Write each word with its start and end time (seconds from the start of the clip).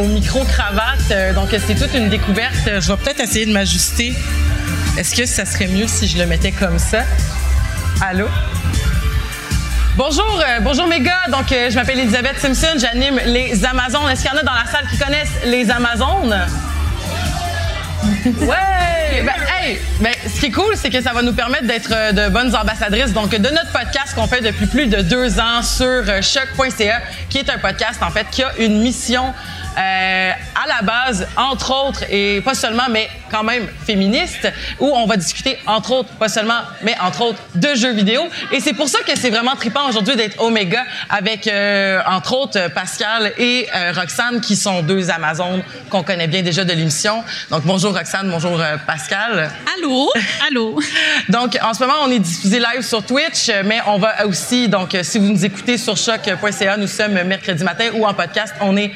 au 0.00 0.06
micro-cravate, 0.06 1.10
euh, 1.10 1.32
donc 1.34 1.48
c'est 1.50 1.74
toute 1.74 1.94
une 1.94 2.08
découverte. 2.08 2.80
Je 2.80 2.90
vais 2.90 2.96
peut-être 2.96 3.20
essayer 3.20 3.46
de 3.46 3.52
m'ajuster. 3.52 4.14
Est-ce 4.96 5.14
que 5.14 5.26
ça 5.26 5.44
serait 5.44 5.66
mieux 5.66 5.86
si 5.86 6.08
je 6.08 6.18
le 6.18 6.26
mettais 6.26 6.52
comme 6.52 6.78
ça? 6.78 7.00
Allô? 8.00 8.26
Bonjour, 9.96 10.40
euh, 10.40 10.60
bonjour 10.60 10.86
mes 10.86 11.00
gars. 11.00 11.26
Donc, 11.30 11.52
euh, 11.52 11.68
je 11.68 11.74
m'appelle 11.74 11.98
Elisabeth 11.98 12.38
Simpson, 12.38 12.78
j'anime 12.78 13.20
les 13.26 13.64
Amazones. 13.64 14.08
Est-ce 14.10 14.22
qu'il 14.22 14.30
y 14.30 14.34
en 14.34 14.38
a 14.38 14.42
dans 14.42 14.54
la 14.54 14.64
salle 14.64 14.86
qui 14.90 14.96
connaissent 14.96 15.44
les 15.44 15.70
Amazones? 15.70 16.36
Ouais! 18.40 19.22
Ben, 19.22 19.34
hey! 19.60 19.78
Ben, 20.00 20.14
ce 20.26 20.40
qui 20.40 20.46
est 20.46 20.50
cool, 20.50 20.74
c'est 20.74 20.88
que 20.88 21.02
ça 21.02 21.12
va 21.12 21.20
nous 21.20 21.34
permettre 21.34 21.66
d'être 21.66 21.92
euh, 21.92 22.12
de 22.12 22.28
bonnes 22.30 22.54
ambassadrices. 22.56 23.12
Donc, 23.12 23.30
de 23.30 23.48
notre 23.50 23.72
podcast 23.72 24.14
qu'on 24.14 24.26
fait 24.26 24.40
depuis 24.40 24.66
plus 24.66 24.86
de 24.86 25.02
deux 25.02 25.38
ans 25.38 25.62
sur 25.62 26.04
choc.ca, 26.22 27.02
qui 27.28 27.38
est 27.38 27.50
un 27.50 27.58
podcast, 27.58 28.02
en 28.02 28.10
fait, 28.10 28.26
qui 28.30 28.42
a 28.42 28.52
une 28.58 28.80
mission 28.80 29.34
euh, 29.78 30.30
à 30.30 30.68
la 30.68 30.82
base, 30.82 31.26
entre 31.36 31.72
autres, 31.72 32.04
et 32.10 32.40
pas 32.42 32.54
seulement, 32.54 32.88
mais 32.90 33.08
quand 33.30 33.42
même 33.42 33.66
féministe, 33.86 34.50
où 34.78 34.86
on 34.86 35.06
va 35.06 35.16
discuter, 35.16 35.58
entre 35.66 35.92
autres, 35.92 36.10
pas 36.10 36.28
seulement, 36.28 36.60
mais 36.82 36.94
entre 37.00 37.22
autres, 37.22 37.40
de 37.54 37.74
jeux 37.74 37.92
vidéo. 37.92 38.22
Et 38.52 38.60
c'est 38.60 38.72
pour 38.72 38.88
ça 38.88 39.00
que 39.00 39.16
c'est 39.16 39.30
vraiment 39.30 39.56
trippant 39.56 39.88
aujourd'hui 39.88 40.16
d'être 40.16 40.40
Omega 40.42 40.84
avec, 41.08 41.46
euh, 41.46 42.00
entre 42.06 42.34
autres, 42.34 42.70
Pascal 42.74 43.32
et 43.38 43.68
euh, 43.74 43.92
Roxane, 43.94 44.40
qui 44.40 44.56
sont 44.56 44.82
deux 44.82 45.10
Amazones 45.10 45.62
qu'on 45.88 46.02
connaît 46.02 46.28
bien 46.28 46.42
déjà 46.42 46.64
de 46.64 46.72
l'émission. 46.72 47.22
Donc, 47.50 47.62
bonjour 47.64 47.94
Roxane, 47.94 48.30
bonjour 48.30 48.60
euh, 48.60 48.76
Pascal. 48.86 49.50
Allô? 49.76 50.10
Allô? 50.46 50.80
Donc, 51.28 51.58
en 51.62 51.74
ce 51.74 51.80
moment, 51.80 52.00
on 52.04 52.10
est 52.10 52.18
diffusé 52.18 52.58
live 52.58 52.82
sur 52.82 53.04
Twitch, 53.04 53.48
euh, 53.48 53.62
mais 53.64 53.80
on 53.86 53.98
va 53.98 54.26
aussi, 54.26 54.68
donc, 54.68 54.94
euh, 54.94 55.02
si 55.02 55.18
vous 55.18 55.26
nous 55.26 55.44
écoutez 55.44 55.78
sur 55.78 55.96
choc.ca, 55.96 56.76
nous 56.76 56.86
sommes 56.86 57.22
mercredi 57.22 57.64
matin 57.64 57.90
ou 57.94 58.06
en 58.06 58.14
podcast, 58.14 58.54
on 58.60 58.76
est 58.76 58.92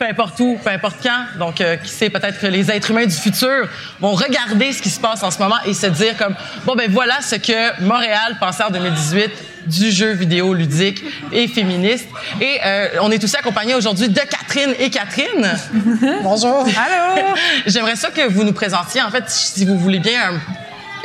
peu 0.00 0.06
importe 0.06 0.40
où, 0.40 0.58
peu 0.64 0.70
importe 0.70 0.96
quand. 1.02 1.26
Donc, 1.38 1.60
euh, 1.60 1.76
qui 1.76 1.90
sait, 1.90 2.08
peut-être 2.08 2.40
que 2.40 2.46
les 2.46 2.70
êtres 2.70 2.90
humains 2.90 3.04
du 3.04 3.14
futur 3.14 3.68
vont 4.00 4.12
regarder 4.12 4.72
ce 4.72 4.80
qui 4.80 4.88
se 4.88 4.98
passe 4.98 5.22
en 5.22 5.30
ce 5.30 5.38
moment 5.38 5.58
et 5.66 5.74
se 5.74 5.86
dire 5.88 6.16
comme, 6.16 6.34
bon, 6.64 6.74
ben 6.74 6.90
voilà 6.90 7.20
ce 7.20 7.34
que 7.36 7.82
Montréal 7.82 8.36
pensait 8.40 8.62
en 8.64 8.70
2018 8.70 9.30
du 9.66 9.90
jeu 9.90 10.12
vidéo 10.12 10.54
ludique 10.54 11.04
et 11.32 11.46
féministe. 11.48 12.08
Et 12.40 12.58
euh, 12.64 12.88
on 13.02 13.10
est 13.10 13.22
aussi 13.22 13.36
accompagné 13.36 13.74
aujourd'hui 13.74 14.08
de 14.08 14.18
Catherine 14.20 14.74
et 14.78 14.88
Catherine. 14.88 15.50
Bonjour. 16.22 16.64
Allô! 16.64 17.34
J'aimerais 17.66 17.96
ça 17.96 18.10
que 18.10 18.26
vous 18.26 18.42
nous 18.44 18.54
présentiez, 18.54 19.02
en 19.02 19.10
fait, 19.10 19.24
si 19.28 19.66
vous 19.66 19.78
voulez 19.78 19.98
bien, 20.00 20.18
un- 20.30 20.40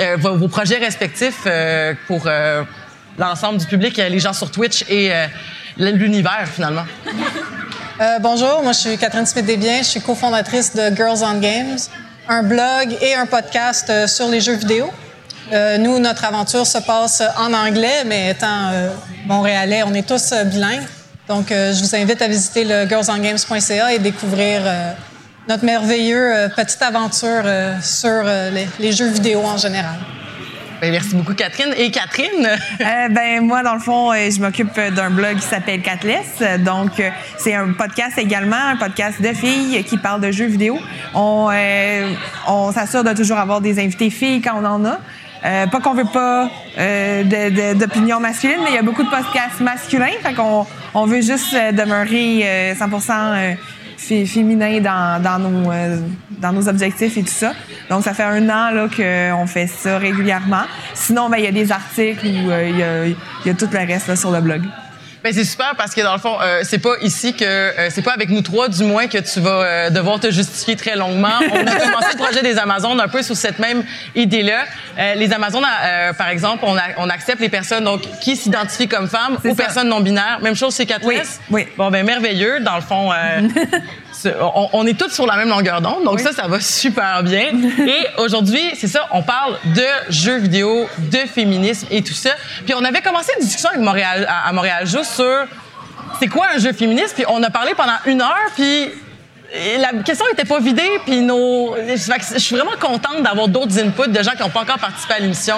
euh, 0.04 0.16
vos, 0.18 0.38
vos 0.38 0.48
projets 0.48 0.78
respectifs 0.78 1.42
euh, 1.48 1.94
pour 2.08 2.24
euh, 2.28 2.64
l'ensemble 3.18 3.58
du 3.60 3.66
public, 3.66 3.98
les 3.98 4.20
gens 4.20 4.34
sur 4.34 4.50
Twitch 4.52 4.86
et 4.88 5.14
euh, 5.14 5.28
l'univers, 5.78 6.48
finalement. 6.48 6.86
Euh, 8.02 8.20
bonjour, 8.20 8.62
moi 8.62 8.74
je 8.74 8.80
suis 8.80 8.98
Catherine 8.98 9.26
Smith-Desbiens, 9.26 9.78
je 9.78 9.88
suis 9.88 10.02
cofondatrice 10.02 10.76
de 10.76 10.94
Girls 10.94 11.20
on 11.24 11.40
Games, 11.40 11.78
un 12.28 12.44
blog 12.44 12.98
et 13.02 13.14
un 13.14 13.26
podcast 13.26 13.90
euh, 13.90 14.06
sur 14.06 14.28
les 14.28 14.42
jeux 14.42 14.56
vidéo. 14.56 14.90
Euh, 15.54 15.78
nous, 15.78 15.98
notre 16.00 16.26
aventure 16.26 16.68
se 16.68 16.80
passe 16.80 17.24
en 17.38 17.54
anglais, 17.54 18.04
mais 18.06 18.32
étant 18.32 18.70
euh, 18.74 18.90
montréalais, 19.26 19.84
on 19.84 19.94
est 19.94 20.06
tous 20.06 20.34
euh, 20.34 20.44
bilingues. 20.44 20.84
Donc, 21.30 21.54
euh, 21.54 21.72
je 21.74 21.84
vous 21.84 21.96
invite 21.96 22.22
à 22.22 22.28
visiter 22.28 22.66
le 22.66 22.86
girlsongames.ca 22.86 23.94
et 23.94 24.00
découvrir 24.00 24.62
notre 25.48 25.64
merveilleux 25.64 26.50
petite 26.54 26.82
aventure 26.82 27.44
sur 27.82 28.24
les, 28.24 28.68
les 28.78 28.92
jeux 28.92 29.10
vidéo 29.10 29.42
en 29.44 29.58
général. 29.58 29.96
Ben, 30.82 30.92
merci 30.92 31.16
beaucoup, 31.16 31.34
Catherine. 31.34 31.74
Et 31.78 31.90
Catherine, 31.92 32.48
Euh, 32.82 33.08
ben 33.10 33.42
moi 33.42 33.64
dans 33.64 33.74
le 33.74 33.80
fond 33.80 34.12
euh, 34.12 34.30
je 34.30 34.40
m'occupe 34.42 34.78
d'un 34.96 35.10
blog 35.10 35.38
qui 35.38 35.42
s'appelle 35.48 35.82
Catless. 35.82 36.44
Donc 36.60 37.00
euh, 37.00 37.10
c'est 37.38 37.54
un 37.56 37.72
podcast 37.72 38.18
également 38.18 38.58
un 38.58 38.76
podcast 38.76 39.22
de 39.22 39.30
filles 39.34 39.84
qui 39.86 39.98
parle 39.98 40.22
de 40.22 40.32
jeux 40.32 40.46
vidéo. 40.48 40.78
On 41.14 41.50
euh, 41.52 42.10
on 42.48 42.72
s'assure 42.72 43.04
de 43.04 43.14
toujours 43.14 43.38
avoir 43.38 43.62
des 43.62 43.80
invités 43.80 44.10
filles 44.10 44.42
quand 44.42 44.60
on 44.62 44.66
en 44.66 44.86
a. 44.86 45.00
Euh, 45.46 45.68
pas 45.68 45.80
qu'on 45.80 45.94
veut 45.94 46.06
pas 46.12 46.50
d'opinion 47.76 48.20
masculine 48.20 48.58
mais 48.64 48.72
il 48.72 48.76
y 48.76 48.80
a 48.80 48.82
beaucoup 48.82 49.04
de 49.04 49.10
podcasts 49.10 49.62
masculins. 49.62 50.12
Fait 50.22 50.34
qu'on 50.34 50.66
on 50.94 51.06
veut 51.06 51.22
juste 51.22 51.54
demeurer 51.74 52.42
euh, 52.44 52.74
100% 52.74 53.12
euh, 53.12 53.54
fé- 53.56 53.58
féminin 53.98 54.80
dans, 54.80 55.22
dans, 55.22 55.40
nos, 55.40 55.72
euh, 55.72 55.98
dans 56.40 56.52
nos 56.52 56.68
objectifs 56.68 57.18
et 57.18 57.24
tout 57.24 57.28
ça. 57.28 57.54
Donc, 57.90 58.04
ça 58.04 58.14
fait 58.14 58.24
un 58.24 58.50
an 58.50 58.72
là, 58.72 58.88
qu'on 58.88 59.48
fait 59.48 59.68
ça 59.68 59.98
régulièrement. 59.98 60.64
Sinon, 60.94 61.30
ben, 61.30 61.38
il 61.38 61.46
y 61.46 61.48
a 61.48 61.52
des 61.52 61.72
articles 61.72 62.26
ou 62.26 62.52
euh, 62.52 62.70
il 62.70 62.78
y, 62.78 62.84
a, 62.84 63.08
y 63.46 63.50
a 63.50 63.54
tout 63.54 63.70
le 63.72 63.78
reste 63.78 64.08
là, 64.08 64.16
sur 64.16 64.32
le 64.32 64.42
blog. 64.42 64.62
Ben, 65.26 65.34
c'est 65.34 65.44
super 65.44 65.74
parce 65.76 65.94
que 65.96 66.02
dans 66.02 66.14
le 66.14 66.20
fond, 66.20 66.38
euh, 66.42 66.62
c'est 66.64 66.78
pas 66.80 66.94
ici 67.02 67.34
que 67.36 67.44
euh, 67.44 67.90
c'est 67.90 68.02
pas 68.04 68.14
avec 68.14 68.30
nous 68.30 68.42
trois 68.42 68.70
du 68.70 68.84
moins 68.84 69.08
que 69.08 69.18
tu 69.18 69.40
vas 69.40 69.50
euh, 69.64 69.90
devoir 69.90 70.20
te 70.20 70.30
justifier 70.32 70.76
très 70.76 70.96
longuement. 70.96 71.34
On 71.52 71.68
a 71.68 71.76
commencé 71.76 72.08
le 72.14 72.18
projet 72.18 72.42
des 72.44 72.58
Amazones 72.60 73.00
un 73.02 73.08
peu 73.08 73.22
sous 73.24 73.36
cette 73.36 73.58
même 73.60 73.84
idée-là. 74.16 74.66
Euh, 75.00 75.16
les 75.16 75.34
Amazones, 75.34 75.66
euh, 75.84 76.14
par 76.14 76.30
exemple, 76.30 76.64
on, 76.68 76.78
a- 76.78 76.94
on 76.98 77.10
accepte 77.10 77.42
les 77.42 77.50
personnes 77.50 77.84
donc 77.86 78.02
qui 78.22 78.36
s'identifient 78.38 78.88
comme 78.88 79.08
femmes 79.10 79.38
ou 79.44 79.50
ça. 79.50 79.56
personnes 79.56 79.90
non 79.90 80.00
binaires. 80.00 80.40
Même 80.42 80.56
chose 80.56 80.76
chez 80.76 80.86
Catrice? 80.86 81.42
Oui, 81.50 81.64
oui. 81.66 81.68
Bon 81.78 81.90
ben 81.90 82.06
merveilleux. 82.06 82.60
Dans 82.62 82.76
le 82.76 82.82
fond, 82.82 83.12
euh, 83.12 83.42
on, 84.42 84.70
on 84.74 84.86
est 84.88 84.98
toutes 84.98 85.12
sur 85.12 85.26
la 85.26 85.38
même 85.38 85.50
longueur 85.50 85.82
d'onde, 85.82 86.04
donc 86.04 86.20
ça, 86.20 86.32
ça 86.32 86.48
va 86.48 86.60
super 86.60 87.24
bien. 87.24 87.48
Et 87.80 88.08
aujourd'hui, 88.18 88.62
c'est 88.76 88.88
ça, 88.88 89.08
on 89.12 89.22
parle 89.22 89.58
de 89.66 89.86
jeux 90.10 90.38
vidéo, 90.38 90.88
de 90.98 91.18
féminisme 91.18 91.88
et 91.92 92.02
tout 92.02 92.14
ça. 92.14 92.32
Puis 92.66 92.74
on 92.76 92.84
avait 92.84 93.02
commencé 93.02 93.32
une 93.38 93.46
discussion 93.46 93.70
avec 93.70 93.82
Montréal, 93.82 94.26
à, 94.30 94.50
à 94.50 94.54
Montréal 94.54 94.86
juste 94.86 95.16
sur 95.16 95.46
c'est 96.20 96.28
quoi 96.28 96.48
un 96.56 96.60
jeu 96.60 96.72
féministe, 96.72 97.14
puis 97.16 97.26
on 97.28 97.42
a 97.44 97.50
parlé 97.50 97.74
pendant 97.76 97.98
une 98.06 98.22
heure, 98.22 98.52
puis 98.56 98.90
la 99.80 100.02
question 100.04 100.26
n'était 100.30 100.48
pas 100.48 100.60
vidée, 100.60 100.90
puis 101.06 101.22
nos. 101.22 101.76
Je 101.78 102.40
suis 102.40 102.56
vraiment 102.56 102.76
contente 102.80 103.24
d'avoir 103.24 103.48
d'autres 103.48 103.80
inputs 103.80 104.10
de 104.10 104.24
gens 104.24 104.32
qui 104.32 104.42
n'ont 104.42 104.50
pas 104.50 104.62
encore 104.62 104.80
participé 104.80 105.14
à 105.14 105.20
l'émission. 105.20 105.58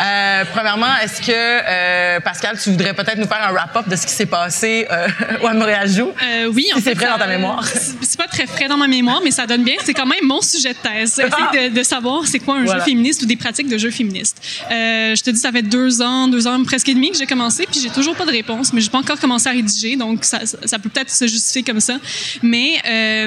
Euh, 0.00 0.44
premièrement, 0.52 0.94
est-ce 1.02 1.20
que, 1.20 1.32
euh, 1.32 2.20
Pascal, 2.20 2.58
tu 2.62 2.70
voudrais 2.70 2.94
peut-être 2.94 3.18
nous 3.18 3.26
faire 3.26 3.46
un 3.48 3.52
wrap-up 3.52 3.88
de 3.88 3.96
ce 3.96 4.06
qui 4.06 4.12
s'est 4.12 4.26
passé 4.26 4.86
euh, 4.90 5.08
à 5.48 5.54
Montréal 5.54 5.88
Joue? 5.88 6.10
Euh, 6.22 6.46
oui, 6.46 6.68
en 6.72 6.76
Si 6.78 6.82
c'est 6.84 6.90
fait, 6.90 6.96
frais 6.96 7.08
dans 7.12 7.18
ta 7.18 7.26
mémoire. 7.26 7.64
C'est 7.72 7.92
c'est 8.12 8.18
pas 8.18 8.26
très 8.26 8.46
frais 8.46 8.68
dans 8.68 8.76
ma 8.76 8.88
mémoire, 8.88 9.20
mais 9.24 9.30
ça 9.30 9.46
donne 9.46 9.64
bien. 9.64 9.76
C'est 9.84 9.94
quand 9.94 10.06
même 10.06 10.24
mon 10.24 10.42
sujet 10.42 10.74
de 10.74 10.78
thèse. 10.78 11.18
Essayer 11.18 11.70
de, 11.70 11.74
de 11.74 11.82
savoir 11.82 12.26
c'est 12.26 12.38
quoi 12.40 12.56
un 12.56 12.64
Voilà. 12.64 12.80
jeu 12.80 12.84
féministe 12.84 13.22
ou 13.22 13.26
des 13.26 13.36
pratiques 13.36 13.68
de 13.68 13.78
jeux 13.78 13.90
féministes. 13.90 14.36
Je 14.70 15.22
te 15.22 15.30
dis, 15.30 15.38
ça 15.38 15.50
fait 15.50 15.62
deux 15.62 16.02
ans, 16.02 16.28
deux 16.28 16.46
ans 16.46 16.62
presque 16.64 16.88
et 16.90 16.94
demi 16.94 17.10
que 17.10 17.16
j'ai 17.16 17.26
commencé, 17.26 17.66
puis 17.70 17.80
j'ai 17.80 17.88
toujours 17.90 18.14
pas 18.14 18.26
de 18.26 18.30
réponse, 18.30 18.72
mais 18.72 18.80
j'ai 18.82 18.90
pas 18.90 18.98
encore 18.98 19.18
commencé 19.18 19.48
à 19.48 19.52
rédiger, 19.52 19.96
donc 19.96 20.24
ça, 20.24 20.44
ça, 20.44 20.58
ça 20.64 20.78
peut 20.78 20.88
peut-être 20.90 21.10
se 21.10 21.26
justifier 21.26 21.62
comme 21.62 21.80
ça. 21.80 21.96
Mais 22.42 22.74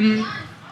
euh, 0.02 0.22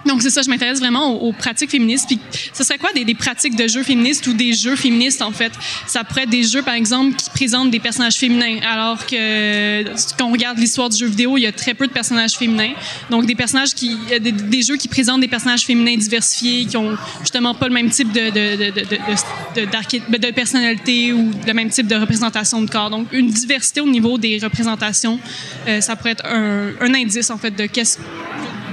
donc, 0.06 0.22
c'est 0.22 0.30
ça, 0.30 0.42
je 0.42 0.50
m'intéresse 0.50 0.80
vraiment 0.80 1.14
aux, 1.14 1.32
pratiques 1.32 1.72
féministes. 1.72 2.08
Puis, 2.08 2.20
ce 2.54 2.64
serait 2.64 2.78
quoi 2.78 2.92
des, 2.94 3.16
pratiques 3.16 3.56
de 3.56 3.68
jeux 3.68 3.84
féministes 3.84 4.28
ou 4.28 4.34
des 4.34 4.54
jeux 4.54 4.76
féministes, 4.76 5.22
en 5.22 5.32
fait? 5.32 5.54
Ça 5.88 6.04
pourrait 6.04 6.24
être 6.24 6.30
des 6.30 6.44
jeux, 6.44 6.62
par 6.62 6.74
exemple, 6.74 7.16
qui 7.16 7.30
présentent 7.30 7.72
des 7.72 7.80
personnages 7.80 8.16
féminins, 8.16 8.60
alors 8.70 9.06
que 9.06 9.84
quand 10.18 10.26
on 10.28 10.32
regarde 10.32 10.58
l'histoire 10.58 10.90
du 10.90 10.98
jeu 10.98 11.08
vidéo, 11.08 11.38
il 11.38 11.42
y 11.42 11.46
a 11.46 11.52
très 11.52 11.74
peu 11.74 11.88
de 11.88 11.94
personnages 11.94 12.34
féminins. 12.34 12.74
Donc, 13.10 13.26
des 13.26 13.36
personnages 13.36 13.74
qui, 13.74 13.98
euh, 14.12 14.20
des, 14.20 14.62
jeux 14.62 14.76
qui 14.76 14.88
présentent 14.88 15.22
des 15.22 15.28
personnages 15.28 15.66
féminins 15.66 15.96
diversifiés, 15.96 16.66
qui 16.66 16.78
ont 16.78 16.98
justement 17.22 17.54
pas 17.54 17.68
le 17.68 17.74
même 17.74 17.90
type 17.90 18.12
d'arché- 18.12 20.02
de 20.10 20.32
personnalité 20.32 21.14
ou 21.14 21.32
le 21.46 21.54
même 21.54 21.70
type 21.70 21.88
de 21.88 21.96
représentation 21.96 22.62
de 22.62 22.70
corps. 22.70 22.90
Donc, 22.90 23.08
une 23.14 23.30
diversité 23.30 23.80
au 23.80 23.88
niveau 23.88 24.18
des 24.18 24.40
représentations, 24.40 25.20
euh, 25.68 25.80
ça 25.80 25.96
pourrait 25.96 26.12
être 26.12 26.26
un, 26.26 26.72
un 26.82 26.94
indice, 26.94 27.30
en 27.30 27.38
fait, 27.38 27.52
de 27.52 27.66
qu'est-ce 27.68 28.00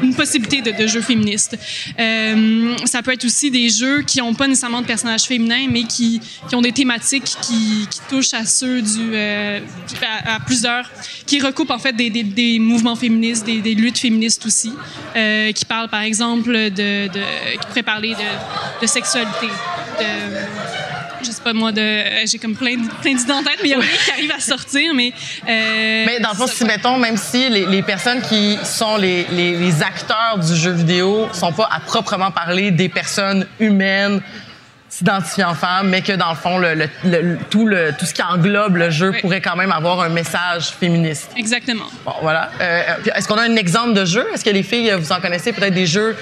une 0.03 0.15
possibilité 0.15 0.63
de, 0.63 0.71
de 0.83 0.87
jeux 0.87 1.01
féministes. 1.01 1.59
Euh, 1.99 2.77
ça 2.85 3.03
peut 3.03 3.13
être 3.13 3.25
aussi 3.25 3.51
des 3.51 3.69
jeux 3.69 4.03
qui 4.03 4.19
n'ont 4.19 4.35
pas 4.35 4.47
nécessairement 4.47 4.83
de 4.83 4.87
personnages 4.87 5.25
féminins, 5.25 5.67
mais 5.71 5.85
qui, 5.85 6.21
qui 6.49 6.55
ont 6.55 6.63
des 6.63 6.73
thématiques 6.73 7.37
qui, 7.43 7.87
qui 7.91 8.01
touchent 8.09 8.35
à 8.35 8.45
ceux 8.45 8.83
du 8.83 9.11
euh, 9.13 9.61
à, 10.03 10.37
à 10.37 10.41
plusieurs, 10.41 10.91
qui 11.27 11.41
recoupent 11.41 11.71
en 11.71 11.79
fait 11.79 11.93
des, 11.93 12.11
des, 12.11 12.23
des 12.23 12.59
mouvements 12.59 12.97
féministes, 12.97 13.45
des, 13.45 13.61
des 13.61 13.75
luttes 13.75 13.99
féministes 13.99 14.47
aussi, 14.47 14.73
euh, 15.17 15.53
qui 15.53 15.65
parlent 15.65 15.89
par 15.89 16.03
exemple 16.03 16.53
de, 16.53 17.09
de 17.09 17.21
qui 17.61 17.67
pourraient 17.69 17.83
parler 17.83 18.11
de, 18.11 18.83
de 18.83 18.87
sexualité, 18.87 19.47
de 19.99 20.05
pas 21.43 21.53
moi, 21.53 21.73
de, 21.73 21.81
euh, 21.81 22.23
j'ai 22.27 22.39
comme 22.39 22.55
plein, 22.55 22.77
plein 23.03 23.15
d'idées 23.15 23.33
en 23.33 23.43
tête, 23.43 23.59
mais 23.63 23.69
il 23.69 23.73
y 23.73 23.75
a 23.75 23.79
rien 23.79 23.89
qui 24.05 24.11
arrive 24.11 24.33
à 24.37 24.41
sortir, 24.41 24.93
mais... 24.95 25.13
euh, 25.49 26.05
Mais 26.07 26.21
dans 26.21 26.31
le 26.31 26.37
fond, 26.37 26.47
si, 26.47 26.65
mettons, 26.65 26.99
même 26.99 27.17
si 27.17 27.49
les, 27.49 27.67
les 27.67 27.83
personnes 27.83 28.21
qui 28.23 28.59
sont 28.65 28.97
les, 28.97 29.27
les- 29.33 29.57
les 29.57 29.83
acteurs 29.83 30.39
du 30.39 30.55
jeu 30.55 30.71
vidéo 30.73 31.29
sont 31.33 31.53
pas 31.53 31.69
à 31.73 31.81
proprement 31.81 32.31
parler 32.31 32.71
des 32.71 32.89
personnes 32.89 33.47
humaines 33.59 34.21
s'identifiant 34.89 35.55
femmes, 35.55 35.89
mais 35.89 36.03
que 36.03 36.13
dans 36.13 36.31
le 36.31 36.37
fond, 36.37 36.59
le, 36.59 36.75
le- 36.75 36.89
le- 37.05 37.39
tout, 37.49 37.65
le, 37.67 37.93
tout 37.97 38.05
ce 38.07 38.13
qui 38.13 38.23
englobe 38.23 38.77
le 38.77 38.91
jeu 38.91 39.11
Oui. 39.11 39.21
pourrait 39.21 39.41
quand 39.41 39.55
même 39.57 39.71
avoir 39.71 40.01
un 40.01 40.09
message 40.09 40.71
féministe. 40.81 41.31
Exactement. 41.37 41.85
Bon, 42.05 42.13
voilà. 42.23 42.51
Euh, 42.61 42.83
Est-ce 43.15 43.29
qu'on 43.29 43.39
a 43.39 43.43
un 43.43 43.55
exemple 43.57 43.95
de 43.95 44.05
jeu? 44.05 44.27
Est-ce 44.35 44.45
que 44.45 44.51
les 44.51 44.65
filles, 44.65 44.93
vous 44.99 45.13
en 45.13 45.21
connaissez 45.21 45.53
peut-être 45.53 45.75
des 45.75 45.87
jeux 45.87 46.17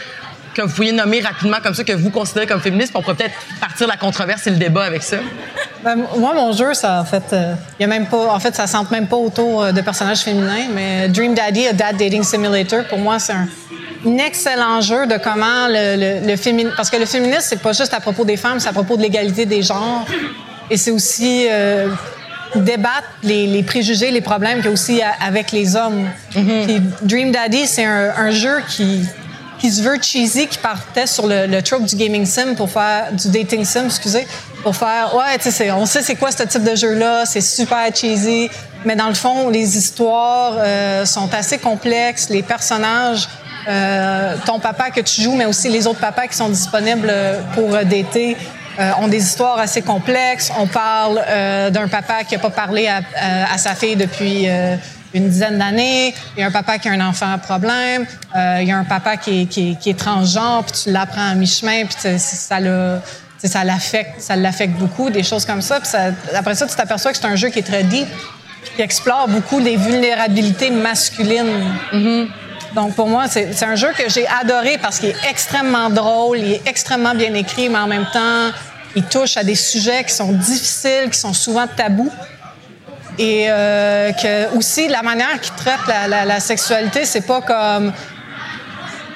que 0.58 0.66
vous 0.66 0.74
pourriez 0.74 0.92
nommer 0.92 1.20
rapidement 1.20 1.58
comme 1.62 1.74
ça, 1.74 1.84
que 1.84 1.92
vous 1.92 2.10
considérez 2.10 2.46
comme 2.46 2.60
féministes? 2.60 2.92
Puis 2.92 2.98
on 2.98 3.02
pourrait 3.02 3.16
peut-être 3.16 3.34
partir 3.60 3.86
la 3.86 3.96
controverse 3.96 4.46
et 4.46 4.50
le 4.50 4.56
débat 4.56 4.84
avec 4.84 5.02
ça. 5.02 5.18
Ben, 5.84 5.96
moi, 6.16 6.34
mon 6.34 6.52
jeu, 6.52 6.74
ça, 6.74 7.00
en 7.00 7.04
fait, 7.04 7.32
euh, 7.32 7.54
y 7.78 7.84
a 7.84 7.86
même 7.86 8.06
pas, 8.06 8.32
en 8.34 8.40
fait, 8.40 8.54
ça 8.56 8.66
centre 8.66 8.90
même 8.90 9.06
pas 9.06 9.16
autour 9.16 9.62
euh, 9.62 9.72
de 9.72 9.80
personnages 9.80 10.20
féminins, 10.20 10.66
mais 10.74 11.08
Dream 11.08 11.34
Daddy, 11.34 11.68
a 11.68 11.72
Dad 11.72 11.96
Dating 11.96 12.24
Simulator, 12.24 12.84
pour 12.88 12.98
moi, 12.98 13.20
c'est 13.20 13.32
un, 13.32 13.46
excellent 14.18 14.80
jeu 14.80 15.06
de 15.06 15.16
comment 15.18 15.68
le, 15.68 16.26
le, 16.26 16.36
féminisme, 16.36 16.74
parce 16.76 16.90
que 16.90 16.96
le 16.96 17.06
féminisme, 17.06 17.42
c'est 17.42 17.62
pas 17.62 17.72
juste 17.72 17.94
à 17.94 18.00
propos 18.00 18.24
des 18.24 18.36
femmes, 18.36 18.58
c'est 18.58 18.68
à 18.68 18.72
propos 18.72 18.96
de 18.96 19.02
l'égalité 19.02 19.46
des 19.46 19.62
genres, 19.62 20.04
et 20.70 20.76
c'est 20.76 20.90
aussi 20.90 21.46
euh, 21.50 21.88
débattre 22.56 23.08
les, 23.22 23.46
les, 23.46 23.62
préjugés, 23.62 24.10
les 24.10 24.20
problèmes 24.20 24.58
qu'il 24.58 24.66
y 24.66 24.68
a 24.68 24.72
aussi 24.72 25.00
avec 25.20 25.52
les 25.52 25.76
hommes. 25.76 26.08
Mm-hmm. 26.34 26.80
Dream 27.02 27.30
Daddy, 27.30 27.66
c'est 27.66 27.84
un, 27.84 28.12
un 28.16 28.30
jeu 28.30 28.60
qui 28.68 29.02
qui 29.58 29.70
se 29.70 29.82
veut 29.82 29.98
cheesy, 30.00 30.46
qui 30.46 30.58
partait 30.58 31.06
sur 31.06 31.26
le, 31.26 31.46
le 31.46 31.62
trope 31.62 31.84
du 31.84 31.96
gaming 31.96 32.24
sim 32.24 32.54
pour 32.54 32.70
faire 32.70 33.12
du 33.12 33.28
dating 33.28 33.64
sim, 33.64 33.86
excusez, 33.86 34.26
pour 34.62 34.76
faire 34.76 35.14
ouais, 35.14 35.38
tu 35.38 35.50
sais, 35.50 35.70
on 35.70 35.86
sait 35.86 36.02
c'est 36.02 36.14
quoi 36.16 36.30
ce 36.30 36.42
type 36.44 36.64
de 36.64 36.74
jeu-là, 36.74 37.24
c'est 37.26 37.40
super 37.40 37.94
cheesy, 37.94 38.50
mais 38.84 38.96
dans 38.96 39.08
le 39.08 39.14
fond, 39.14 39.48
les 39.48 39.76
histoires 39.76 40.54
euh, 40.58 41.04
sont 41.04 41.32
assez 41.32 41.58
complexes, 41.58 42.28
les 42.30 42.42
personnages, 42.42 43.28
euh, 43.68 44.36
ton 44.46 44.60
papa 44.60 44.90
que 44.90 45.00
tu 45.00 45.22
joues, 45.22 45.34
mais 45.34 45.46
aussi 45.46 45.68
les 45.68 45.86
autres 45.86 46.00
papas 46.00 46.26
qui 46.28 46.36
sont 46.36 46.48
disponibles 46.48 47.12
pour 47.54 47.70
dater. 47.70 48.36
Euh, 48.78 48.92
ont 49.00 49.08
des 49.08 49.18
histoires 49.18 49.58
assez 49.58 49.82
complexes. 49.82 50.52
On 50.56 50.68
parle 50.68 51.20
euh, 51.26 51.68
d'un 51.68 51.88
papa 51.88 52.22
qui 52.22 52.36
n'a 52.36 52.40
pas 52.40 52.50
parlé 52.50 52.86
à, 52.86 53.00
à, 53.52 53.58
sa 53.58 53.74
fille 53.74 53.96
depuis 53.96 54.48
euh, 54.48 54.76
une 55.18 55.28
dizaine 55.28 55.58
d'années. 55.58 56.14
Il 56.36 56.40
y 56.40 56.42
a 56.42 56.46
un 56.46 56.50
papa 56.50 56.78
qui 56.78 56.88
a 56.88 56.92
un 56.92 57.06
enfant 57.06 57.32
à 57.32 57.38
problème. 57.38 58.06
Euh, 58.36 58.58
il 58.60 58.68
y 58.68 58.72
a 58.72 58.78
un 58.78 58.84
papa 58.84 59.16
qui 59.16 59.42
est, 59.42 59.46
qui 59.46 59.70
est, 59.70 59.74
qui 59.78 59.90
est 59.90 59.98
transgenre, 59.98 60.64
puis 60.64 60.82
tu 60.84 60.90
l'apprends 60.90 61.30
à 61.30 61.34
mi-chemin, 61.34 61.84
puis 61.84 62.18
ça 62.18 62.60
le 62.60 62.98
ça 63.46 63.62
l'affecte, 63.62 64.20
ça 64.20 64.34
l'affecte 64.34 64.74
beaucoup, 64.78 65.10
des 65.10 65.22
choses 65.22 65.44
comme 65.44 65.62
ça. 65.62 65.78
Puis 65.78 65.88
ça, 65.88 66.10
après 66.34 66.56
ça, 66.56 66.66
tu 66.66 66.74
t'aperçois 66.74 67.12
que 67.12 67.18
c'est 67.18 67.26
un 67.26 67.36
jeu 67.36 67.50
qui 67.50 67.60
est 67.60 67.66
très 67.66 67.84
deep, 67.84 68.08
qui 68.74 68.82
explore 68.82 69.28
beaucoup 69.28 69.60
les 69.60 69.76
vulnérabilités 69.76 70.70
masculines. 70.70 71.62
Mm-hmm. 71.92 72.26
Donc 72.74 72.94
pour 72.94 73.08
moi, 73.08 73.26
c'est 73.28 73.62
un 73.62 73.76
jeu 73.76 73.88
que 73.96 74.08
j'ai 74.08 74.26
adoré 74.26 74.78
parce 74.78 74.98
qu'il 74.98 75.10
est 75.10 75.30
extrêmement 75.30 75.88
drôle, 75.88 76.38
il 76.38 76.52
est 76.54 76.68
extrêmement 76.68 77.14
bien 77.14 77.32
écrit, 77.34 77.68
mais 77.68 77.78
en 77.78 77.86
même 77.86 78.06
temps, 78.12 78.50
il 78.94 79.04
touche 79.04 79.36
à 79.36 79.44
des 79.44 79.54
sujets 79.54 80.04
qui 80.04 80.12
sont 80.12 80.32
difficiles, 80.32 81.10
qui 81.10 81.18
sont 81.18 81.32
souvent 81.32 81.66
tabous. 81.66 82.12
Et 83.18 83.46
euh, 83.48 84.12
que 84.12 84.56
aussi, 84.56 84.86
la 84.88 85.02
manière 85.02 85.40
qu'il 85.40 85.54
traite 85.54 85.80
la, 85.88 86.24
la, 86.24 86.40
sexualité, 86.40 87.04
c'est 87.04 87.26
pas 87.26 87.40
comme. 87.40 87.92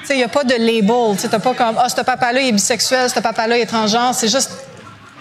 Tu 0.05 0.13
il 0.13 0.17
n'y 0.17 0.23
a 0.23 0.27
pas 0.27 0.43
de 0.43 0.55
label. 0.55 1.17
Tu 1.17 1.29
pas 1.29 1.53
comme, 1.53 1.77
ah, 1.77 1.85
oh, 1.85 1.89
ce 1.89 2.01
papa-là 2.01 2.41
est 2.41 2.51
bisexuel, 2.51 3.09
ce 3.09 3.19
papa-là 3.21 3.57
est 3.57 3.65
transgenre. 3.65 4.13
C'est 4.13 4.27
juste 4.27 4.51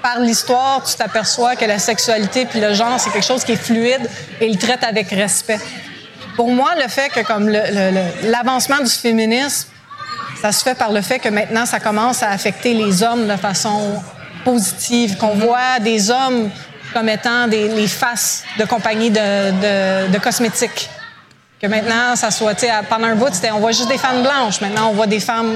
par 0.02 0.18
l'histoire, 0.18 0.82
tu 0.82 0.96
t'aperçois 0.96 1.54
que 1.54 1.64
la 1.64 1.78
sexualité 1.78 2.44
puis 2.44 2.60
le 2.60 2.74
genre, 2.74 2.98
c'est 2.98 3.10
quelque 3.10 3.24
chose 3.24 3.44
qui 3.44 3.52
est 3.52 3.56
fluide 3.56 4.10
et 4.40 4.48
il 4.48 4.58
traite 4.58 4.82
avec 4.82 5.10
respect. 5.10 5.60
Pour 6.34 6.50
moi, 6.50 6.72
le 6.74 6.88
fait 6.88 7.08
que 7.08 7.20
comme 7.20 7.48
l'avancement 7.48 8.80
du 8.80 8.90
féminisme, 8.90 9.68
ça 10.40 10.50
se 10.50 10.64
fait 10.64 10.74
par 10.74 10.90
le 10.90 11.02
fait 11.02 11.20
que 11.20 11.28
maintenant, 11.28 11.66
ça 11.66 11.78
commence 11.78 12.22
à 12.22 12.30
affecter 12.30 12.74
les 12.74 13.04
hommes 13.04 13.28
de 13.28 13.36
façon 13.36 14.02
positive, 14.44 15.16
qu'on 15.18 15.34
voit 15.34 15.78
des 15.80 16.10
hommes 16.10 16.50
comme 16.92 17.08
étant 17.08 17.48
des, 17.48 17.68
les 17.68 17.86
faces 17.86 18.44
de 18.58 18.64
compagnies 18.64 19.10
de, 19.10 20.08
de, 20.10 20.18
cosmétiques. 20.18 20.88
Que 21.60 21.66
maintenant, 21.66 22.16
ça 22.16 22.30
soit, 22.30 22.54
pendant 22.88 23.06
un 23.06 23.14
bout, 23.14 23.32
on 23.54 23.60
voit 23.60 23.72
juste 23.72 23.88
des 23.88 23.98
femmes 23.98 24.22
blanches. 24.22 24.60
Maintenant, 24.60 24.88
on 24.90 24.94
voit 24.94 25.06
des 25.06 25.20
femmes 25.20 25.54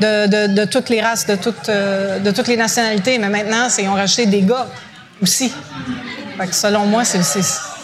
de, 0.00 0.54
de 0.54 0.64
toutes 0.64 0.88
les 0.88 1.00
races, 1.00 1.26
de 1.26 1.36
toutes, 1.36 1.68
euh, 1.68 2.18
de 2.18 2.30
toutes 2.30 2.48
les 2.48 2.56
nationalités. 2.56 3.18
Mais 3.18 3.28
maintenant, 3.28 3.68
ils 3.78 3.88
ont 3.88 3.94
rajouté 3.94 4.26
des 4.26 4.42
gars 4.42 4.66
aussi. 5.20 5.52
Fait 6.38 6.46
que 6.46 6.54
selon 6.54 6.86
moi, 6.86 7.04
c'est 7.04 7.22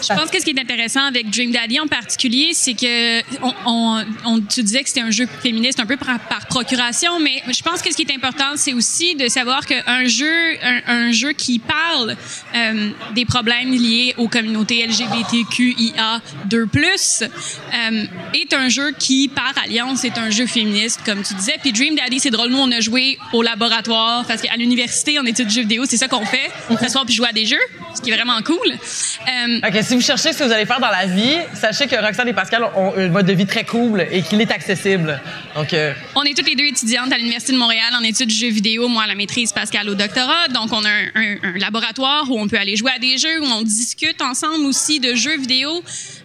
je 0.09 0.13
pense 0.13 0.29
que 0.29 0.39
ce 0.39 0.45
qui 0.45 0.51
est 0.51 0.59
intéressant 0.59 1.05
avec 1.05 1.29
Dream 1.29 1.51
Daddy 1.51 1.79
en 1.79 1.87
particulier, 1.87 2.49
c'est 2.53 2.73
que 2.73 3.21
on, 3.65 4.05
on, 4.25 4.41
tu 4.41 4.63
disais 4.63 4.83
que 4.83 4.89
c'était 4.89 5.01
un 5.01 5.11
jeu 5.11 5.27
féministe 5.41 5.79
un 5.79 5.85
peu 5.85 5.97
par, 5.97 6.19
procuration, 6.49 7.19
mais 7.19 7.41
je 7.47 7.61
pense 7.61 7.81
que 7.81 7.91
ce 7.91 7.95
qui 7.95 8.03
est 8.03 8.15
important, 8.15 8.55
c'est 8.55 8.73
aussi 8.73 9.15
de 9.15 9.27
savoir 9.27 9.65
qu'un 9.65 10.05
jeu, 10.05 10.57
un, 10.87 11.11
jeu 11.11 11.31
qui 11.31 11.59
parle 11.59 12.15
euh, 12.55 12.89
des 13.15 13.25
problèmes 13.25 13.71
liés 13.71 14.13
aux 14.17 14.27
communautés 14.27 14.85
LGBTQIA 14.85 16.21
2+, 16.47 17.23
euh, 17.23 18.05
est 18.33 18.53
un 18.53 18.69
jeu 18.69 18.91
qui, 18.97 19.27
par 19.29 19.53
alliance, 19.63 20.03
est 20.03 20.17
un 20.17 20.29
jeu 20.29 20.45
féministe, 20.45 21.01
comme 21.05 21.23
tu 21.23 21.33
disais. 21.33 21.55
Puis 21.61 21.71
Dream 21.71 21.95
Daddy, 21.95 22.19
c'est 22.19 22.31
drôle, 22.31 22.49
nous, 22.49 22.59
on 22.59 22.71
a 22.71 22.79
joué 22.79 23.17
au 23.31 23.41
laboratoire, 23.41 24.25
parce 24.25 24.41
qu'à 24.41 24.55
l'université, 24.57 25.17
en 25.17 25.25
études 25.25 25.47
de 25.47 25.51
jeux 25.51 25.61
vidéo, 25.61 25.85
c'est 25.87 25.97
ça 25.97 26.07
qu'on 26.07 26.25
fait, 26.25 26.51
s'asseoir 26.79 27.05
puis 27.05 27.15
jouer 27.15 27.29
à 27.29 27.33
des 27.33 27.45
jeux, 27.45 27.57
ce 27.93 28.01
qui 28.01 28.11
est 28.11 28.15
vraiment 28.15 28.41
cool. 28.41 28.57
Euh, 28.71 29.81
si 29.81 29.95
vous 29.95 30.01
cherchez 30.01 30.33
ce 30.33 30.39
que 30.39 30.43
vous 30.43 30.51
allez 30.51 30.65
faire 30.65 30.79
dans 30.79 30.89
la 30.89 31.05
vie, 31.05 31.37
sachez 31.53 31.87
que 31.87 31.95
Roxane 31.95 32.27
et 32.27 32.33
Pascal 32.33 32.63
ont 32.75 32.93
un 32.95 33.09
mode 33.09 33.25
de 33.25 33.33
vie 33.33 33.45
très 33.45 33.63
cool 33.63 34.05
et 34.11 34.21
qu'il 34.21 34.41
est 34.41 34.51
accessible. 34.51 35.19
Donc, 35.55 35.73
euh, 35.73 35.93
On 36.15 36.23
est 36.23 36.35
toutes 36.35 36.47
les 36.47 36.55
deux 36.55 36.65
étudiantes 36.65 37.11
à 37.11 37.17
l'Université 37.17 37.53
de 37.53 37.57
Montréal 37.57 37.93
en 37.97 38.03
études 38.03 38.29
de 38.29 38.33
jeux 38.33 38.49
vidéo, 38.49 38.87
moi 38.87 39.03
à 39.03 39.07
la 39.07 39.15
maîtrise, 39.15 39.51
Pascal 39.51 39.89
au 39.89 39.95
doctorat. 39.95 40.47
Donc, 40.49 40.71
on 40.71 40.83
a 40.83 40.89
un, 40.89 41.57
laboratoire 41.57 42.29
où 42.29 42.39
on 42.39 42.47
peut 42.47 42.57
aller 42.57 42.75
jouer 42.75 42.91
à 42.95 42.99
des 42.99 43.17
jeux, 43.17 43.41
où 43.41 43.45
on 43.45 43.61
discute 43.61 44.21
ensemble 44.21 44.65
aussi 44.65 44.99
de 44.99 45.15
jeux 45.15 45.37
vidéo. 45.37 45.83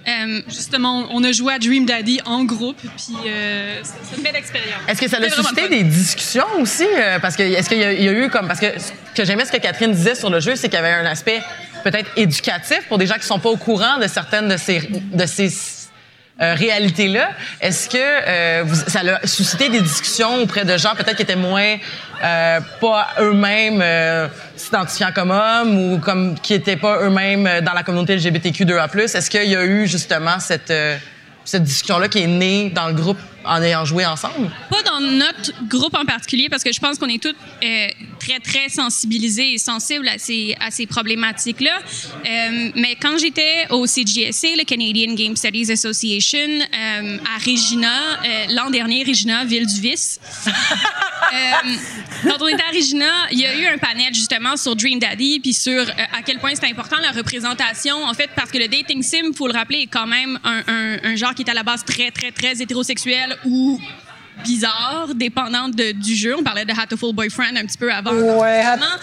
Euh, 0.09 0.41
justement, 0.49 1.07
on 1.11 1.23
a 1.23 1.33
joué 1.33 1.53
à 1.55 1.59
Dream 1.59 1.85
Daddy 1.85 2.21
en 2.25 2.45
groupe, 2.45 2.79
puis 2.81 3.15
euh, 3.27 3.81
c'est 3.83 4.17
une 4.17 4.23
belle 4.23 4.37
expérience. 4.37 4.81
Est-ce 4.89 5.01
que 5.01 5.09
ça 5.09 5.19
a 5.19 5.29
suscité 5.29 5.69
des 5.69 5.83
discussions 5.83 6.47
aussi? 6.61 6.87
parce 7.21 7.37
que 7.37 7.43
est-ce 7.43 7.69
qu'il 7.69 7.79
y, 7.79 7.85
a 7.85 8.13
eu 8.13 8.31
comme 8.31 8.49
parce 8.49 8.61
que 8.61 8.67
ce 8.79 8.93
que 9.15 9.25
j'aimais 9.25 9.45
ce 9.45 9.53
que 9.53 9.59
Catherine 9.59 9.93
disait 9.93 10.15
sur 10.15 10.31
le 10.31 10.41
jeu, 10.41 10.57
c'est 10.57 10.69
qu'il 10.69 10.79
y 10.79 10.83
avait 10.83 10.93
un 10.93 11.07
aspect 11.07 11.43
peut-être 11.85 12.11
éducatif 12.17 12.83
pour 12.89 12.99
des 12.99 13.07
gens 13.07 13.17
qui 13.17 13.27
sont 13.27 13.39
pas 13.39 13.51
au 13.51 13.57
courant 13.57 13.99
de 13.99 14.07
certaines 14.07 14.49
de 14.49 14.57
ces, 14.57 14.81
de 14.81 15.27
ces 15.27 15.49
euh, 16.41 16.55
réalités-là. 16.55 17.31
Est-ce 17.61 17.89
que 17.89 17.97
euh, 17.99 18.65
ça 18.87 19.01
a 19.01 19.27
suscité 19.27 19.71
des 19.71 19.81
discussions 19.81 20.41
auprès 20.41 20.65
de 20.65 20.77
gens 20.77 20.95
peut-être 20.97 21.17
qui 21.17 21.23
étaient 21.23 21.35
moins 21.35 21.77
euh, 22.23 22.61
pas 22.81 23.09
eux-mêmes 23.19 23.83
s'identifiant 24.55 25.11
comme 25.13 25.33
hommes 25.33 25.77
ou 25.77 25.99
comme 25.99 26.39
qui 26.39 26.55
étaient 26.55 26.77
pas 26.77 27.03
eux-mêmes 27.03 27.61
dans 27.63 27.73
la 27.73 27.83
communauté 27.83 28.17
LGBTQ2A+. 28.17 29.17
Est-ce 29.17 29.29
qu'il 29.29 29.51
y 29.51 29.57
a 29.57 29.65
eu 29.65 29.89
justement 29.89 30.39
cette 30.39 30.73
cette 31.45 31.65
discussion-là 31.65 32.09
qui 32.09 32.23
est 32.23 32.29
née 32.29 32.71
dans 32.71 32.87
le 32.87 32.95
groupe? 32.95 33.19
En 33.49 33.63
ayant 33.63 33.85
joué 33.85 34.05
ensemble? 34.05 34.51
Pas 34.71 34.83
dans 34.83 35.01
notre 35.01 35.53
groupe 35.69 35.95
en 35.95 36.05
particulier, 36.05 36.49
parce 36.49 36.63
que 36.63 36.73
je 36.73 36.81
pense 36.81 36.99
qu'on 36.99 37.09
est 37.09 37.23
tous 37.23 37.35
euh, 37.65 37.87
très, 38.21 38.39
très 38.41 38.69
sensibilisés 38.69 39.55
et 39.55 39.59
sensibles 39.59 40.07
à 40.09 40.19
ces, 40.19 40.55
à 40.61 40.71
ces 40.71 40.87
problématiques-là. 40.87 41.79
Euh, 41.79 42.71
mais 42.75 42.97
quand 43.01 43.19
j'étais 43.19 43.67
au 43.71 43.87
CGSA, 43.87 44.49
le 44.59 44.65
Canadian 44.65 45.15
Game 45.15 45.35
Studies 45.37 45.73
Association, 45.73 46.39
euh, 46.39 47.19
à 47.25 47.39
Regina, 47.45 48.21
l'an 48.51 48.71
dernier, 48.71 49.05
Regina, 49.05 49.45
ville 49.45 49.67
du 49.67 49.81
vice, 49.81 50.21
quand 52.23 52.37
on 52.41 52.49
était 52.49 52.63
à 52.63 52.75
Regina, 52.75 53.11
il 53.33 53.39
y 53.39 53.47
a 53.47 53.55
eu 53.55 53.67
un 53.67 53.79
panel 53.79 54.13
justement 54.15 54.57
sur 54.57 54.77
Dream 54.77 54.99
Daddy, 54.99 55.41
puis 55.41 55.55
sur 55.55 55.83
à 55.83 56.23
quel 56.25 56.39
point 56.39 56.53
c'est 56.55 56.71
important 56.71 56.97
la 57.01 57.13
représentation, 57.13 58.05
en 58.05 58.15
fait, 58.15 58.31
parce 58.37 58.51
que 58.51 58.59
le 58.59 58.69
dating 58.69 59.03
sim, 59.03 59.33
faut 59.35 59.47
le 59.47 59.55
rappeler, 59.55 59.81
est 59.81 59.87
quand 59.87 60.07
même 60.07 60.39
un, 60.45 60.63
un, 60.67 60.99
un 61.05 61.17
genre 61.17 61.35
qui 61.35 61.43
est 61.43 61.51
à 61.51 61.55
la 61.55 61.63
base 61.63 61.85
très, 61.85 62.11
très, 62.11 62.31
très 62.31 62.61
hétérosexuel 62.61 63.38
ou 63.45 63.79
bizarre, 64.45 65.15
dépendant 65.15 65.69
du 65.69 66.15
jeu. 66.15 66.37
On 66.39 66.43
parlait 66.43 66.65
de 66.65 66.73
Hatoful 66.73 67.15
Boyfriend 67.15 67.57
un 67.57 67.67
petit 67.67 67.79
peu 67.79 67.93
avant. 67.93 68.13
Ouais, 68.13 68.63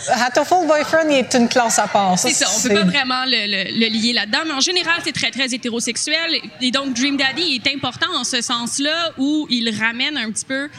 Hatoful 0.09 0.67
Boyfriend 0.67 1.09
est 1.09 1.33
une 1.33 1.47
classe 1.47 1.79
à 1.79 1.87
part. 1.87 2.17
C'est 2.17 2.31
ça, 2.31 2.47
on 2.55 2.67
peut 2.67 2.73
pas 2.73 2.83
vraiment 2.83 3.25
le, 3.25 3.89
lier 3.89 4.13
là-dedans, 4.13 4.39
mais 4.45 4.53
en 4.53 4.59
général, 4.59 4.95
c'est 5.03 5.11
très, 5.11 5.31
très 5.31 5.53
hétérosexuel. 5.53 6.39
Et 6.61 6.71
donc, 6.71 6.93
Dream 6.93 7.17
Daddy 7.17 7.61
est 7.63 7.75
important 7.75 8.07
en 8.15 8.23
ce 8.23 8.41
sens-là, 8.41 9.11
où 9.17 9.47
il 9.49 9.69
ramène 9.77 10.17
un 10.17 10.31
petit 10.31 10.45
peu 10.45 10.69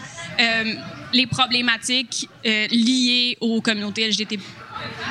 euh, 0.41 0.75
les 1.13 1.27
problématiques 1.27 2.29
euh, 2.47 2.67
liées 2.71 3.37
aux 3.41 3.61
communautés 3.61 4.09
LGBT 4.09 4.39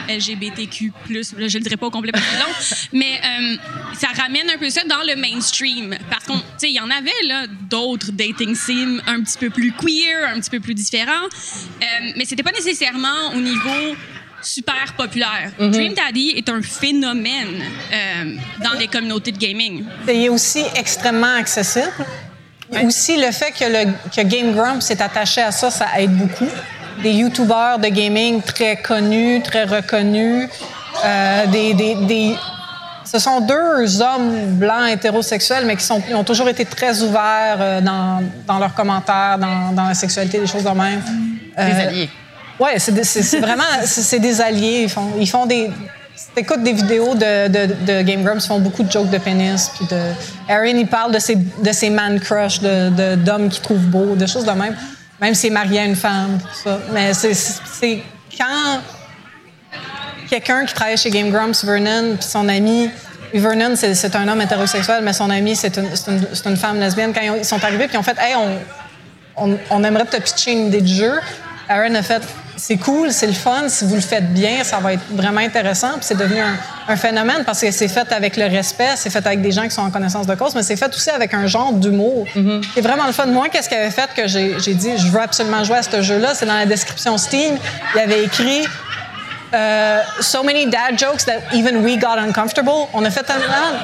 LGBTQ+, 0.09 0.91
là, 1.09 1.21
je 1.47 1.57
le 1.57 1.63
dirais 1.63 1.77
pas 1.77 1.89
complètement 1.89 2.21
long, 2.39 2.53
mais 2.93 3.19
euh, 3.23 3.55
ça 3.93 4.07
ramène 4.15 4.49
un 4.49 4.57
peu 4.57 4.69
ça 4.69 4.83
dans 4.83 5.03
le 5.03 5.15
mainstream. 5.15 5.95
Parce 6.09 6.25
qu'on, 6.25 6.37
tu 6.37 6.43
sais, 6.57 6.69
il 6.69 6.75
y 6.75 6.79
en 6.79 6.89
avait, 6.89 7.11
là, 7.27 7.45
d'autres 7.69 8.11
dating 8.11 8.55
sims 8.55 9.01
un 9.07 9.21
petit 9.21 9.37
peu 9.37 9.49
plus 9.49 9.71
queer, 9.71 10.29
un 10.33 10.39
petit 10.39 10.49
peu 10.49 10.59
plus 10.59 10.73
différents, 10.73 11.25
euh, 11.25 11.85
mais 12.15 12.25
c'était 12.25 12.43
pas 12.43 12.51
nécessairement 12.51 13.31
au 13.33 13.39
niveau 13.39 13.95
super 14.41 14.93
populaire. 14.95 15.51
Mm-hmm. 15.59 15.71
Dream 15.71 15.93
Daddy 15.93 16.33
est 16.37 16.49
un 16.49 16.61
phénomène 16.61 17.63
euh, 17.91 18.35
dans 18.63 18.73
les 18.73 18.87
communautés 18.87 19.31
de 19.31 19.37
gaming. 19.37 19.83
Il 20.07 20.13
est 20.13 20.29
aussi 20.29 20.63
extrêmement 20.75 21.35
accessible. 21.35 21.91
Aussi, 22.83 23.17
le 23.17 23.31
fait 23.31 23.51
que, 23.51 23.65
le, 23.65 23.91
que 24.15 24.27
Game 24.27 24.53
Grumps 24.53 24.81
s'est 24.81 25.01
attaché 25.01 25.41
à 25.41 25.51
ça, 25.51 25.69
ça 25.69 25.87
aide 25.99 26.15
beaucoup 26.15 26.49
des 27.01 27.11
YouTubers 27.11 27.79
de 27.79 27.87
gaming 27.87 28.41
très 28.41 28.77
connus, 28.77 29.41
très 29.43 29.63
reconnus. 29.63 30.49
Euh, 31.03 31.45
des, 31.47 31.73
des, 31.73 31.95
des, 31.95 32.35
ce 33.03 33.19
sont 33.19 33.41
deux 33.41 34.01
hommes 34.01 34.55
blancs 34.57 34.89
hétérosexuels, 34.89 35.65
mais 35.65 35.75
qui 35.75 35.83
sont, 35.83 36.01
ont 36.13 36.23
toujours 36.23 36.47
été 36.49 36.65
très 36.65 37.01
ouverts 37.01 37.57
euh, 37.59 37.81
dans, 37.81 38.23
dans, 38.47 38.59
leurs 38.59 38.73
commentaires, 38.73 39.37
dans, 39.37 39.71
dans, 39.73 39.87
la 39.87 39.93
sexualité, 39.93 40.39
des 40.39 40.47
choses 40.47 40.63
de 40.63 40.69
même. 40.69 41.01
Euh, 41.59 41.65
des 41.65 41.79
alliés. 41.81 42.09
Ouais, 42.59 42.79
c'est 42.79 43.39
vraiment 43.39 43.63
c'est 43.83 44.19
des 44.19 44.39
alliés. 44.39 44.81
Ils 44.83 44.89
font, 44.89 45.09
ils 45.19 45.29
font 45.29 45.45
des. 45.45 45.69
T'écoutes 46.33 46.63
des 46.63 46.71
vidéos 46.71 47.13
de, 47.13 47.47
de, 47.49 47.73
de 47.85 48.01
Game 48.01 48.23
Grumps, 48.23 48.39
ils 48.45 48.47
font 48.47 48.59
beaucoup 48.59 48.83
de 48.83 48.91
jokes 48.91 49.09
de 49.09 49.17
pénis. 49.17 49.69
Puis 49.75 49.85
de, 49.87 49.99
Aaron, 50.47 50.65
il 50.77 50.87
parle 50.87 51.11
de 51.13 51.19
ses, 51.19 51.35
de 51.35 51.71
ses 51.73 51.89
man 51.89 52.19
crush, 52.21 52.61
de- 52.61 52.89
de- 52.89 53.15
d'hommes 53.15 53.49
qu'il 53.49 53.61
trouve 53.61 53.79
beaux, 53.79 54.15
de 54.15 54.25
choses 54.25 54.45
de 54.45 54.51
même. 54.51 54.75
Même 55.21 55.33
s'il 55.33 55.51
est 55.51 55.53
marié 55.53 55.79
à 55.79 55.85
une 55.85 55.95
femme, 55.95 56.39
tout 56.41 56.63
ça. 56.69 56.79
Mais 56.91 57.13
c'est- 57.13 58.01
quand 58.37 58.81
quelqu'un 60.29 60.65
qui 60.65 60.73
travaille 60.73 60.97
chez 60.97 61.09
Game 61.09 61.29
Grumps, 61.31 61.63
Vernon, 61.63 62.15
puis 62.17 62.27
son 62.27 62.47
ami. 62.49 62.89
Vernon, 63.33 63.75
c'est 63.75 64.15
un 64.15 64.27
homme 64.27 64.41
hétérosexuel, 64.41 65.03
mais 65.03 65.13
son 65.13 65.29
ami, 65.29 65.55
c'est 65.55 65.75
une, 65.77 65.89
une- 66.45 66.57
femme 66.57 66.79
lesbienne. 66.79 67.13
Quand 67.13 67.21
ils, 67.21 67.29
ont- 67.31 67.35
ils 67.37 67.45
sont 67.45 67.61
arrivés, 67.63 67.85
puis 67.87 67.95
ils 67.95 67.99
ont 67.99 68.03
fait 68.03 68.17
Hey, 68.19 68.35
on, 68.35 68.59
on, 69.35 69.57
on 69.69 69.83
aimerait 69.83 70.05
te 70.05 70.15
pitcher 70.17 70.51
une 70.53 70.67
idée 70.67 70.81
de 70.81 70.87
jeu. 70.87 71.19
Aaron 71.67 71.95
a 71.95 72.01
fait 72.01 72.21
c'est 72.57 72.77
cool, 72.77 73.11
c'est 73.11 73.27
le 73.27 73.33
fun, 73.33 73.67
si 73.67 73.85
vous 73.85 73.95
le 73.95 74.01
faites 74.01 74.33
bien, 74.33 74.63
ça 74.63 74.77
va 74.77 74.93
être 74.93 75.03
vraiment 75.11 75.41
intéressant. 75.41 75.91
Puis 75.97 76.03
c'est 76.05 76.17
devenu 76.17 76.39
un, 76.39 76.55
un 76.87 76.95
phénomène 76.95 77.43
parce 77.45 77.61
que 77.61 77.69
c'est 77.71 77.87
fait 77.87 78.11
avec 78.13 78.37
le 78.37 78.45
respect, 78.45 78.91
c'est 78.95 79.09
fait 79.09 79.25
avec 79.25 79.41
des 79.41 79.51
gens 79.51 79.63
qui 79.63 79.71
sont 79.71 79.81
en 79.81 79.91
connaissance 79.91 80.25
de 80.27 80.35
cause, 80.35 80.55
mais 80.55 80.63
c'est 80.63 80.75
fait 80.77 80.93
aussi 80.95 81.09
avec 81.09 81.33
un 81.33 81.47
genre 81.47 81.73
d'humour. 81.73 82.25
C'est 82.73 82.81
vraiment 82.81 83.05
le 83.07 83.11
fun. 83.13 83.25
Moi, 83.25 83.49
qu'est-ce 83.49 83.67
qui 83.69 83.75
avait 83.75 83.91
fait 83.91 84.09
que 84.15 84.27
j'ai 84.27 84.59
j'ai 84.59 84.73
dit 84.73 84.97
je 84.97 85.07
veux 85.07 85.19
absolument 85.21 85.63
jouer 85.63 85.77
à 85.77 85.83
ce 85.83 86.01
jeu-là? 86.01 86.33
C'est 86.33 86.45
dans 86.45 86.57
la 86.57 86.65
description 86.65 87.17
Steam. 87.17 87.57
Il 87.93 87.97
y 87.97 88.01
avait 88.01 88.23
écrit 88.23 88.65
euh, 89.53 90.01
so 90.21 90.43
many 90.43 90.65
dad 90.67 90.97
jokes 90.97 91.25
that 91.25 91.39
even 91.53 91.83
we 91.83 91.97
got 91.97 92.17
uncomfortable. 92.17 92.87
On 92.93 93.03
a 93.05 93.11
fait 93.11 93.23
tellement, 93.23 93.43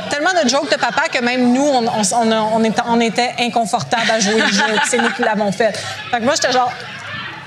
tellement 0.10 0.32
de 0.44 0.48
jokes 0.50 0.72
de 0.72 0.78
papa 0.78 1.04
que 1.12 1.20
même 1.24 1.54
nous, 1.54 1.62
on, 1.66 1.86
on, 1.88 2.02
on, 2.14 2.32
a- 2.32 2.50
on 2.54 2.64
était, 2.64 2.82
on 2.88 3.00
était 3.00 3.32
inconfortables 3.40 4.10
à 4.12 4.20
jouer 4.20 4.42
le 4.42 4.48
jeu. 4.48 4.64
C'est 4.90 4.98
nous 4.98 5.10
qui 5.12 5.22
l'avons 5.24 5.52
fait. 5.52 5.78
Fait 6.10 6.20
que 6.20 6.24
moi, 6.24 6.34
j'étais 6.36 6.52
genre, 6.54 6.72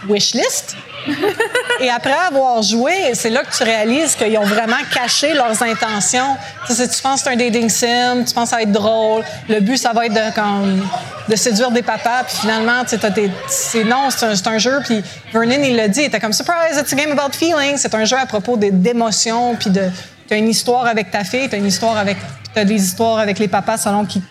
wishlist? 0.08 0.76
Et 1.80 1.90
après 1.90 2.12
avoir 2.12 2.62
joué, 2.62 2.92
c'est 3.14 3.30
là 3.30 3.42
que 3.42 3.54
tu 3.54 3.62
réalises 3.62 4.14
qu'ils 4.14 4.36
ont 4.38 4.44
vraiment 4.44 4.76
caché 4.92 5.34
leurs 5.34 5.62
intentions. 5.62 6.36
Tu, 6.66 6.74
sais, 6.74 6.88
tu 6.88 7.02
penses 7.02 7.22
que 7.22 7.28
c'est 7.28 7.34
un 7.34 7.36
dating 7.36 7.68
sim, 7.68 8.24
tu 8.26 8.32
penses 8.32 8.44
que 8.44 8.50
ça 8.50 8.56
va 8.56 8.62
être 8.62 8.72
drôle. 8.72 9.24
Le 9.48 9.60
but, 9.60 9.76
ça 9.76 9.92
va 9.92 10.06
être 10.06 10.14
de, 10.14 10.34
comme, 10.34 10.88
de 11.28 11.36
séduire 11.36 11.70
des 11.70 11.82
papas. 11.82 12.24
Puis 12.26 12.36
finalement, 12.40 12.84
tu 12.84 12.96
sais, 12.98 13.30
c'est 13.48 13.84
non, 13.84 14.08
c'est 14.10 14.46
un, 14.46 14.58
jeu. 14.58 14.80
Puis 14.84 15.02
Vernon, 15.32 15.62
il 15.62 15.76
l'a 15.76 15.88
dit, 15.88 16.00
il 16.00 16.06
était 16.06 16.20
comme 16.20 16.32
surprise, 16.32 16.78
it's 16.78 16.92
a 16.92 16.96
game 16.96 17.12
about 17.12 17.32
feelings. 17.32 17.78
C'est 17.78 17.94
un 17.94 18.04
jeu 18.04 18.16
à 18.18 18.26
propos 18.26 18.56
d'émotions. 18.56 19.56
Puis 19.56 19.70
de, 19.70 19.90
t'as 20.28 20.36
une 20.36 20.48
histoire 20.48 20.86
avec 20.86 21.10
ta 21.10 21.24
fille, 21.24 21.48
t'as 21.48 21.56
une 21.58 21.66
histoire 21.66 21.96
avec, 21.98 22.16
t'as 22.54 22.64
des 22.64 22.82
histoires 22.82 23.18
avec 23.18 23.38
les 23.38 23.48
papas 23.48 23.78
selon 23.78 24.04
qui 24.04 24.22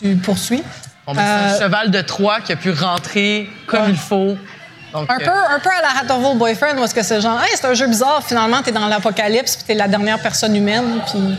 tu 0.00 0.14
poursuis. 0.16 0.62
Bon, 1.06 1.14
ben, 1.14 1.22
c'est 1.22 1.30
un 1.54 1.56
Euh, 1.56 1.64
cheval 1.66 1.90
de 1.90 2.00
Troie 2.00 2.40
qui 2.40 2.52
a 2.52 2.56
pu 2.56 2.70
rentrer 2.70 3.50
comme 3.66 3.82
Ouais. 3.82 3.90
il 3.90 3.96
faut. 3.96 4.36
Donc, 4.92 5.10
Un 5.10 5.16
euh, 5.16 5.24
peu, 5.24 5.30
un 5.54 5.58
peu 5.58 5.70
à 5.70 5.82
la 5.82 6.00
Hatterville 6.00 6.36
Boyfriend, 6.38 6.78
où 6.78 6.84
est-ce 6.84 6.94
que 6.94 7.02
c'est 7.02 7.20
genre, 7.20 7.40
hey, 7.42 7.50
c'est 7.54 7.64
un 7.66 7.74
jeu 7.74 7.86
bizarre, 7.86 8.22
finalement, 8.26 8.62
t'es 8.62 8.72
dans 8.72 8.86
l'apocalypse, 8.88 9.56
puis 9.56 9.64
t'es 9.66 9.74
la 9.74 9.88
dernière 9.88 10.18
personne 10.18 10.54
humaine, 10.54 11.00
puis 11.06 11.38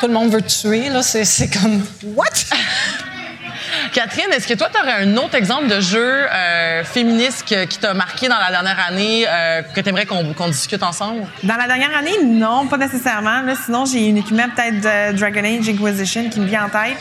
tout 0.00 0.06
le 0.06 0.12
monde 0.12 0.30
veut 0.30 0.42
te 0.42 0.48
tuer, 0.60 0.88
là. 0.88 1.02
C'est, 1.02 1.24
c'est 1.24 1.48
comme, 1.48 1.84
what? 2.14 2.26
Catherine, 3.92 4.30
est-ce 4.32 4.46
que 4.46 4.54
toi, 4.54 4.68
tu 4.72 4.80
aurais 4.80 5.02
un 5.02 5.16
autre 5.16 5.34
exemple 5.34 5.66
de 5.68 5.80
jeu 5.80 6.26
euh, 6.30 6.84
féministe 6.84 7.44
que- 7.48 7.64
qui 7.64 7.78
t'a 7.78 7.94
marqué 7.94 8.28
dans 8.28 8.38
la 8.38 8.50
dernière 8.50 8.78
année, 8.86 9.24
euh, 9.28 9.62
que 9.74 9.80
tu 9.80 9.88
aimerais 9.88 10.04
qu'on 10.06 10.32
qu'on 10.34 10.48
discute 10.48 10.82
ensemble? 10.82 11.26
Dans 11.42 11.56
la 11.56 11.66
dernière 11.66 11.96
année, 11.96 12.16
non, 12.24 12.66
pas 12.66 12.76
nécessairement. 12.76 13.40
Là, 13.42 13.54
sinon, 13.64 13.84
j'ai 13.86 14.06
uniquement 14.06 14.44
peut-être 14.54 14.80
de 14.80 15.18
Dragon 15.18 15.40
Age 15.44 15.68
Inquisition 15.68 16.28
qui 16.28 16.40
me 16.40 16.46
vient 16.46 16.64
en 16.66 16.68
tête. 16.68 16.98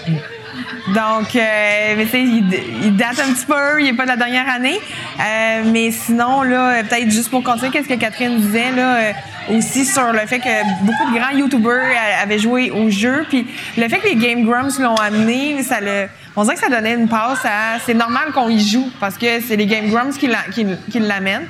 Donc, 0.94 1.36
euh, 1.36 1.94
mais 1.98 2.06
tu 2.06 2.12
sais, 2.12 2.22
il, 2.24 2.46
il 2.84 2.96
date 2.96 3.20
un 3.20 3.34
petit 3.34 3.46
peu, 3.46 3.80
il 3.82 3.86
n'est 3.86 3.94
pas 3.94 4.04
de 4.04 4.10
la 4.10 4.18
dernière 4.18 4.50
année. 4.50 4.80
Euh, 5.20 5.64
mais 5.72 5.92
sinon, 5.92 6.44
là, 6.44 6.84
peut-être 6.84 7.12
juste 7.12 7.30
pour 7.30 7.44
continuer, 7.44 7.72
qu'est-ce 7.72 7.90
que 7.90 7.94
Catherine 7.96 8.40
disait, 8.40 8.72
là, 8.76 8.96
euh, 8.96 9.12
aussi 9.58 9.86
sur 9.86 10.12
le 10.14 10.20
fait 10.20 10.40
que 10.40 10.86
beaucoup 10.86 11.12
de 11.14 11.20
grands 11.20 11.36
YouTubers 11.38 11.72
euh, 11.72 12.24
avaient 12.24 12.40
joué 12.40 12.72
au 12.72 12.90
jeu. 12.90 13.26
Puis 13.30 13.48
le 13.78 13.88
fait 13.90 13.98
que 14.00 14.08
les 14.08 14.16
Game 14.16 14.44
Grumps 14.46 14.80
l'ont 14.80 14.96
amené, 14.96 15.62
ça 15.64 15.80
le, 15.82 16.08
on 16.36 16.44
dirait 16.44 16.56
que 16.56 16.62
ça 16.62 16.70
donnait 16.70 16.94
une 16.94 17.08
passe 17.08 17.44
à. 17.46 17.80
C'est 17.86 17.94
normal 17.94 18.32
qu'on 18.34 18.50
y 18.50 18.60
joue 18.60 18.90
parce 19.00 19.18
que 19.18 19.40
c'est 19.42 19.56
les 19.56 19.66
Game 19.66 19.88
Grumps 19.90 20.18
qui, 20.18 20.28
l'a- 20.28 20.46
qui, 20.54 20.66
qui 20.92 21.00
l'amènent. 21.00 21.48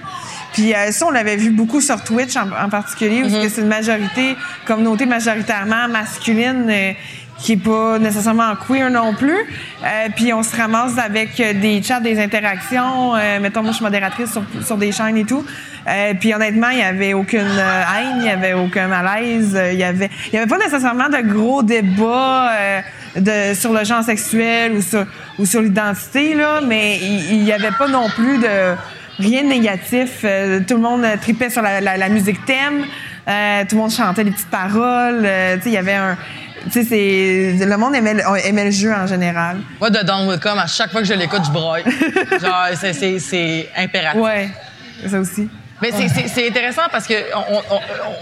Puis 0.54 0.74
euh, 0.74 0.92
ça, 0.92 1.06
on 1.06 1.12
l'avait 1.12 1.36
vu 1.36 1.52
beaucoup 1.52 1.82
sur 1.82 2.04
Twitch 2.04 2.36
en, 2.38 2.48
en 2.66 2.70
particulier, 2.70 3.22
où 3.24 3.30
c'est 3.30 3.62
une 3.62 3.68
majorité, 3.68 4.36
communauté 4.66 5.06
majoritairement 5.06 5.88
masculine, 5.90 6.66
euh, 6.70 6.94
qui 7.40 7.54
est 7.54 7.58
pas 7.64 8.00
nécessairement 8.00 8.54
queer 8.68 8.90
non 8.90 9.14
plus. 9.14 9.38
Euh, 9.38 10.08
puis 10.16 10.34
on 10.34 10.42
se 10.44 10.56
ramasse 10.56 10.98
avec 10.98 11.40
euh, 11.40 11.54
des 11.54 11.82
chats, 11.84 12.00
des 12.00 12.20
interactions. 12.20 13.16
Euh, 13.16 13.40
mettons, 13.40 13.62
moi, 13.62 13.72
je 13.72 13.76
suis 13.78 13.86
modératrice 13.86 14.32
sur, 14.32 14.44
sur 14.66 14.78
des 14.78 14.92
chaînes 14.92 15.18
et 15.18 15.24
tout. 15.26 15.46
Euh, 15.88 16.14
puis 16.20 16.34
honnêtement, 16.34 16.70
il 16.70 16.80
y 16.80 16.84
avait 16.84 17.14
aucune 17.14 17.40
euh, 17.42 17.82
haine, 17.96 18.18
il 18.22 18.26
y 18.26 18.30
avait 18.30 18.54
aucun 18.54 18.88
malaise. 18.88 19.56
euh, 19.56 19.72
Il 19.72 19.80
y 19.80 19.84
avait, 19.84 20.10
il 20.28 20.36
y 20.36 20.38
avait 20.38 20.48
pas 20.50 20.58
nécessairement 20.58 21.10
de 21.10 21.22
gros 21.32 21.62
débats 21.64 22.52
de, 23.16 23.54
sur 23.54 23.72
le 23.72 23.84
genre 23.86 24.04
sexuel 24.04 24.74
ou 24.74 24.82
sur, 24.82 25.06
ou 25.40 25.46
sur 25.46 25.62
l'identité, 25.62 26.34
là, 26.34 26.60
mais 26.66 26.98
il 27.02 27.34
il 27.38 27.44
y 27.44 27.54
avait 27.54 27.72
pas 27.72 27.88
non 27.88 28.10
plus 28.10 28.38
de 28.40 28.76
rien 29.20 29.44
de 29.44 29.48
négatif. 29.48 30.22
Tout 30.68 30.76
le 30.76 30.82
monde 30.82 31.06
tripait 31.22 31.50
sur 31.50 31.62
la, 31.62 31.82
la- 31.82 31.98
la 31.98 32.10
musique 32.10 32.44
thème. 32.46 32.84
Tout 33.68 33.76
le 33.76 33.82
monde 33.82 33.92
chantait 33.92 34.24
les 34.24 34.32
petites 34.32 34.50
paroles. 34.50 35.28
Il 35.66 35.72
y 35.72 35.78
avait 35.78 35.94
un. 35.96 36.18
Tu 36.72 36.84
sais, 36.84 37.56
c'est- 37.58 37.66
le 37.66 37.78
monde 37.78 37.96
aimait, 37.96 38.14
le- 38.14 38.46
aimait 38.46 38.66
le 38.66 38.72
jeu 38.72 38.94
en 38.94 39.08
général. 39.08 39.58
Moi, 39.80 39.90
de 39.90 40.00
Don 40.06 40.28
Welcome, 40.28 40.60
à 40.60 40.68
chaque 40.68 40.92
fois 40.92 41.02
que 41.02 41.08
je 41.08 41.14
l'écoute, 41.14 41.42
je 41.46 41.52
broille. 41.52 41.84
Genre, 42.42 42.68
c'est 42.80 43.70
impératif. 43.78 44.22
Ouais, 44.22 44.50
ça 45.08 45.20
aussi. 45.20 45.48
Mais 45.82 45.92
c'est- 45.92 46.08
c'est 46.10 46.28
c'est 46.28 46.48
intéressant 46.48 46.84
parce 46.92 47.06
que 47.06 47.14
on, 47.36 47.58
on- 47.76 47.80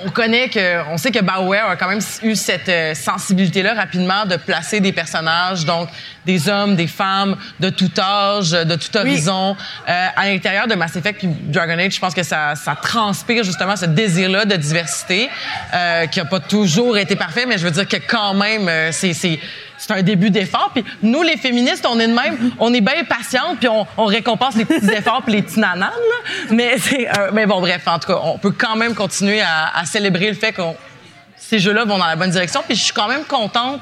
on 0.07 0.09
connaît 0.11 0.49
que, 0.49 0.83
on 0.89 0.97
sait 0.97 1.11
que 1.11 1.19
BioWare 1.19 1.69
a 1.69 1.75
quand 1.77 1.87
même 1.87 2.01
eu 2.23 2.35
cette 2.35 2.67
euh, 2.67 2.93
sensibilité-là 2.93 3.73
rapidement 3.73 4.25
de 4.25 4.35
placer 4.35 4.81
des 4.81 4.91
personnages, 4.91 5.63
donc 5.63 5.87
des 6.25 6.49
hommes, 6.49 6.75
des 6.75 6.87
femmes 6.87 7.37
de 7.61 7.69
tout 7.69 7.91
âge, 7.97 8.51
de 8.51 8.75
tout 8.75 8.97
horizon, 8.97 9.55
euh, 9.87 10.07
à 10.17 10.25
l'intérieur 10.25 10.67
de 10.67 10.75
Mass 10.75 10.95
Effect 10.97 11.19
puis 11.19 11.29
Dragon 11.29 11.77
Age. 11.79 11.93
Je 11.93 11.99
pense 11.99 12.13
que 12.13 12.23
ça, 12.23 12.55
ça 12.55 12.75
transpire 12.75 13.43
justement 13.43 13.75
ce 13.77 13.85
désir-là 13.85 14.43
de 14.45 14.55
diversité 14.57 15.29
euh, 15.73 16.07
qui 16.07 16.19
a 16.19 16.25
pas 16.25 16.39
toujours 16.41 16.97
été 16.97 17.15
parfait, 17.15 17.45
mais 17.47 17.57
je 17.57 17.63
veux 17.63 17.71
dire 17.71 17.87
que 17.87 17.97
quand 18.05 18.33
même, 18.33 18.67
euh, 18.67 18.91
c'est 18.91 19.39
c'est- 19.77 19.93
un 19.93 20.01
début 20.01 20.29
d'effort. 20.29 20.71
Puis 20.73 20.83
nous, 21.01 21.21
les 21.21 21.37
féministes, 21.37 21.85
on 21.89 21.99
est 21.99 22.07
de 22.07 22.13
même, 22.13 22.51
on 22.59 22.73
est 22.73 22.81
bien 22.81 23.03
patientes, 23.03 23.59
puis 23.59 23.69
on, 23.69 24.05
récompense 24.05 24.55
les 24.55 24.65
petits 24.65 24.91
efforts 24.91 25.21
puis 25.23 25.33
les 25.33 25.41
petits 25.41 25.59
nananes. 25.59 25.91
Mais, 26.51 26.77
c'est, 26.77 27.07
euh, 27.07 27.31
mais 27.33 27.45
bon, 27.45 27.59
bref, 27.59 27.81
en 27.87 27.99
tout 27.99 28.07
cas, 28.07 28.19
on 28.23 28.37
peut 28.37 28.51
quand 28.51 28.75
même 28.75 28.93
continuer 28.93 29.41
à, 29.41 29.83
célébrer 29.85 30.29
le 30.29 30.35
fait 30.35 30.53
qu'on 30.53 30.75
ces 31.37 31.59
jeux-là 31.59 31.85
vont 31.85 31.97
dans 31.97 32.07
la 32.07 32.15
bonne 32.15 32.31
direction. 32.31 32.63
Puis 32.65 32.75
je 32.75 32.83
suis 32.85 32.93
quand 32.93 33.07
même 33.07 33.23
contente 33.23 33.81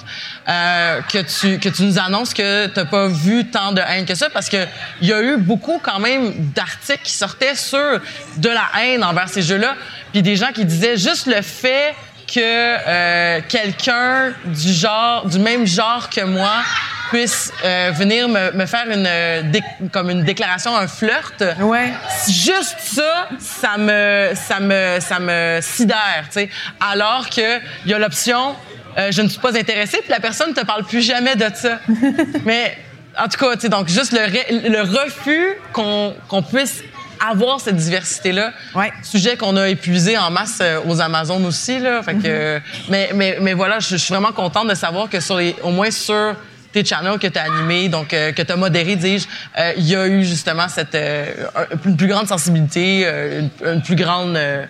euh, 0.49 1.01
que, 1.01 1.19
tu, 1.19 1.59
que 1.59 1.69
tu 1.69 1.83
nous 1.83 1.97
annonces 1.97 2.33
que 2.33 2.67
tu 2.67 2.77
n'as 2.77 2.85
pas 2.85 3.07
vu 3.07 3.45
tant 3.49 3.71
de 3.71 3.79
haine 3.79 4.05
que 4.05 4.15
ça, 4.15 4.29
parce 4.29 4.49
qu'il 4.49 4.67
y 5.01 5.13
a 5.13 5.21
eu 5.21 5.37
beaucoup 5.37 5.79
quand 5.81 5.99
même 5.99 6.33
d'articles 6.53 7.03
qui 7.03 7.13
sortaient 7.13 7.55
sur 7.55 8.01
de 8.37 8.49
la 8.49 8.65
haine 8.81 9.03
envers 9.03 9.29
ces 9.29 9.41
jeux-là. 9.41 9.75
Puis 10.11 10.21
des 10.21 10.35
gens 10.35 10.51
qui 10.53 10.65
disaient 10.65 10.97
juste 10.97 11.27
le 11.27 11.41
fait 11.41 11.95
que 12.33 12.39
euh, 12.39 13.41
quelqu'un 13.47 14.33
du 14.45 14.73
genre, 14.73 15.25
du 15.27 15.37
même 15.37 15.67
genre 15.67 16.09
que 16.09 16.21
moi 16.21 16.63
puisse 17.09 17.53
euh, 17.63 17.91
venir 17.93 18.27
me, 18.27 18.51
me 18.53 18.65
faire 18.65 18.89
une, 18.89 19.05
euh, 19.07 19.43
comme 19.91 20.09
une 20.09 20.23
déclaration, 20.23 20.75
un 20.75 20.87
flirt. 20.87 21.43
Ouais. 21.59 21.93
Juste 22.27 22.77
ça, 22.79 23.29
ça 23.37 23.77
me, 23.77 24.31
ça 24.33 24.59
me, 24.59 24.97
ça 24.99 25.19
me 25.19 25.59
sidère, 25.61 26.23
tu 26.25 26.31
sais. 26.31 26.49
Alors 26.79 27.29
que 27.29 27.59
il 27.85 27.91
y 27.91 27.93
a 27.93 27.99
l'option, 27.99 28.55
je 28.97 29.21
ne 29.21 29.27
suis 29.27 29.39
pas 29.39 29.55
intéressée, 29.55 29.99
puis 30.01 30.09
la 30.09 30.19
personne 30.19 30.49
ne 30.49 30.55
te 30.55 30.65
parle 30.65 30.85
plus 30.85 31.01
jamais 31.01 31.35
de 31.35 31.45
ça. 31.53 31.79
Mais 32.45 32.77
en 33.19 33.27
tout 33.27 33.37
cas, 33.37 33.53
tu 33.55 33.61
sais, 33.61 33.69
donc 33.69 33.89
juste 33.89 34.11
le, 34.11 34.81
refus 34.81 35.53
qu'on 35.71 36.15
qu'on 36.27 36.41
puisse 36.41 36.83
avoir 37.29 37.59
cette 37.61 37.75
diversité-là. 37.75 38.51
Ouais. 38.75 38.91
Sujet 39.03 39.37
qu'on 39.37 39.55
a 39.57 39.69
épuisé 39.69 40.17
en 40.17 40.29
masse 40.31 40.59
euh, 40.61 40.79
aux 40.87 40.99
Amazones 41.01 41.45
aussi, 41.45 41.79
là. 41.79 42.01
Fait 42.03 42.15
que, 42.15 42.21
euh, 42.25 42.59
mais, 42.89 43.09
mais, 43.15 43.37
mais 43.41 43.53
voilà, 43.53 43.79
je 43.79 43.89
je 43.89 43.97
suis 43.97 44.13
vraiment 44.13 44.31
contente 44.33 44.67
de 44.67 44.73
savoir 44.75 45.09
que 45.09 45.19
sur 45.19 45.37
les, 45.37 45.55
au 45.63 45.69
moins 45.71 45.91
sur 45.91 46.35
tes 46.71 46.83
channels 46.83 47.19
que 47.19 47.27
tu 47.27 47.37
as 47.37 47.43
animés, 47.43 47.87
donc 47.87 48.13
euh, 48.13 48.31
que 48.31 48.41
tu 48.41 48.51
as 48.51 48.55
modéré, 48.55 48.95
dis-je, 48.95 49.27
euh, 49.59 49.73
il 49.77 49.85
y 49.87 49.95
a 49.95 50.07
eu 50.07 50.23
justement 50.23 50.67
cette, 50.67 50.95
euh, 50.95 51.25
un- 51.55 51.67
une 51.89 51.95
plus 51.95 52.07
grande 52.07 52.27
sensibilité, 52.27 53.07
une, 53.39 53.49
une 53.67 53.81
plus 53.83 53.95
grande 53.95 54.35
euh, 54.35 54.65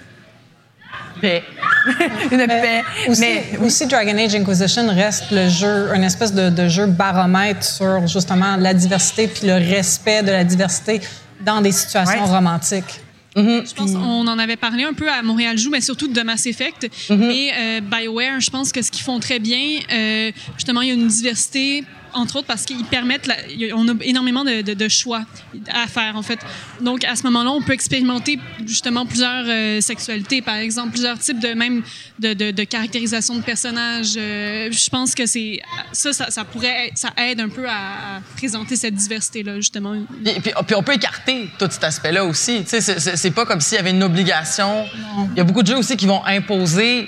paix. 1.22 1.44
Une 2.32 2.46
paix. 2.48 2.84
Aussi, 3.08 3.22
Mais 3.22 3.44
aussi, 3.62 3.88
Dragon 3.88 4.18
Age 4.18 4.36
Inquisition 4.36 4.88
reste 4.94 5.32
le 5.32 5.48
jeu, 5.50 5.90
une 5.96 6.04
espèce 6.04 6.34
de, 6.34 6.50
de 6.50 6.68
jeu 6.68 6.86
baromètre 6.88 7.64
sur 7.64 8.06
justement 8.08 8.56
la 8.58 8.74
diversité 8.74 9.28
puis 9.28 9.48
le 9.48 9.54
respect 9.56 10.24
de 10.24 10.32
la 10.32 10.44
diversité 10.44 11.02
dans 11.46 11.62
des 11.62 11.72
situations 11.72 12.24
Ouais. 12.24 12.30
romantiques. 12.30 13.00
Je 13.36 13.74
pense 13.74 13.94
qu'on 13.94 14.28
en 14.28 14.38
avait 14.38 14.58
parlé 14.58 14.84
un 14.84 14.94
peu 14.94 15.10
à 15.10 15.24
Montréal 15.24 15.58
Joue, 15.58 15.72
mais 15.72 15.82
surtout 15.82 16.08
de 16.08 16.22
Mass 16.22 16.46
Effect. 16.46 16.88
Mais 17.10 17.52
euh, 17.58 17.82
BioWare, 17.82 18.40
je 18.40 18.52
pense 18.52 18.72
que 18.72 18.82
ce 18.84 18.92
qu'ils 18.92 19.04
font 19.04 19.20
très 19.20 19.40
bien, 19.40 19.80
euh, 19.92 20.32
justement, 20.56 20.82
il 20.82 20.90
y 20.90 20.92
a 20.92 20.94
une 20.94 21.08
diversité 21.08 21.84
entre 22.14 22.38
autres 22.38 22.48
parce 22.48 22.64
qu'ils 22.66 22.84
permettent, 22.86 23.28
la- 23.28 23.36
on 23.76 23.88
a 23.90 23.94
énormément 24.02 24.44
de, 24.44 24.62
de- 24.62 24.74
de 24.74 24.88
choix 24.88 25.24
à 25.72 25.88
faire, 25.88 26.16
en 26.16 26.22
fait. 26.22 26.40
Donc, 26.82 27.04
à 27.04 27.16
ce 27.16 27.24
moment-là, 27.24 27.52
on 27.52 27.62
peut 27.62 27.74
expérimenter 27.74 28.40
justement 28.66 29.06
plusieurs 29.06 29.46
euh, 29.48 29.82
sexualités, 29.82 30.42
par 30.42 30.56
exemple, 30.56 30.92
plusieurs 30.92 31.18
types 31.20 31.40
de 31.40 31.50
même 31.54 31.82
de, 32.20 32.64
caractérisation 32.64 33.36
de 33.38 33.42
personnages. 33.44 34.14
Euh, 34.18 34.70
je 34.72 34.90
pense 34.90 35.14
que 35.16 35.26
c'est 35.26 35.62
ça, 35.92 36.14
ça, 36.14 36.30
ça 36.32 36.44
pourrait, 36.46 36.88
être- 36.88 36.98
ça 36.98 37.10
aide 37.18 37.40
un 37.40 37.50
peu 37.50 37.68
à, 37.68 37.74
à 38.18 38.22
présenter 38.38 38.76
cette 38.76 38.96
diversité-là, 38.96 39.56
justement. 39.58 39.96
Puis, 40.24 40.34
puis- 40.42 40.52
puis 40.66 40.76
on 40.76 40.84
peut 40.84 40.94
écarter 40.94 41.50
tout 41.60 41.68
cet 41.70 41.84
aspect-là 41.84 42.24
aussi. 42.26 42.64
Tu 42.64 42.82
sais, 42.82 42.82
c'est- 42.82 43.32
pas 43.32 43.46
comme 43.46 43.62
s'il 43.62 43.78
y 43.78 43.80
avait 43.80 43.92
une 43.92 44.04
obligation. 44.04 44.86
Il 45.32 45.38
y 45.38 45.42
a 45.42 45.44
beaucoup 45.44 45.64
de 45.64 45.68
jeux 45.68 45.78
aussi 45.78 45.98
qui 45.98 46.06
vont 46.06 46.24
imposer 46.26 47.08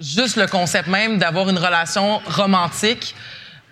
juste 0.00 0.36
le 0.36 0.46
concept 0.46 0.88
même 0.88 1.18
d'avoir 1.18 1.48
une 1.48 1.58
relation 1.58 2.18
romantique 2.26 3.14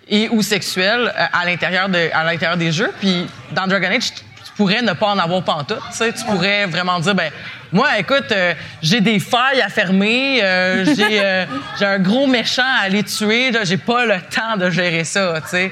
et 0.07 0.29
ou 0.29 0.41
sexuelle 0.41 1.13
euh, 1.15 1.25
à 1.31 1.45
l'intérieur 1.45 1.89
de, 1.89 2.09
à 2.13 2.23
l'intérieur 2.23 2.57
des 2.57 2.71
jeux. 2.71 2.91
Puis 2.99 3.27
dans 3.51 3.67
Dragon 3.67 3.89
Age, 3.89 4.13
tu 4.13 4.51
pourrais 4.55 4.81
ne 4.81 4.93
pas 4.93 5.07
en 5.07 5.17
avoir 5.17 5.43
pantoute. 5.43 5.79
Tu 5.91 5.97
sais, 5.97 6.13
tu 6.13 6.23
pourrais 6.25 6.65
vraiment 6.65 6.99
dire, 6.99 7.15
ben 7.15 7.31
moi, 7.71 7.97
écoute, 7.97 8.31
euh, 8.31 8.53
j'ai 8.81 8.99
des 8.99 9.19
failles 9.19 9.61
à 9.61 9.69
fermer, 9.69 10.43
euh, 10.43 10.83
j'ai 10.83 11.21
euh, 11.23 11.45
j'ai 11.79 11.85
un 11.85 11.99
gros 11.99 12.27
méchant 12.27 12.63
à 12.63 12.83
aller 12.83 13.03
tuer, 13.03 13.51
là, 13.51 13.63
j'ai 13.63 13.77
pas 13.77 14.05
le 14.05 14.15
temps 14.29 14.57
de 14.57 14.69
gérer 14.69 15.05
ça. 15.05 15.35
Tu 15.43 15.49
sais, 15.49 15.71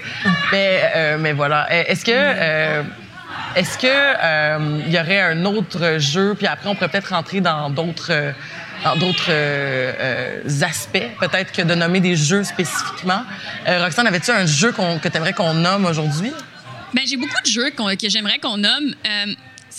mais 0.51 0.91
euh, 0.95 1.17
mais 1.19 1.33
voilà. 1.33 1.67
Est-ce 1.69 2.05
que 2.05 2.86
est-ce 3.55 3.77
que 3.77 4.86
il 4.88 4.93
y 4.93 5.00
aurait 5.00 5.21
un 5.21 5.43
autre 5.43 6.00
jeu, 6.00 6.36
puis 6.38 6.48
après 6.48 6.69
on 6.69 6.75
pourrait 6.75 6.88
peut-être 6.88 7.13
rentrer 7.13 7.41
dans 7.41 7.69
d'autres 7.69 8.33
dans 8.83 8.95
d'autres 8.95 9.29
euh, 9.29 9.93
euh, 10.00 10.62
aspects, 10.62 11.09
peut-être 11.19 11.51
que 11.51 11.62
de 11.62 11.75
nommer 11.75 12.00
des 12.00 12.15
jeux 12.15 12.43
spécifiquement. 12.43 13.24
Euh, 13.67 13.83
Roxane, 13.83 14.07
avais-tu 14.07 14.31
un 14.31 14.45
jeu 14.45 14.71
que 14.71 15.07
tu 15.07 15.17
aimerais 15.17 15.33
qu'on 15.33 15.53
nomme 15.53 15.86
aujourd'hui? 15.86 16.31
Ben, 16.93 17.03
j'ai 17.05 17.17
beaucoup 17.17 17.41
de 17.43 17.50
jeux 17.50 17.69
que 17.69 18.09
j'aimerais 18.09 18.39
qu'on 18.39 18.57
nomme. 18.57 18.95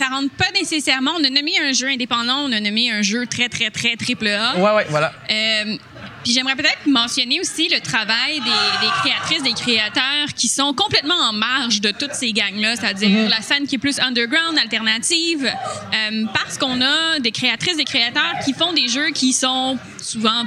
Ça 0.00 0.07
rentre 0.07 0.30
pas 0.30 0.50
nécessairement. 0.54 1.11
On 1.21 1.25
a 1.25 1.28
nommé 1.28 1.52
un 1.61 1.73
jeu 1.73 1.88
indépendant, 1.88 2.38
on 2.47 2.52
a 2.52 2.61
nommé 2.61 2.90
un 2.90 3.02
jeu 3.02 3.26
très, 3.26 3.50
très, 3.50 3.69
très 3.69 3.97
triple 3.97 4.28
A. 4.28 4.57
Ouais, 4.57 4.75
ouais, 4.75 4.87
voilà. 4.88 5.12
Euh, 5.30 5.76
puis 6.25 6.33
j'aimerais 6.33 6.57
peut-être 6.57 6.87
mentionner 6.87 7.38
aussi 7.38 7.69
le 7.69 7.80
travail 7.80 8.37
des, 8.37 8.87
des 8.87 8.92
créatrices, 9.02 9.42
des 9.42 9.52
créateurs 9.52 10.33
qui 10.35 10.49
sont 10.49 10.73
complètement 10.73 11.21
en 11.28 11.35
marge 11.35 11.83
de 11.83 11.90
toutes 11.90 12.14
ces 12.14 12.33
gangs-là, 12.33 12.76
c'est-à-dire 12.76 13.28
la 13.28 13.42
scène 13.42 13.66
qui 13.66 13.75
est 13.75 13.78
plus 13.78 14.00
underground, 14.00 14.57
alternative, 14.57 15.45
euh, 15.45 16.25
parce 16.33 16.57
qu'on 16.57 16.80
a 16.80 17.19
des 17.19 17.30
créatrices, 17.30 17.76
des 17.76 17.85
créateurs 17.85 18.38
qui 18.42 18.54
font 18.54 18.73
des 18.73 18.88
jeux 18.88 19.11
qui 19.11 19.35
sont 19.35 19.76
souvent 19.99 20.47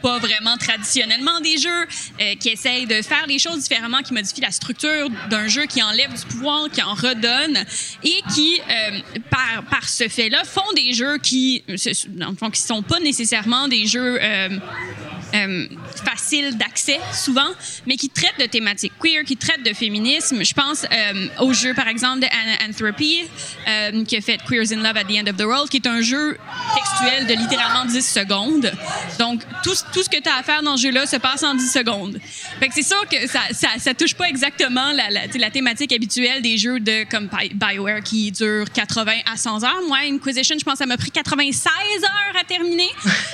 pas 0.00 0.18
vraiment 0.18 0.56
traditionnellement 0.56 1.40
des 1.40 1.58
jeux, 1.58 1.86
euh, 2.20 2.34
qui 2.38 2.50
essayent 2.50 2.86
de 2.86 3.02
faire 3.02 3.26
les 3.26 3.38
choses 3.38 3.60
différemment, 3.62 3.98
qui 4.02 4.12
modifient 4.12 4.40
la 4.40 4.50
structure 4.50 5.08
d'un 5.30 5.46
jeu, 5.48 5.66
qui 5.66 5.82
enlève 5.82 6.12
du 6.12 6.26
pouvoir, 6.26 6.68
qui 6.70 6.82
en 6.82 6.94
redonne, 6.94 7.64
et 8.02 8.20
qui, 8.34 8.60
euh, 8.60 8.98
par, 9.30 9.64
par 9.70 9.88
ce 9.88 10.08
fait-là, 10.08 10.44
font 10.44 10.72
des 10.74 10.92
jeux 10.92 11.18
qui, 11.18 11.62
dans 12.08 12.30
le 12.30 12.36
fond, 12.36 12.50
qui 12.50 12.60
sont 12.60 12.82
pas 12.82 13.00
nécessairement 13.00 13.68
des 13.68 13.86
jeux 13.86 14.18
euh, 14.20 14.48
euh, 15.34 15.66
faciles 16.04 16.56
d'accès, 16.56 16.98
souvent, 17.12 17.48
mais 17.86 17.96
qui 17.96 18.08
traitent 18.08 18.38
de 18.38 18.46
thématiques 18.46 18.92
queer, 19.00 19.24
qui 19.24 19.36
traitent 19.36 19.62
de 19.64 19.72
féminisme. 19.74 20.42
Je 20.44 20.54
pense 20.54 20.84
euh, 20.84 21.26
au 21.40 21.52
jeu, 21.52 21.74
par 21.74 21.88
exemple, 21.88 22.20
de 22.20 22.26
An- 22.26 22.68
Anthropy, 22.68 23.20
euh, 23.68 24.04
qui 24.04 24.16
a 24.16 24.20
fait 24.20 24.38
Queers 24.48 24.72
in 24.72 24.76
Love 24.82 24.96
at 24.96 25.04
the 25.04 25.12
End 25.18 25.30
of 25.30 25.36
the 25.36 25.44
World, 25.44 25.68
qui 25.68 25.76
est 25.78 25.86
un 25.86 26.00
jeu 26.00 26.36
textuel 26.74 27.26
de 27.26 27.34
littéralement 27.34 27.84
10 27.84 28.06
secondes. 28.06 28.72
Donc, 29.18 29.42
tout, 29.62 29.74
tout 29.92 30.02
ce 30.02 30.08
que 30.08 30.20
tu 30.20 30.28
as 30.28 30.36
à 30.36 30.42
faire 30.42 30.62
dans 30.62 30.76
ce 30.76 30.82
jeu-là 30.82 31.06
se 31.06 31.16
passe 31.16 31.42
en 31.42 31.54
10 31.54 31.70
secondes. 31.70 32.18
Fait 32.58 32.68
que 32.68 32.74
c'est 32.74 32.82
sûr 32.82 33.02
que 33.08 33.26
ça, 33.28 33.40
ça, 33.52 33.68
ça 33.78 33.94
touche 33.94 34.14
pas 34.14 34.28
exactement 34.28 34.92
la, 34.92 35.50
thématique 35.50 35.92
habituelle 35.92 36.42
des 36.42 36.56
jeux 36.58 36.80
de 36.80 37.04
comme 37.10 37.28
Bi- 37.28 37.52
BioWare 37.54 38.02
qui 38.02 38.30
durent 38.32 38.70
80 38.72 39.12
à 39.32 39.36
100 39.36 39.62
heures. 39.64 39.80
Moi, 39.86 39.98
Inquisition, 40.10 40.56
je 40.58 40.64
pense 40.64 40.74
que 40.74 40.78
ça 40.80 40.86
m'a 40.86 40.96
pris 40.96 41.10
96 41.10 42.02
heures 42.04 42.40
à 42.40 42.44
terminer. 42.44 42.88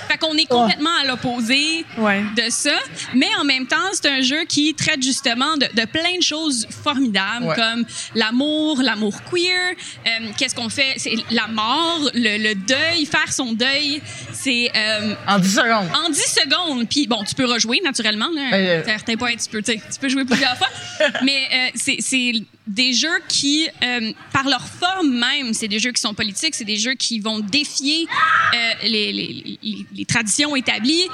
fait 0.09 0.19
qu'on 0.19 0.35
est 0.37 0.47
complètement 0.47 0.91
à 1.03 1.07
l'opposé 1.07 1.85
Ouais. 1.99 2.23
de 2.37 2.51
ça. 2.51 2.77
Mais 3.15 3.29
en 3.41 3.45
même 3.45 3.67
temps, 3.67 3.77
c'est 3.93 4.07
un 4.09 4.21
jeu 4.21 4.45
qui 4.45 4.75
traite 4.75 5.03
justement 5.03 5.57
de, 5.57 5.67
de 5.75 5.87
plein 5.87 6.17
de 6.19 6.23
choses 6.23 6.67
formidables, 6.85 7.47
Ouais. 7.47 7.55
comme 7.57 7.85
l'amour, 8.15 8.81
l'amour 8.83 9.15
queer, 9.31 9.75
euh, 10.07 10.11
qu'est-ce 10.37 10.55
qu'on 10.55 10.69
fait, 10.69 10.95
c'est 10.99 11.15
la 11.31 11.47
mort, 11.49 12.11
le, 12.15 12.39
le 12.43 12.55
deuil, 12.55 13.07
faire 13.07 13.33
son 13.33 13.53
deuil, 13.53 14.01
c'est 14.33 14.71
euh, 14.77 15.15
En 15.27 15.39
10 15.39 15.55
secondes. 15.55 15.89
en 16.05 16.11
10 16.11 16.21
secondes. 16.21 16.89
Puis 16.89 17.07
bon, 17.07 17.25
tu 17.25 17.35
peux 17.35 17.47
rejouer 17.47 17.81
naturellement. 17.85 18.29
Là, 18.35 18.51
Ben, 18.51 18.67
euh, 18.67 18.81
à 18.83 18.85
certains 18.85 19.17
points, 19.17 19.35
tu 19.37 19.49
peux, 19.51 19.63
tu 19.63 19.79
peux 20.01 20.09
jouer 20.09 20.25
plusieurs 20.25 20.57
fois. 20.57 20.69
Mais 21.23 21.49
euh, 21.53 21.69
c'est 21.75 21.97
c'est 22.01 22.33
des 22.67 22.93
jeux 22.93 23.21
qui, 23.29 23.69
euh, 23.85 24.13
par 24.33 24.49
leur 24.49 24.67
forme 24.67 25.11
même, 25.19 25.55
c'est 25.55 25.69
des 25.69 25.79
jeux 25.79 25.93
qui 25.93 26.01
sont 26.01 26.15
politiques, 26.15 26.55
c'est 26.55 26.65
des 26.65 26.77
jeux 26.77 26.95
qui 26.95 27.21
vont 27.21 27.39
défier 27.39 28.07
euh, 28.55 28.59
les, 28.83 29.13
les- 29.13 29.59
les- 29.63 29.87
les 29.95 30.05
traditions 30.05 30.57
établies. 30.57 31.07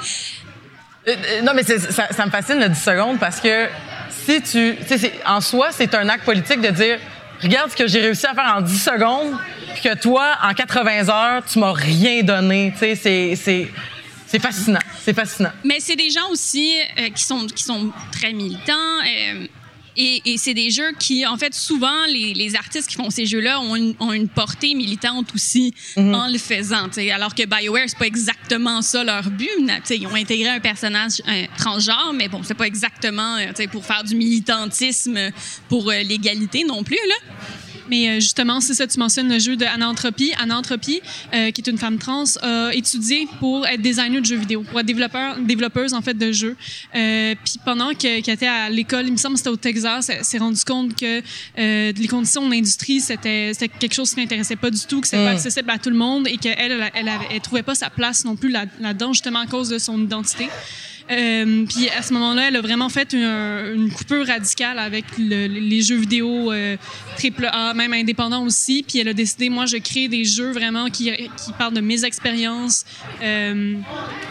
Euh, 1.07 1.15
euh, 1.15 1.41
non, 1.41 1.51
mais 1.53 1.63
ça, 1.63 2.07
ça 2.11 2.25
me 2.25 2.31
fascine 2.31 2.59
le 2.59 2.69
10 2.69 2.81
secondes 2.81 3.19
parce 3.19 3.39
que 3.39 3.67
si 4.09 4.41
tu. 4.41 4.75
en 5.25 5.41
soi, 5.41 5.69
c'est 5.71 5.93
un 5.95 6.07
acte 6.09 6.23
politique 6.23 6.61
de 6.61 6.69
dire 6.69 6.99
regarde 7.41 7.71
ce 7.71 7.75
que 7.75 7.87
j'ai 7.87 7.99
réussi 7.99 8.25
à 8.25 8.33
faire 8.33 8.53
en 8.57 8.61
10 8.61 8.79
secondes, 8.83 9.33
puis 9.73 9.83
que 9.89 9.95
toi, 9.97 10.37
en 10.41 10.53
80 10.53 11.09
heures, 11.09 11.43
tu 11.45 11.59
m'as 11.59 11.73
rien 11.73 12.23
donné. 12.23 12.73
C'est- 12.77 12.95
c'est. 13.35 13.69
Fascinant. 14.39 14.79
C'est 14.99 15.13
fascinant. 15.13 15.51
Mais 15.63 15.75
c'est 15.79 15.95
des 15.95 16.09
gens 16.09 16.27
aussi 16.31 16.75
euh, 16.97 17.09
qui, 17.13 17.23
sont, 17.23 17.45
qui 17.45 17.63
sont 17.63 17.91
très 18.11 18.33
militants. 18.33 18.73
Et, 19.95 20.21
et 20.25 20.37
c'est 20.37 20.53
des 20.53 20.71
jeux 20.71 20.91
qui, 20.99 21.25
en 21.25 21.37
fait, 21.37 21.53
souvent, 21.53 22.05
les, 22.07 22.33
les 22.33 22.55
artistes 22.55 22.89
qui 22.89 22.95
font 22.95 23.09
ces 23.09 23.25
jeux-là 23.25 23.59
ont 23.59 23.75
une, 23.75 23.95
ont 23.99 24.11
une 24.11 24.27
portée 24.27 24.73
militante 24.75 25.33
aussi 25.33 25.73
en 25.97 26.27
le 26.27 26.37
faisant. 26.37 26.89
Alors 27.13 27.35
que 27.35 27.43
BioWare, 27.45 27.85
c'est 27.87 27.97
pas 27.97 28.07
exactement 28.07 28.81
ça 28.81 29.03
leur 29.03 29.29
but. 29.29 29.49
Ils 29.89 30.07
ont 30.07 30.15
intégré 30.15 30.49
un 30.49 30.59
personnage 30.59 31.21
euh, 31.27 31.45
transgenre, 31.57 32.13
mais 32.13 32.27
bon, 32.27 32.41
c'est 32.43 32.53
pas 32.53 32.67
exactement 32.67 33.37
euh, 33.37 33.67
pour 33.71 33.85
faire 33.85 34.03
du 34.03 34.15
militantisme 34.15 35.31
pour 35.69 35.89
euh, 35.89 36.01
l'égalité 36.03 36.63
non 36.63 36.83
plus. 36.83 36.99
Là. 37.07 37.15
Mais 37.89 38.07
euh, 38.09 38.15
justement, 38.15 38.59
c'est 38.61 38.73
ça, 38.73 38.87
tu 38.87 38.99
mentionnes 38.99 39.29
le 39.29 39.39
jeu 39.39 39.55
de 39.55 39.65
Anantropie. 39.65 40.31
Anantropie, 40.39 41.01
euh, 41.33 41.51
qui 41.51 41.61
est 41.61 41.69
une 41.69 41.77
femme 41.77 41.97
trans, 41.97 42.23
a 42.41 42.71
étudié 42.73 43.27
pour 43.39 43.65
être 43.67 43.81
designer 43.81 44.21
de 44.21 44.25
jeux 44.25 44.37
vidéo, 44.37 44.63
pour 44.63 44.79
être 44.79 44.85
développeur, 44.85 45.37
développeuse 45.39 45.93
en 45.93 46.01
fait 46.01 46.13
de 46.17 46.31
jeux. 46.31 46.55
Euh, 46.95 47.35
puis 47.43 47.55
pendant 47.65 47.89
que- 47.93 48.21
qu'elle 48.21 48.33
était 48.35 48.47
à 48.47 48.69
l'école, 48.69 49.05
il 49.07 49.11
me 49.11 49.17
semble 49.17 49.33
que 49.35 49.39
c'était 49.39 49.49
au 49.49 49.55
Texas, 49.57 50.09
elle 50.09 50.23
s'est 50.23 50.37
rendue 50.37 50.63
compte 50.65 50.95
que 50.95 51.21
euh, 51.59 51.91
les 51.95 52.07
conditions 52.07 52.45
de 52.47 52.53
l'industrie, 52.53 52.99
c'était 52.99 53.51
c'était 53.53 53.67
quelque 53.67 53.93
chose 53.93 54.13
qui 54.13 54.19
l'intéressait 54.21 54.55
pas 54.55 54.69
du 54.71 54.79
tout, 54.87 55.01
que 55.01 55.07
c'était 55.07 55.23
pas 55.25 55.31
accessible 55.35 55.69
à 55.69 55.77
tout 55.77 55.89
le 55.89 55.95
monde 55.97 56.27
et 56.27 56.37
qu'elle, 56.37 56.55
elle, 56.57 56.91
elle, 56.93 57.09
elle 57.31 57.41
trouvait 57.41 57.63
pas 57.63 57.75
sa 57.75 57.89
place 57.89 58.23
non 58.25 58.35
plus 58.35 58.49
là- 58.49 58.65
là-dedans, 58.79 59.13
justement 59.13 59.39
à 59.39 59.45
cause 59.47 59.69
de 59.69 59.77
son 59.77 60.01
identité. 60.01 60.47
Euh, 61.11 61.65
puis 61.65 61.89
à 61.89 62.01
ce 62.01 62.13
moment-là, 62.13 62.47
elle 62.47 62.55
a 62.55 62.61
vraiment 62.61 62.89
fait 62.89 63.13
une, 63.13 63.23
une 63.23 63.91
coupure 63.91 64.25
radicale 64.25 64.79
avec 64.79 65.05
le- 65.17 65.47
les 65.47 65.81
jeux 65.81 65.97
vidéo 65.97 66.51
euh, 66.51 66.77
triple 67.17 67.49
A, 67.51 67.73
même 67.73 67.93
indépendants 67.93 68.43
aussi. 68.43 68.83
Puis 68.87 68.99
elle 68.99 69.09
a 69.09 69.13
décidé, 69.13 69.49
moi, 69.49 69.65
je 69.65 69.77
crée 69.77 70.07
des 70.07 70.23
jeux 70.23 70.51
vraiment 70.51 70.89
qui, 70.89 71.11
parlent 71.57 71.73
de 71.73 71.81
mes 71.81 72.05
expériences. 72.05 72.85
Euh, 73.21 73.75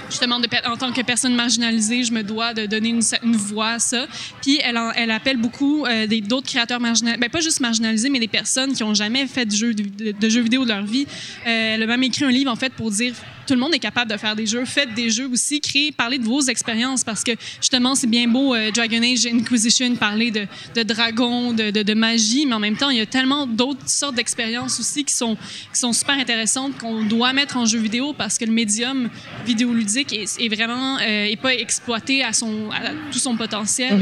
justement, 0.08 0.40
en 0.66 0.76
tant 0.76 0.92
que 0.92 1.02
personne 1.02 1.34
marginalisée, 1.34 2.04
je 2.04 2.12
me 2.12 2.22
dois 2.22 2.54
de 2.54 2.66
donner 2.66 2.88
une, 2.90 3.02
voix 3.36 3.72
à 3.72 3.78
ça. 3.78 4.06
Puis 4.40 4.60
elle, 4.62 5.10
appelle 5.10 5.36
beaucoup 5.36 5.84
euh, 5.86 6.06
d'autres 6.06 6.48
créateurs 6.48 6.80
marginalisés, 6.80 7.20
ben, 7.20 7.30
pas 7.30 7.40
juste 7.40 7.60
marginalisés, 7.60 8.08
mais 8.08 8.20
des 8.20 8.28
personnes 8.28 8.72
qui 8.72 8.82
ont 8.82 8.94
jamais 8.94 9.26
fait 9.26 9.46
de 9.46 9.54
jeux, 9.54 9.74
de, 9.74 10.28
jeux 10.28 10.42
vidéo 10.42 10.64
de 10.64 10.70
leur 10.70 10.84
vie. 10.84 11.06
Elle 11.44 11.82
a 11.82 11.86
même 11.86 12.02
écrit 12.02 12.24
un 12.24 12.30
livre, 12.30 12.50
en 12.50 12.56
fait, 12.56 12.72
pour 12.72 12.90
dire 12.90 13.14
tout 13.46 13.54
le 13.54 13.60
monde 13.60 13.74
est 13.74 13.78
capable 13.78 14.10
de 14.10 14.16
faire 14.16 14.36
des 14.36 14.46
jeux. 14.46 14.64
Faites 14.64 14.94
des 14.94 15.10
jeux 15.10 15.28
aussi, 15.28 15.60
créez, 15.60 15.92
parlez 15.92 16.18
de 16.18 16.24
vos 16.24 16.40
expériences 16.42 17.04
parce 17.04 17.22
que 17.24 17.32
justement, 17.60 17.94
c'est 17.94 18.06
bien 18.06 18.28
beau 18.28 18.54
euh, 18.54 18.70
Dragon 18.70 19.02
Age 19.02 19.26
Inquisition, 19.26 19.94
parler 19.96 20.30
de, 20.30 20.46
de 20.74 20.82
dragons, 20.82 21.52
de, 21.52 21.70
de, 21.70 21.82
de 21.82 21.94
magie, 21.94 22.46
mais 22.46 22.54
en 22.54 22.60
même 22.60 22.76
temps, 22.76 22.90
il 22.90 22.98
y 22.98 23.00
a 23.00 23.06
tellement 23.06 23.46
d'autres 23.46 23.88
sortes 23.88 24.14
d'expériences 24.14 24.78
aussi 24.80 25.04
qui 25.04 25.14
sont, 25.14 25.36
qui 25.72 25.78
sont 25.80 25.92
super 25.92 26.14
intéressantes 26.18 26.76
qu'on 26.78 27.04
doit 27.04 27.32
mettre 27.32 27.56
en 27.56 27.66
jeu 27.66 27.78
vidéo 27.78 28.12
parce 28.12 28.38
que 28.38 28.44
le 28.44 28.52
médium 28.52 29.08
vidéoludique 29.46 30.12
est, 30.12 30.40
est 30.40 30.48
vraiment 30.54 30.96
euh, 30.98 31.24
est 31.24 31.40
pas 31.40 31.54
exploité 31.54 32.22
à, 32.22 32.32
son, 32.32 32.70
à 32.70 32.90
tout 33.10 33.18
son 33.18 33.36
potentiel. 33.36 33.92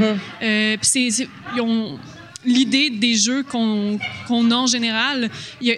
Euh, 0.43 0.77
puis 0.77 0.89
c'est- 0.91 1.11
c'est- 1.11 1.29
ils 1.55 1.61
ont- 1.61 1.99
l'idée 2.45 2.89
des 2.91 3.15
jeux 3.17 3.43
qu'on 3.43 3.99
a 4.51 4.55
en 4.55 4.67
général, 4.67 5.29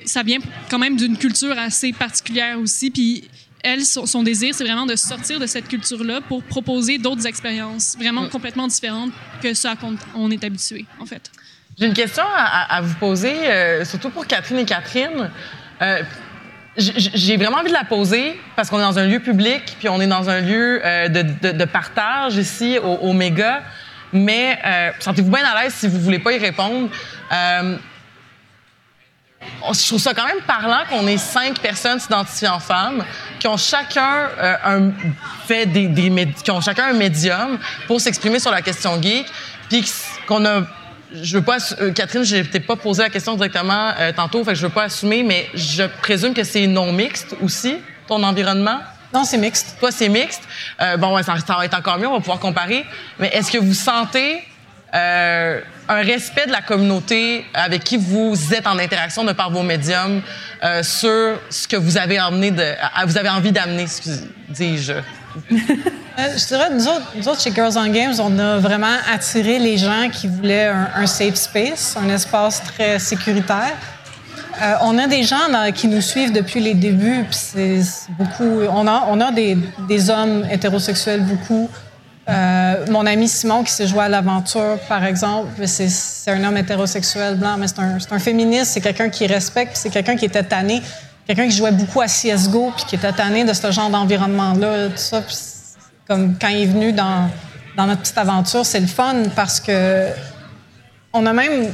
ça 0.04 0.22
vient 0.22 0.38
quand 0.70 0.78
même 0.78 0.96
d'une 0.96 1.16
culture 1.16 1.58
assez 1.58 1.92
particulière 1.92 2.58
aussi. 2.60 2.90
Puis 2.90 3.24
elle, 3.62 3.84
son, 3.84 4.06
son 4.06 4.22
désir, 4.22 4.54
c'est 4.54 4.64
vraiment 4.64 4.86
de 4.86 4.96
sortir 4.96 5.38
de 5.40 5.46
cette 5.46 5.68
culture-là 5.68 6.20
pour 6.28 6.42
proposer 6.42 6.98
d'autres 6.98 7.26
expériences 7.26 7.96
vraiment 7.98 8.28
complètement 8.28 8.66
différentes 8.66 9.12
que 9.42 9.54
ce 9.54 9.68
à 9.68 9.76
quoi 9.76 9.90
on 10.14 10.30
est 10.30 10.42
habitué, 10.44 10.84
en 11.00 11.06
fait. 11.06 11.30
J'ai 11.78 11.86
une 11.86 11.94
question 11.94 12.24
à, 12.36 12.80
vous 12.82 12.94
poser, 12.96 13.32
euh, 13.32 13.84
surtout 13.84 14.10
pour 14.10 14.26
Catherine 14.26 14.58
et 14.58 14.64
Catherine. 14.64 15.30
Euh, 15.80 16.02
J'ai 16.76 17.36
vraiment 17.36 17.58
envie 17.58 17.68
de 17.68 17.74
la 17.74 17.84
poser 17.84 18.38
parce 18.56 18.68
qu'on 18.70 18.78
est 18.78 18.82
dans 18.82 18.98
un 18.98 19.06
lieu 19.06 19.20
public, 19.20 19.76
puis 19.78 19.88
on 19.88 20.00
est 20.00 20.06
dans 20.06 20.28
un 20.28 20.40
lieu 20.40 20.80
euh, 20.84 21.08
de, 21.08 21.22
de- 21.22 21.52
de 21.56 21.64
partage 21.64 22.36
ici 22.36 22.78
au, 22.78 22.92
au 23.08 23.12
Méga. 23.12 23.62
mais 24.12 24.58
sentez-vous 25.00 25.30
bien 25.30 25.44
à 25.44 25.62
l'aise 25.62 25.72
si 25.74 25.88
vous 25.88 25.98
voulez 26.00 26.18
pas 26.18 26.32
y 26.32 26.38
répondre. 26.38 26.88
Je 29.72 29.86
trouve 29.86 30.00
ça 30.00 30.12
quand 30.12 30.26
même 30.26 30.42
parlant 30.46 30.80
qu'on 30.88 31.06
ait 31.06 31.18
cinq 31.18 31.58
personnes 31.60 32.00
s'identifiant 32.00 32.58
femmes 32.58 33.04
qui 33.38 33.46
ont 33.46 33.56
chacun 33.56 34.28
euh, 34.38 34.54
un 34.64 34.90
fait 35.46 35.66
des, 35.66 36.28
qui 36.42 36.50
ont 36.50 36.60
chacun 36.60 36.86
un 36.86 36.92
médium 36.92 37.58
pour 37.86 38.00
s'exprimer 38.00 38.38
sur 38.38 38.50
la 38.50 38.62
question 38.62 39.00
geek, 39.00 39.26
puis 39.68 39.84
qu'on 40.26 40.44
a 40.44 40.62
je 41.14 41.36
veux 41.36 41.44
pas 41.44 41.58
euh, 41.80 41.92
Catherine, 41.92 42.24
je 42.24 42.38
t'ai 42.38 42.60
pas 42.60 42.76
posé 42.76 43.02
la 43.02 43.10
question 43.10 43.34
directement 43.34 43.92
euh, 43.98 44.12
tantôt, 44.12 44.42
fait 44.44 44.52
que 44.52 44.58
je 44.58 44.66
veux 44.66 44.72
pas 44.72 44.84
assumer, 44.84 45.22
mais 45.22 45.46
je 45.54 45.82
présume 46.00 46.32
que 46.32 46.42
c'est 46.42 46.66
non 46.66 46.90
mixte 46.92 47.36
aussi 47.42 47.76
ton 48.08 48.22
environnement? 48.22 48.78
Non, 49.12 49.24
c'est 49.24 49.36
mixte. 49.36 49.76
Toi, 49.78 49.92
c'est 49.92 50.08
mixte. 50.08 50.42
Bon, 50.98 51.14
ouais, 51.14 51.22
ça, 51.22 51.34
ça 51.46 51.56
va 51.56 51.66
être 51.66 51.76
encore 51.76 51.98
mieux, 51.98 52.08
on 52.08 52.14
va 52.14 52.20
pouvoir 52.20 52.38
comparer. 52.38 52.86
Mais 53.18 53.28
est-ce 53.28 53.52
que 53.52 53.58
vous 53.58 53.74
sentez 53.74 54.42
euh, 54.94 55.60
un 55.88 56.02
respect 56.02 56.46
de 56.46 56.52
la 56.52 56.60
communauté 56.60 57.46
avec 57.54 57.82
qui 57.82 57.96
vous 57.96 58.36
êtes 58.52 58.66
en 58.66 58.78
interaction 58.78 59.24
de 59.24 59.32
par 59.32 59.50
vos 59.50 59.62
médiums 59.62 60.20
euh, 60.62 60.82
sur 60.82 61.40
ce 61.48 61.66
que 61.66 61.76
vous 61.76 61.96
avez 61.96 62.20
envie 62.20 62.52
d'amener, 63.52 63.86
dis-je. 64.48 64.92
Euh, 66.18 66.24
je 66.36 66.46
dirais, 66.46 66.68
nous 66.70 66.86
autres, 66.86 67.10
nous 67.16 67.40
chez 67.40 67.54
Girls 67.54 67.72
on 67.74 67.86
Games, 67.86 68.12
on 68.20 68.38
a 68.38 68.58
vraiment 68.58 68.96
attiré 69.10 69.58
les 69.58 69.78
gens 69.78 70.10
qui 70.12 70.28
voulaient 70.28 70.66
un, 70.66 71.06
safe 71.06 71.36
space, 71.36 71.96
un 71.96 72.06
espace 72.10 72.62
très 72.62 72.98
sécuritaire. 72.98 73.72
On 74.82 74.98
a 74.98 75.06
des 75.06 75.22
gens 75.22 75.72
qui 75.74 75.88
nous 75.88 76.02
suivent 76.02 76.32
depuis 76.32 76.60
les 76.60 76.74
débuts, 76.74 77.24
puis 77.30 77.38
c'est 77.40 77.80
beaucoup. 78.10 78.60
On 78.70 78.86
a, 78.86 79.32
des 79.32 80.10
hommes 80.10 80.46
hétérosexuels 80.50 81.22
beaucoup. 81.22 81.70
Euh, 82.28 82.86
mon 82.88 83.04
ami 83.04 83.28
Simon 83.28 83.64
qui 83.64 83.72
s'est 83.72 83.86
joué 83.86 84.04
à 84.04 84.08
l'aventure, 84.08 84.78
par 84.88 85.04
exemple, 85.04 85.66
c'est 85.66 86.30
un 86.30 86.44
homme 86.44 86.56
hétérosexuel 86.56 87.36
blanc, 87.36 87.56
mais 87.58 87.66
c'est 87.66 87.80
un, 88.12 88.18
féministe, 88.18 88.72
c'est 88.72 88.80
quelqu'un 88.80 89.08
qui 89.08 89.26
respecte, 89.26 89.76
c'est 89.76 89.90
quelqu'un 89.90 90.14
qui 90.14 90.26
était 90.26 90.44
tanné, 90.44 90.82
quelqu'un 91.26 91.48
qui 91.48 91.56
jouait 91.56 91.72
beaucoup 91.72 92.00
à 92.00 92.06
CSGO, 92.06 92.72
puis 92.76 92.84
qui 92.86 92.94
était 92.94 93.12
tanné 93.12 93.44
de 93.44 93.52
ce 93.52 93.70
genre 93.72 93.90
d'environnement-là, 93.90 94.88
tout 94.88 94.96
ça. 94.96 95.22
Comme 96.06 96.36
quand 96.40 96.48
il 96.48 96.62
est 96.62 96.66
venu 96.66 96.92
dans, 96.92 97.28
notre 97.76 98.02
petite 98.02 98.18
aventure, 98.18 98.64
c'est 98.64 98.80
le 98.80 98.86
fun 98.86 99.22
parce 99.34 99.58
que 99.58 100.08
on 101.12 101.26
a 101.26 101.32
même 101.32 101.70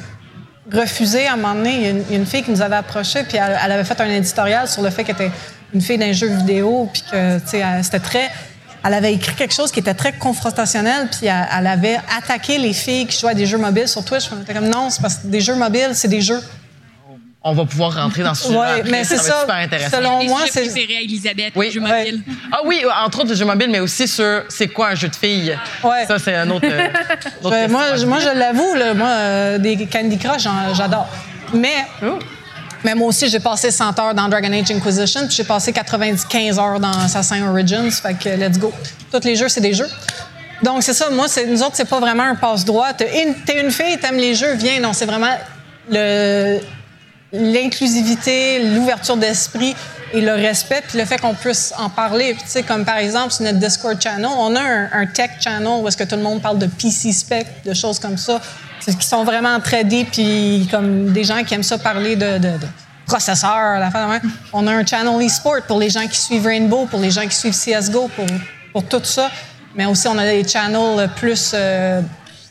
refusé 0.73 1.27
à 1.27 1.35
un 1.35 1.37
moment 1.37 1.55
donné. 1.55 1.77
Il 1.77 2.13
y 2.13 2.15
a 2.15 2.19
une, 2.19 2.27
fille 2.27 2.43
qui 2.43 2.51
nous 2.51 2.63
avait 2.63 2.77
approché, 2.77 3.23
puis 3.25 3.37
elle, 3.37 3.59
elle 3.63 3.73
avait 3.73 3.85
fait 3.85 4.01
un 4.01 4.09
éditorial 4.09 4.67
sur 4.67 4.83
le 4.83 4.91
fait 4.91 5.05
qu'elle 5.05 5.17
était 5.17 5.31
une 5.75 5.81
fille 5.81 5.99
d'un 5.99 6.13
jeu 6.13 6.29
vidéo, 6.29 6.89
puis 6.93 7.03
que, 7.11 7.39
c'était 7.83 8.01
très. 8.01 8.31
Elle 8.88 8.94
avait 8.94 9.12
écrit 9.12 9.35
quelque 9.35 9.53
chose 9.55 9.70
qui 9.70 9.81
était 9.81 9.92
très 9.92 10.14
confrontationnel, 10.14 11.09
puis 11.11 11.27
elle, 11.27 11.46
elle 11.59 11.66
avait 11.66 11.98
attaqué 12.16 12.57
les 12.57 12.72
filles 12.72 13.07
qui 13.07 13.18
jouaient 13.20 13.33
à 13.33 13.35
des 13.35 13.44
jeux 13.44 13.59
mobiles 13.59 13.87
sur 13.87 14.03
Twitch. 14.03 14.24
On 14.33 14.40
était 14.40 14.55
comme 14.55 14.68
non, 14.70 14.88
c'est 14.88 15.03
parce 15.03 15.16
que 15.16 15.27
des 15.27 15.42
jeux 15.42 15.57
mobiles, 15.57 15.90
c'est 15.92 16.09
des 16.09 16.22
jeux. 16.22 16.40
On 17.42 17.53
va 17.53 17.66
pouvoir 17.66 17.94
rentrer 17.94 18.22
dans 18.22 18.35
ce 18.35 18.44
sujet. 18.44 18.59
Ouais, 18.59 18.83
mais 18.90 19.05
c'est 19.05 19.16
va 19.16 19.22
être 19.22 19.24
ça. 19.35 19.40
super 19.42 19.55
intéressant. 19.57 19.96
Selon 19.98 20.18
Les 20.20 20.27
moi, 20.29 20.40
c'est. 20.51 20.62
à 20.62 21.01
Elisabeth, 21.03 21.53
Oui. 21.55 21.66
les 21.66 21.72
jeux 21.72 21.81
Ouais. 21.83 21.98
mobiles. 21.98 22.22
Ah 22.51 22.61
oui, 22.64 22.83
entre 23.05 23.20
autres, 23.20 23.29
le 23.29 23.35
jeu 23.37 23.44
mobile, 23.44 23.68
mais 23.70 23.81
aussi 23.81 24.09
sur 24.09 24.42
c'est 24.48 24.68
quoi 24.68 24.88
un 24.88 24.94
jeu 24.94 25.09
de 25.09 25.14
filles? 25.16 25.57
Ouais. 25.85 26.07
Ça, 26.07 26.18
c'est 26.18 26.35
un 26.35 26.48
autre. 26.51 26.66
euh, 26.66 26.88
autre 27.42 27.51
Ben, 27.51 27.70
moi, 27.70 27.85
moi, 28.07 28.18
je 28.20 28.37
l'avoue, 28.38 28.74
là, 28.74 28.94
moi, 28.94 29.09
euh, 29.09 29.59
des 29.59 29.87
Candy 29.87 30.16
Crush, 30.18 30.48
j'adore. 30.74 31.09
Mais, 31.55 31.87
mais 32.85 32.95
moi 32.95 33.09
aussi, 33.09 33.29
j'ai 33.29 33.41
passé 33.41 33.71
100 33.71 33.99
heures 33.99 34.14
dans 34.14 34.29
Dragon 34.29 34.53
Age 34.53 34.71
Inquisition, 34.71 35.27
puis 35.27 35.37
j'ai 35.37 35.45
passé 35.45 35.73
95 35.73 36.59
heures 36.59 36.81
dans 36.81 36.93
Assassin's 36.93 37.43
Origins. 37.43 37.91
Fait 37.91 38.14
que 38.14 38.29
let's 38.29 38.59
go. 38.59 38.73
Tous 39.11 39.25
les 39.25 39.35
jeux, 39.37 39.49
c'est 39.49 39.61
des 39.61 39.75
jeux. 39.75 39.88
Donc, 40.62 40.83
c'est 40.83 40.95
ça. 40.95 41.11
Moi, 41.11 41.27
nous 41.49 41.62
autres, 41.62 41.75
c'est 41.75 41.88
pas 41.88 42.01
vraiment 42.01 42.25
un 42.25 42.35
passe-droit. 42.35 42.93
T'es 42.93 43.23
une, 43.23 43.71
fille, 43.71 43.99
t'aimes 43.99 44.17
les 44.17 44.35
jeux, 44.35 44.55
viens. 44.55 44.81
Non, 44.81 44.93
c'est 44.93 45.07
vraiment 45.07 45.35
l'inclusivité, 47.33 48.62
l'ouverture 48.75 49.17
d'esprit 49.17 49.75
et 50.14 50.21
le 50.23 50.33
respect, 50.33 50.83
puis 50.88 50.99
le 50.99 51.05
fait 51.05 51.19
qu'on 51.19 51.35
puisse 51.35 51.75
en 51.77 51.91
parler. 51.91 52.33
Puis, 52.35 52.45
tu 52.45 52.51
sais, 52.51 52.62
comme 52.62 52.85
par 52.85 52.97
exemple, 52.97 53.33
sur 53.33 53.45
notre 53.45 53.59
Discord 53.59 54.01
channel, 54.01 54.31
on 54.38 54.57
a 54.57 54.61
un, 54.61 54.88
un 54.93 55.07
tech 55.07 55.33
channel 55.41 55.83
où 55.83 55.88
est-ce 55.88 55.97
que 55.97 56.05
tout 56.05 56.17
le 56.17 56.23
monde 56.23 56.41
parle 56.41 56.59
de 56.59 56.67
PC 56.67 57.12
spec, 57.12 57.47
de 57.64 57.75
choses 57.75 57.99
comme 57.99 58.17
ça, 58.17 58.41
qui 58.85 59.07
sont 59.07 59.25
vraiment 59.25 59.61
très 59.61 59.85
deep, 59.85 60.11
puis 60.12 60.69
comme 60.71 61.12
des 61.12 61.25
gens 61.25 61.43
qui 61.45 61.55
aiment 61.55 61.62
ça 61.62 61.79
parler 61.79 62.17
de, 62.17 62.38
de, 62.38 62.59
de 62.59 62.67
processeurs, 63.09 63.81
la 63.81 63.91
fin. 63.91 64.21
On 64.53 64.67
a 64.67 64.73
un 64.73 64.87
channel 64.87 65.27
e-sport 65.27 65.62
pour 65.67 65.81
les 65.81 65.91
gens 65.91 66.07
qui 66.07 66.19
suivent 66.19 66.47
Rainbow, 66.47 66.87
pour 66.87 67.01
les 67.01 67.11
gens 67.11 67.27
qui 67.27 67.35
suivent 67.35 67.57
CSGO, 67.57 68.09
pour, 68.09 68.27
pour 68.73 68.85
tout 68.85 69.05
ça. 69.05 69.31
Mais 69.75 69.87
aussi, 69.87 70.07
on 70.09 70.19
a 70.19 70.25
des 70.25 70.47
channels 70.47 71.09
plus 71.17 71.53
euh, 71.55 72.01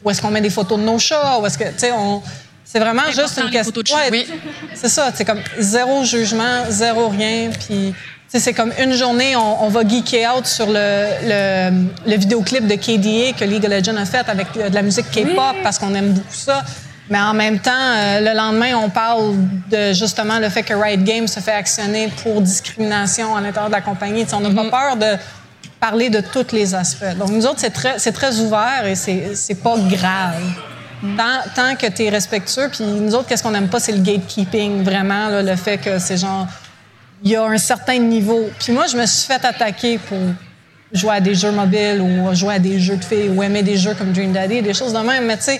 où 0.03 0.09
est-ce 0.09 0.21
qu'on 0.21 0.31
met 0.31 0.41
des 0.41 0.49
photos 0.49 0.79
de 0.79 0.83
nos 0.83 0.99
chats, 0.99 1.39
où 1.39 1.45
est-ce 1.45 1.57
que, 1.57 1.65
tu 1.65 1.73
sais, 1.77 1.91
on... 1.91 2.21
C'est 2.65 2.79
vraiment 2.79 3.09
juste 3.09 3.39
une 3.41 3.49
question. 3.49 3.81
chats. 3.85 4.09
Oui. 4.11 4.27
C'est 4.73 4.89
ça, 4.89 5.11
c'est 5.15 5.23
comme 5.23 5.39
zéro 5.57 6.03
jugement, 6.03 6.65
zéro 6.69 7.07
rien. 7.07 7.49
Puis, 7.51 7.95
c'est 8.27 8.53
comme 8.53 8.73
une 8.79 8.93
journée, 8.93 9.35
on, 9.35 9.63
on 9.63 9.69
va 9.69 9.87
geeker 9.87 10.35
out 10.35 10.45
sur 10.45 10.67
le, 10.67 11.07
le, 11.23 11.87
le 12.05 12.15
vidéoclip 12.17 12.67
de 12.67 12.75
KDA 12.75 13.37
que 13.37 13.45
League 13.45 13.65
of 13.65 13.71
Legends 13.71 13.95
a 13.97 14.05
fait 14.05 14.27
avec 14.29 14.53
de 14.53 14.73
la 14.73 14.81
musique 14.81 15.09
K-pop 15.11 15.55
parce 15.63 15.79
qu'on 15.79 15.93
aime 15.95 16.13
beaucoup 16.13 16.27
ça. 16.33 16.63
Mais 17.09 17.19
en 17.19 17.33
même 17.33 17.59
temps, 17.59 17.71
euh, 17.71 18.19
le 18.19 18.35
lendemain, 18.35 18.75
on 18.75 18.89
parle 18.89 19.35
de 19.71 19.93
justement 19.93 20.39
le 20.39 20.49
fait 20.49 20.63
que 20.63 20.73
Riot 20.73 21.03
Games 21.03 21.27
se 21.27 21.39
fait 21.39 21.53
actionner 21.53 22.11
pour 22.21 22.41
discrimination 22.41 23.35
à 23.35 23.39
l'intérieur 23.39 23.69
de 23.69 23.75
la 23.75 23.81
compagnie. 23.81 24.25
On 24.33 24.41
n'a 24.41 24.49
pas 24.49 24.69
peur 24.69 24.97
de 24.97 25.17
parler 25.79 26.09
de 26.09 26.19
tous 26.19 26.51
les 26.51 26.75
aspects. 26.75 27.15
Donc, 27.17 27.29
nous 27.29 27.45
autres, 27.45 27.59
c'est 27.59 27.69
très, 27.69 27.97
c'est 27.97 28.11
très 28.11 28.39
ouvert 28.39 28.85
et 28.85 28.95
c'est 28.95 29.35
c'est 29.35 29.55
pas 29.55 29.75
grave. 29.77 30.41
Tant, 31.15 31.49
tant 31.55 31.75
que 31.75 31.85
tu 31.87 32.05
es 32.05 32.09
respectueux, 32.09 32.69
puis 32.71 32.83
nous 32.83 33.13
autres, 33.13 33.27
qu'est-ce 33.27 33.43
qu'on 33.43 33.51
n'aime 33.51 33.69
pas, 33.69 33.79
c'est 33.79 33.91
le 33.91 34.01
gatekeeping, 34.01 34.83
vraiment, 34.83 35.29
là, 35.29 35.43
le 35.43 35.55
fait 35.55 35.77
que 35.77 35.99
c'est 35.99 36.17
genre, 36.17 36.47
il 37.23 37.31
y 37.31 37.35
a 37.35 37.43
un 37.43 37.57
certain 37.57 37.97
niveau. 37.97 38.49
Puis 38.59 38.71
moi, 38.73 38.85
je 38.87 38.97
me 38.97 39.05
suis 39.05 39.25
fait 39.27 39.43
attaquer 39.45 39.97
pour 39.97 40.17
jouer 40.91 41.15
à 41.15 41.19
des 41.19 41.35
jeux 41.35 41.51
mobiles 41.51 42.01
ou 42.01 42.33
jouer 42.35 42.55
à 42.55 42.59
des 42.59 42.79
jeux 42.79 42.97
de 42.97 43.03
filles 43.03 43.29
ou 43.29 43.43
aimer 43.43 43.63
des 43.63 43.77
jeux 43.77 43.93
comme 43.95 44.11
Dream 44.13 44.31
Daddy, 44.33 44.61
des 44.61 44.73
choses 44.73 44.93
de 44.93 44.99
même. 44.99 45.25
Mais 45.25 45.37
tu 45.37 45.43
sais, 45.43 45.59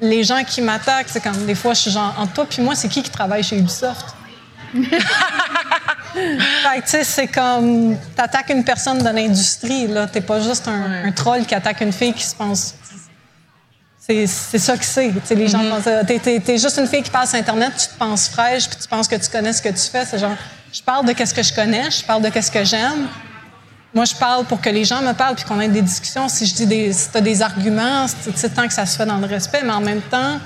les 0.00 0.22
gens 0.22 0.42
qui 0.44 0.60
m'attaquent, 0.60 1.08
c'est 1.08 1.22
comme 1.22 1.46
des 1.46 1.54
fois, 1.54 1.74
je 1.74 1.80
suis 1.80 1.90
genre, 1.90 2.14
entre 2.18 2.32
toi 2.34 2.46
puis 2.48 2.62
moi, 2.62 2.74
c'est 2.74 2.88
qui 2.88 3.02
qui 3.02 3.10
travaille 3.10 3.42
chez 3.42 3.58
Ubisoft? 3.58 4.14
Fait 6.14 6.80
que, 6.80 6.84
tu 6.84 6.90
sais, 6.90 7.04
c'est 7.04 7.26
comme, 7.26 7.96
t'attaques 8.16 8.50
une 8.50 8.64
personne 8.64 8.98
de 8.98 9.08
l'industrie, 9.08 9.86
là. 9.86 10.06
T'es 10.06 10.20
pas 10.20 10.40
juste 10.40 10.66
un, 10.68 11.06
un 11.06 11.12
troll 11.12 11.44
qui 11.46 11.54
attaque 11.54 11.80
une 11.80 11.92
fille 11.92 12.12
qui 12.12 12.24
se 12.24 12.34
pense 12.34 12.74
c'est 14.00 14.26
c'est 14.26 14.58
ça 14.58 14.74
que 14.78 14.84
c'est. 14.86 15.10
Tu 15.10 15.20
sais, 15.22 15.34
les 15.34 15.48
gens 15.48 15.58
pensent, 15.68 15.86
euh, 15.86 16.02
t'es, 16.06 16.18
t'es- 16.18 16.40
t'es 16.40 16.56
juste 16.56 16.78
une 16.78 16.86
fille 16.86 17.02
qui 17.02 17.10
passe 17.10 17.34
Internet, 17.34 17.72
tu 17.78 17.88
te 17.88 17.98
penses 17.98 18.28
fraîche, 18.30 18.66
puis 18.66 18.78
tu 18.80 18.88
penses 18.88 19.06
que 19.06 19.16
tu 19.16 19.28
connais 19.28 19.52
ce 19.52 19.60
que 19.60 19.68
tu 19.68 19.90
fais. 19.92 20.06
C'est 20.06 20.18
genre, 20.18 20.34
je 20.72 20.82
parle 20.82 21.06
de 21.06 21.12
qu'est-ce 21.12 21.34
que 21.34 21.42
je 21.42 21.52
connais, 21.54 21.90
je 21.90 22.04
parle 22.04 22.22
de 22.22 22.28
qu'est-ce 22.28 22.50
que 22.50 22.64
j'aime. 22.64 23.06
Moi, 23.94 24.04
je 24.04 24.14
parle 24.14 24.44
pour 24.44 24.60
que 24.60 24.68
les 24.68 24.84
gens 24.84 25.00
me 25.00 25.12
parlent 25.12 25.34
puis 25.34 25.44
qu'on 25.44 25.60
ait 25.60 25.68
des 25.68 25.80
discussions. 25.82 26.28
Si 26.28 26.44
je 26.46 26.54
dis 26.54 26.66
des, 26.66 26.92
si 26.92 27.08
t'as 27.10 27.22
des 27.22 27.40
arguments, 27.40 28.06
c'est 28.34 28.54
tant 28.54 28.66
que 28.66 28.74
ça 28.74 28.84
se 28.84 28.96
fait 28.96 29.06
dans 29.06 29.16
le 29.16 29.26
respect, 29.26 29.62
mais 29.64 29.72
en 29.72 29.80
même 29.80 30.02
temps, 30.02 30.38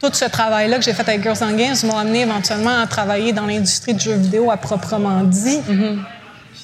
tout 0.00 0.10
ce 0.12 0.24
travail-là 0.26 0.78
que 0.78 0.84
j'ai 0.84 0.92
fait 0.94 1.08
avec 1.08 1.22
Girls 1.22 1.36
on 1.42 1.52
Games 1.56 1.76
m'a 1.84 2.00
amené 2.00 2.20
éventuellement 2.20 2.80
à 2.80 2.86
travailler 2.86 3.32
dans 3.32 3.46
l'industrie 3.46 3.94
du 3.94 4.04
jeu 4.04 4.14
vidéo 4.14 4.50
à 4.50 4.56
proprement 4.56 5.22
dit. 5.24 5.58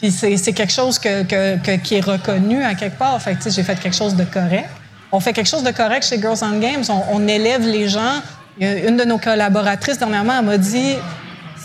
Puis 0.01 0.13
c'est, 0.13 0.53
quelque 0.53 0.73
chose 0.73 0.99
que, 1.01 1.25
que- 1.25 1.57
que- 1.57 1.77
qui 1.83 1.97
est 1.97 2.01
reconnu 2.05 2.63
à 2.63 2.75
quelque 2.77 2.97
part. 2.99 3.21
Fait 3.21 3.35
que, 3.35 3.51
j'ai 3.51 3.65
fait 3.65 3.79
quelque 3.79 3.97
chose 3.97 4.15
de 4.15 4.25
correct. 4.25 4.69
On 5.11 5.19
fait 5.19 5.33
quelque 5.33 5.49
chose 5.49 5.65
de 5.65 5.73
correct 5.73 6.07
chez 6.07 6.21
Girls 6.21 6.39
on 6.43 6.59
Games. 6.61 6.85
On, 6.89 7.03
on 7.11 7.27
élève 7.29 7.63
les 7.67 7.89
gens. 7.89 8.15
Une 8.61 8.97
de 8.97 9.05
nos 9.05 9.19
collaboratrices, 9.19 9.99
dernièrement, 9.99 10.35
elle 10.39 10.45
m'a 10.45 10.59
dit 10.59 10.95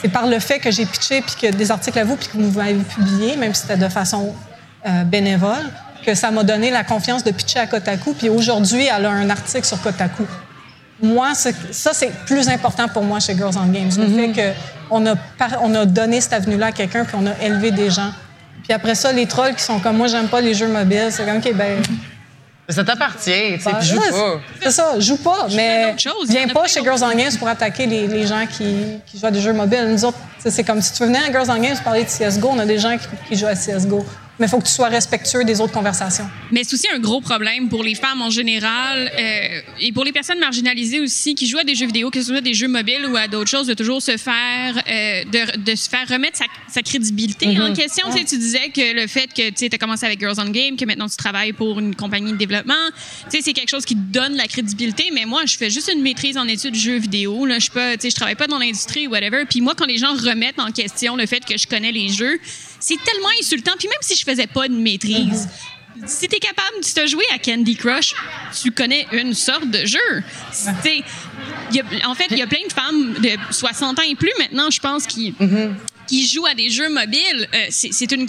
c'est 0.03 0.09
par 0.09 0.27
le 0.27 0.37
fait 0.39 0.59
que 0.59 0.69
j'ai 0.69 0.85
pitché 0.85 1.21
puis 1.21 1.35
que 1.41 1.55
des 1.55 1.71
articles 1.71 1.97
à 1.97 2.03
vous 2.03 2.15
puis 2.15 2.27
que 2.27 2.37
vous 2.37 2.51
m'avez 2.51 2.75
publié, 2.75 3.35
même 3.37 3.53
si 3.53 3.61
c'était 3.61 3.77
de 3.77 3.89
façon 3.89 4.35
euh, 4.85 5.03
bénévole, 5.03 5.71
que 6.05 6.13
ça 6.13 6.29
m'a 6.29 6.43
donné 6.43 6.69
la 6.69 6.83
confiance 6.83 7.23
de 7.23 7.31
pitcher 7.31 7.59
à 7.59 7.67
Kotaku. 7.67 8.13
Puis 8.13 8.29
aujourd'hui, 8.29 8.87
elle 8.95 9.05
a 9.05 9.09
un 9.09 9.29
article 9.29 9.65
sur 9.65 9.81
Kotaku 9.81 10.27
moi, 11.03 11.33
ça, 11.35 11.91
c'est 11.93 12.11
plus 12.25 12.47
important 12.47 12.87
pour 12.87 13.03
moi 13.03 13.19
chez 13.19 13.35
Girls 13.35 13.55
on 13.57 13.67
Games. 13.67 13.91
Le 13.97 14.07
fait 14.07 14.55
qu'on 14.89 15.05
a, 15.05 15.15
on 15.61 15.75
a 15.75 15.85
donné 15.85 16.21
cette 16.21 16.33
avenue-là 16.33 16.67
à 16.67 16.71
quelqu'un, 16.71 17.03
puis 17.03 17.15
on 17.19 17.27
a 17.27 17.37
élevé 17.43 17.71
des 17.71 17.89
gens. 17.89 18.11
Puis 18.63 18.73
après 18.73 18.95
ça, 18.95 19.11
les 19.11 19.25
trolls 19.25 19.55
qui 19.55 19.63
sont 19.63 19.79
comme 19.79 19.97
moi, 19.97 20.07
j'aime 20.07 20.29
pas 20.29 20.39
les 20.39 20.53
jeux 20.53 20.69
mobiles, 20.69 21.09
c'est 21.09 21.25
comme, 21.25 21.37
OK, 21.37 21.53
ben. 21.53 21.81
Ça 22.69 22.83
t'appartient, 22.83 23.57
tu 23.57 23.61
sais, 23.61 23.71
ben, 23.71 23.81
joue 23.81 23.99
pas. 23.99 24.39
C'est 24.61 24.71
ça, 24.71 24.99
joue 24.99 25.17
pas. 25.17 25.47
Mais 25.53 25.95
viens 26.29 26.47
pas 26.47 26.65
chez 26.67 26.81
Girls 26.81 27.01
on 27.03 27.15
Games 27.15 27.31
pour 27.37 27.47
attaquer 27.49 27.85
les, 27.85 28.07
les 28.07 28.25
gens 28.25 28.45
qui, 28.45 28.99
qui 29.05 29.19
jouent 29.19 29.25
à 29.25 29.31
des 29.31 29.41
jeux 29.41 29.51
mobiles. 29.51 29.89
Nous 29.89 30.05
autres, 30.05 30.17
c'est 30.39 30.63
comme 30.63 30.81
si 30.81 30.93
tu 30.93 31.03
venais 31.03 31.19
à 31.19 31.31
Girls 31.31 31.47
on 31.49 31.59
Games 31.61 31.75
parler 31.83 32.05
de 32.05 32.09
CSGO, 32.09 32.47
on 32.49 32.59
a 32.59 32.65
des 32.65 32.79
gens 32.79 32.97
qui, 32.97 33.07
qui 33.27 33.37
jouent 33.37 33.47
à 33.47 33.55
CSGO. 33.55 34.05
Mais 34.39 34.47
il 34.47 34.49
faut 34.49 34.59
que 34.59 34.65
tu 34.65 34.71
sois 34.71 34.87
respectueux 34.89 35.43
des 35.43 35.61
autres 35.61 35.73
conversations. 35.73 36.27
Mais 36.51 36.63
c'est 36.63 36.73
aussi 36.73 36.87
un 36.93 36.99
gros 36.99 37.21
problème 37.21 37.69
pour 37.69 37.83
les 37.83 37.95
femmes 37.95 38.21
en 38.21 38.29
général 38.29 39.11
euh, 39.17 39.61
et 39.79 39.91
pour 39.91 40.03
les 40.03 40.11
personnes 40.11 40.39
marginalisées 40.39 40.99
aussi 40.99 41.35
qui 41.35 41.47
jouent 41.47 41.59
à 41.59 41.63
des 41.63 41.75
jeux 41.75 41.85
vidéo, 41.85 42.09
que 42.09 42.19
ce 42.21 42.27
soit 42.29 42.41
des 42.41 42.53
jeux 42.53 42.67
mobiles 42.67 43.05
ou 43.05 43.15
à 43.15 43.27
d'autres 43.27 43.49
choses, 43.49 43.67
de 43.67 43.73
toujours 43.73 44.01
se 44.01 44.17
faire, 44.17 44.75
euh, 44.89 45.23
de, 45.25 45.59
de, 45.59 45.75
se 45.75 45.87
faire 45.89 46.07
remettre 46.07 46.37
sa, 46.37 46.45
sa 46.67 46.81
crédibilité 46.81 47.47
en 47.59 47.69
Mhm. 47.69 47.73
question. 47.75 48.07
Tu 48.11 48.17
sais, 48.19 48.23
Tu 48.25 48.37
disais 48.37 48.69
que 48.69 48.93
le 49.01 49.07
fait 49.07 49.27
que 49.33 49.49
tu 49.51 49.69
as 49.71 49.77
commencé 49.77 50.05
avec 50.05 50.19
Girls 50.19 50.35
on 50.39 50.49
Game, 50.49 50.75
que 50.77 50.85
maintenant 50.85 51.07
tu 51.07 51.15
travailles 51.17 51.53
pour 51.53 51.79
une 51.79 51.95
compagnie 51.95 52.31
de 52.31 52.37
développement, 52.37 52.73
c'est 53.29 53.41
quelque 53.53 53.69
chose 53.69 53.85
qui 53.85 53.95
te 53.95 54.01
donne 54.11 54.35
la 54.35 54.47
crédibilité. 54.47 55.11
Mais 55.13 55.25
moi, 55.25 55.43
je 55.45 55.57
fais 55.57 55.69
juste 55.69 55.91
une 55.93 56.01
maîtrise 56.01 56.37
en 56.37 56.47
études 56.47 56.75
jeux 56.75 56.97
vidéo. 56.97 57.45
Là. 57.45 57.59
Je, 57.59 57.67
je 57.67 58.15
travaille 58.15 58.35
pas 58.35 58.47
dans 58.47 58.57
l'industrie 58.57 59.07
ou 59.07 59.11
whatever. 59.11 59.43
Puis 59.49 59.61
moi, 59.61 59.73
quand 59.77 59.85
les 59.85 59.97
gens 59.97 60.13
remettent 60.15 60.59
en 60.59 60.71
question 60.71 61.15
le 61.15 61.25
fait 61.27 61.45
que 61.45 61.57
je 61.57 61.67
connais 61.67 61.91
les 61.91 62.09
jeux, 62.09 62.39
c'est 62.85 63.01
tellement 63.03 63.29
insultant. 63.41 63.71
Puis 63.79 63.87
même 63.87 63.97
si 64.01 64.15
je 64.15 64.23
faisais 64.25 64.47
pas 64.47 64.67
de 64.67 64.73
maîtrise, 64.75 65.47
si 66.05 66.27
tu 66.27 66.35
es 66.35 66.39
capable 66.39 66.77
de 66.83 67.01
te 67.01 67.07
jouer 67.07 67.23
à 67.33 67.37
Candy 67.39 67.75
Crush, 67.75 68.13
tu 68.61 68.71
connais 68.71 69.07
une 69.13 69.33
sorte 69.33 69.69
de 69.69 69.85
jeu. 69.85 70.23
Y 71.71 71.79
a- 71.79 72.09
en 72.09 72.13
fait, 72.15 72.25
il 72.31 72.37
y 72.37 72.41
a 72.41 72.47
plein 72.47 72.65
de 72.67 72.73
femmes 72.73 73.13
de 73.21 73.29
60 73.53 73.99
ans 73.99 74.03
et 74.07 74.15
plus 74.15 74.31
maintenant, 74.39 74.69
je 74.69 74.79
pense, 74.79 75.07
qui, 75.07 75.33
qui 76.07 76.27
jouent 76.27 76.45
à 76.45 76.53
des 76.53 76.69
jeux 76.69 76.89
mobiles. 76.89 77.47
Euh, 77.53 77.65
c'est 77.69 78.11
une, 78.11 78.27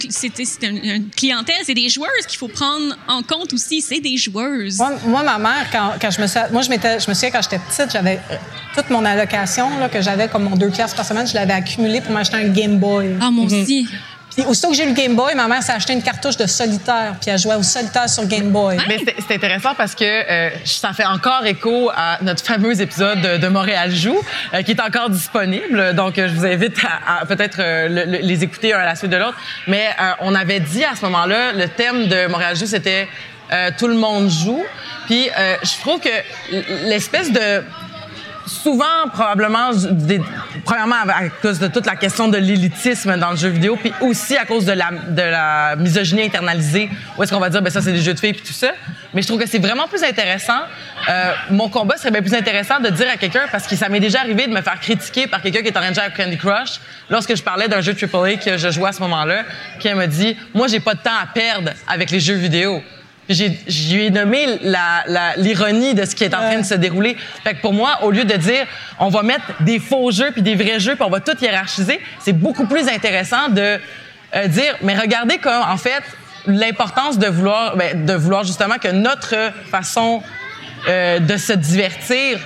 une, 0.61 0.85
une 0.85 1.09
clientèle, 1.09 1.55
c'est 1.63 1.73
des 1.73 1.89
joueuses 1.89 2.25
qu'il 2.27 2.37
faut 2.39 2.47
prendre 2.47 2.95
en 3.07 3.21
compte 3.23 3.51
aussi. 3.53 3.81
C'est 3.81 3.99
des 3.99 4.17
joueuses. 4.17 4.77
Moi, 4.77 4.93
moi, 5.05 5.23
ma 5.23 5.37
mère, 5.37 5.67
quand, 5.71 5.93
quand 6.01 6.11
je 6.11 6.21
me 6.21 6.27
suis, 6.27 6.39
moi, 6.51 6.61
je 6.61 6.67
je 6.69 7.09
me 7.09 7.13
souviens 7.13 7.31
quand 7.31 7.41
j'étais 7.41 7.59
petite, 7.59 7.91
j'avais 7.91 8.19
euh, 8.31 8.35
toute 8.75 8.89
mon 8.89 9.03
allocation 9.05 9.77
là, 9.79 9.89
que 9.89 10.01
j'avais 10.01 10.27
comme 10.27 10.43
mon 10.45 10.55
deux 10.55 10.69
piastres 10.69 10.95
par 10.95 11.05
semaine, 11.05 11.27
je 11.27 11.33
l'avais 11.35 11.53
accumulée 11.53 12.01
pour 12.01 12.11
m'acheter 12.13 12.37
un 12.37 12.47
Game 12.49 12.77
Boy. 12.79 13.15
Ah, 13.21 13.29
moi 13.31 13.45
aussi. 13.45 13.87
Puis 14.35 14.45
aussitôt 14.45 14.69
que 14.69 14.75
j'ai 14.75 14.83
eu 14.83 14.87
le 14.89 14.93
Game 14.93 15.15
Boy, 15.15 15.33
ma 15.35 15.47
mère 15.47 15.63
s'est 15.63 15.71
acheté 15.71 15.93
une 15.93 16.03
cartouche 16.03 16.35
de 16.37 16.45
solitaire, 16.45 17.15
puis 17.21 17.31
elle 17.31 17.39
jouait 17.39 17.55
au 17.55 17.63
solitaire 17.63 18.09
sur 18.09 18.25
Game 18.25 18.49
Boy. 18.51 18.77
Mais 18.87 18.99
c'est 19.25 19.35
intéressant 19.35 19.73
parce 19.75 19.95
que 19.95 20.03
euh, 20.03 20.49
ça 20.65 20.91
fait 20.93 21.05
encore 21.05 21.45
écho 21.45 21.89
à 21.95 22.17
notre 22.21 22.43
fameux 22.43 22.79
épisode 22.81 23.21
de, 23.21 23.37
de 23.37 23.47
Montréal 23.47 23.95
Joue, 23.95 24.19
euh, 24.53 24.61
qui 24.61 24.71
est 24.71 24.81
encore 24.81 25.09
disponible. 25.09 25.93
Donc, 25.95 26.17
euh, 26.19 26.27
je 26.27 26.33
vous 26.33 26.45
invite 26.45 26.75
à, 26.83 27.21
à 27.21 27.25
peut-être 27.25 27.59
euh, 27.59 27.87
le- 27.87 28.11
le- 28.11 28.17
les 28.19 28.43
écouter 28.43 28.73
un 28.73 28.79
à 28.79 28.85
la 28.85 28.95
suite 28.95 29.11
de 29.11 29.17
l'autre. 29.17 29.37
Mais 29.67 29.87
euh, 30.01 30.11
on 30.19 30.35
avait 30.35 30.59
dit 30.59 30.83
à 30.83 30.95
ce 30.95 31.05
moment-là, 31.05 31.53
le 31.53 31.69
thème 31.69 32.07
de 32.07 32.27
Montréal 32.27 32.55
Joue, 32.57 32.65
c'était 32.65 33.07
euh, 33.53 33.69
Tout 33.77 33.87
le 33.87 33.95
monde 33.95 34.29
joue. 34.29 34.63
Puis, 35.05 35.29
je 35.63 35.79
trouve 35.81 35.99
que 35.99 36.09
l'espèce 36.89 37.31
de 37.31 37.63
souvent, 38.45 39.09
probablement, 39.11 39.71
premièrement 40.63 40.95
à 40.95 41.29
cause 41.41 41.59
de 41.59 41.67
toute 41.67 41.85
la 41.85 41.95
question 41.95 42.27
de 42.27 42.37
l'élitisme 42.37 43.17
dans 43.17 43.31
le 43.31 43.37
jeu 43.37 43.49
vidéo, 43.49 43.75
puis 43.75 43.93
aussi 44.01 44.37
à 44.37 44.45
cause 44.45 44.65
de 44.65 44.71
la, 44.71 45.75
misogynie 45.77 46.23
internalisée, 46.23 46.89
où 47.17 47.23
est-ce 47.23 47.33
qu'on 47.33 47.39
va 47.39 47.49
dire, 47.49 47.61
ben 47.61 47.69
ça, 47.69 47.81
c'est 47.81 47.91
des 47.91 48.01
jeux 48.01 48.13
de 48.13 48.19
filles, 48.19 48.33
puis 48.33 48.43
tout 48.45 48.53
ça. 48.53 48.71
Mais 49.13 49.21
je 49.21 49.27
trouve 49.27 49.39
que 49.39 49.47
c'est 49.47 49.59
vraiment 49.59 49.87
plus 49.87 50.03
intéressant. 50.03 50.59
Euh, 51.07 51.33
mon 51.51 51.69
combat 51.69 51.97
serait 51.97 52.11
bien 52.11 52.21
plus 52.21 52.33
intéressant 52.33 52.79
de 52.79 52.89
dire 52.89 53.07
à 53.11 53.17
quelqu'un, 53.17 53.45
parce 53.51 53.67
que 53.67 53.75
ça 53.75 53.89
m'est 53.89 53.99
déjà 53.99 54.19
arrivé 54.19 54.47
de 54.47 54.53
me 54.53 54.61
faire 54.61 54.79
critiquer 54.79 55.27
par 55.27 55.41
quelqu'un 55.41 55.61
qui 55.61 55.67
est 55.67 55.77
en 55.77 55.81
train 55.81 55.89
de 55.89 55.95
jouer 55.95 56.03
à 56.03 56.09
Candy 56.09 56.37
Crush, 56.37 56.79
lorsque 57.09 57.35
je 57.35 57.43
parlais 57.43 57.67
d'un 57.67 57.81
jeu 57.81 57.93
AAA 57.93 58.35
que 58.35 58.57
je 58.57 58.71
jouais 58.71 58.89
à 58.89 58.93
ce 58.93 59.01
moment-là, 59.01 59.43
elle 59.83 59.95
me 59.95 60.07
dit, 60.07 60.35
moi, 60.53 60.67
j'ai 60.67 60.79
pas 60.79 60.93
de 60.93 60.99
temps 60.99 61.17
à 61.21 61.27
perdre 61.27 61.71
avec 61.87 62.11
les 62.11 62.19
jeux 62.19 62.35
vidéo. 62.35 62.81
J'ai, 63.27 64.09
nommé 64.11 64.45
la- 64.61 65.03
la- 65.07 65.35
l'ironie 65.37 65.95
de 65.95 66.05
ce 66.05 66.15
qui 66.15 66.23
est 66.23 66.33
en 66.35 66.39
train 66.39 66.59
de 66.59 66.65
se 66.65 66.75
dérouler. 66.75 67.17
Fait 67.43 67.55
que 67.55 67.61
pour 67.61 67.73
moi, 67.73 67.99
au 68.03 68.11
lieu 68.11 68.23
de 68.23 68.35
dire 68.35 68.67
on 68.99 69.09
va 69.09 69.23
mettre 69.23 69.45
des 69.61 69.79
faux 69.79 70.11
jeux 70.11 70.31
puis 70.31 70.41
des 70.43 70.53
vrais 70.55 70.79
jeux 70.79 70.95
puis 70.95 71.03
on 71.03 71.09
va 71.09 71.19
tout 71.21 71.35
hiérarchiser, 71.41 71.99
c'est 72.19 72.33
beaucoup 72.33 72.67
plus 72.67 72.87
intéressant 72.87 73.49
de 73.49 73.79
euh, 74.35 74.47
dire 74.47 74.75
mais 74.83 74.95
regardez 74.95 75.39
comme 75.39 75.63
en 75.67 75.77
fait 75.77 76.03
l'importance 76.45 77.17
de 77.17 77.25
vouloir 77.27 77.75
ben, 77.75 78.05
de 78.05 78.13
vouloir 78.13 78.43
justement 78.43 78.75
que 78.77 78.89
notre 78.89 79.35
façon 79.71 80.21
euh, 80.87 81.17
de 81.19 81.37
se 81.37 81.53
divertir 81.53 82.37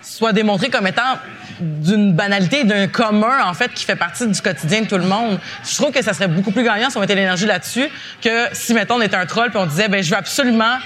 soit 0.00 0.32
démontrée 0.32 0.70
comme 0.70 0.86
étant 0.86 1.18
d'une 1.60 2.12
banalité, 2.12 2.64
d'un 2.64 2.86
commun, 2.88 3.44
en 3.46 3.54
fait, 3.54 3.72
qui 3.74 3.84
fait 3.84 3.96
partie 3.96 4.26
du 4.26 4.40
quotidien 4.40 4.82
de 4.82 4.86
tout 4.86 4.98
le 4.98 5.04
monde. 5.06 5.38
Je 5.68 5.74
trouve 5.76 5.90
que 5.92 6.02
ça 6.02 6.12
serait 6.12 6.28
beaucoup 6.28 6.50
plus 6.52 6.64
gagnant 6.64 6.90
si 6.90 6.96
on 6.96 7.00
mettait 7.00 7.14
l'énergie 7.14 7.46
là-dessus 7.46 7.88
que 8.22 8.46
si, 8.52 8.74
mettons, 8.74 8.96
on 8.96 9.00
était 9.00 9.16
un 9.16 9.26
troll 9.26 9.50
puis 9.50 9.58
on 9.58 9.66
disait, 9.66 9.88
ben 9.88 10.02
je 10.02 10.10
veux 10.10 10.16
absolument 10.16 10.78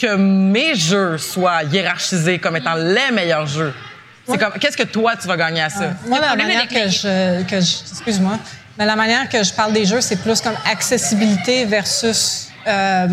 que 0.00 0.14
mes 0.16 0.74
jeux 0.74 1.18
soient 1.18 1.62
hiérarchisés 1.64 2.38
comme 2.38 2.56
étant 2.56 2.74
les 2.74 3.10
meilleurs 3.12 3.46
jeux. 3.46 3.72
C'est 4.28 4.38
comme, 4.38 4.52
qu'est-ce 4.60 4.76
que 4.76 4.82
toi, 4.82 5.14
tu 5.20 5.28
vas 5.28 5.36
gagner 5.36 5.62
à 5.62 5.70
ça? 5.70 5.90
Moi, 6.06 6.18
la 6.20 6.34
manière 6.34 6.66
que 6.66 6.88
je, 6.88 7.42
que 7.44 7.60
je- 7.60 7.90
excuse-moi, 7.92 8.38
mais 8.76 8.84
la 8.84 8.96
manière 8.96 9.28
que 9.28 9.42
je 9.42 9.52
parle 9.52 9.72
des 9.72 9.84
jeux, 9.84 10.00
c'est 10.00 10.16
plus 10.16 10.40
comme 10.40 10.56
accessibilité 10.70 11.64
versus 11.64 12.48
euh, 12.66 13.06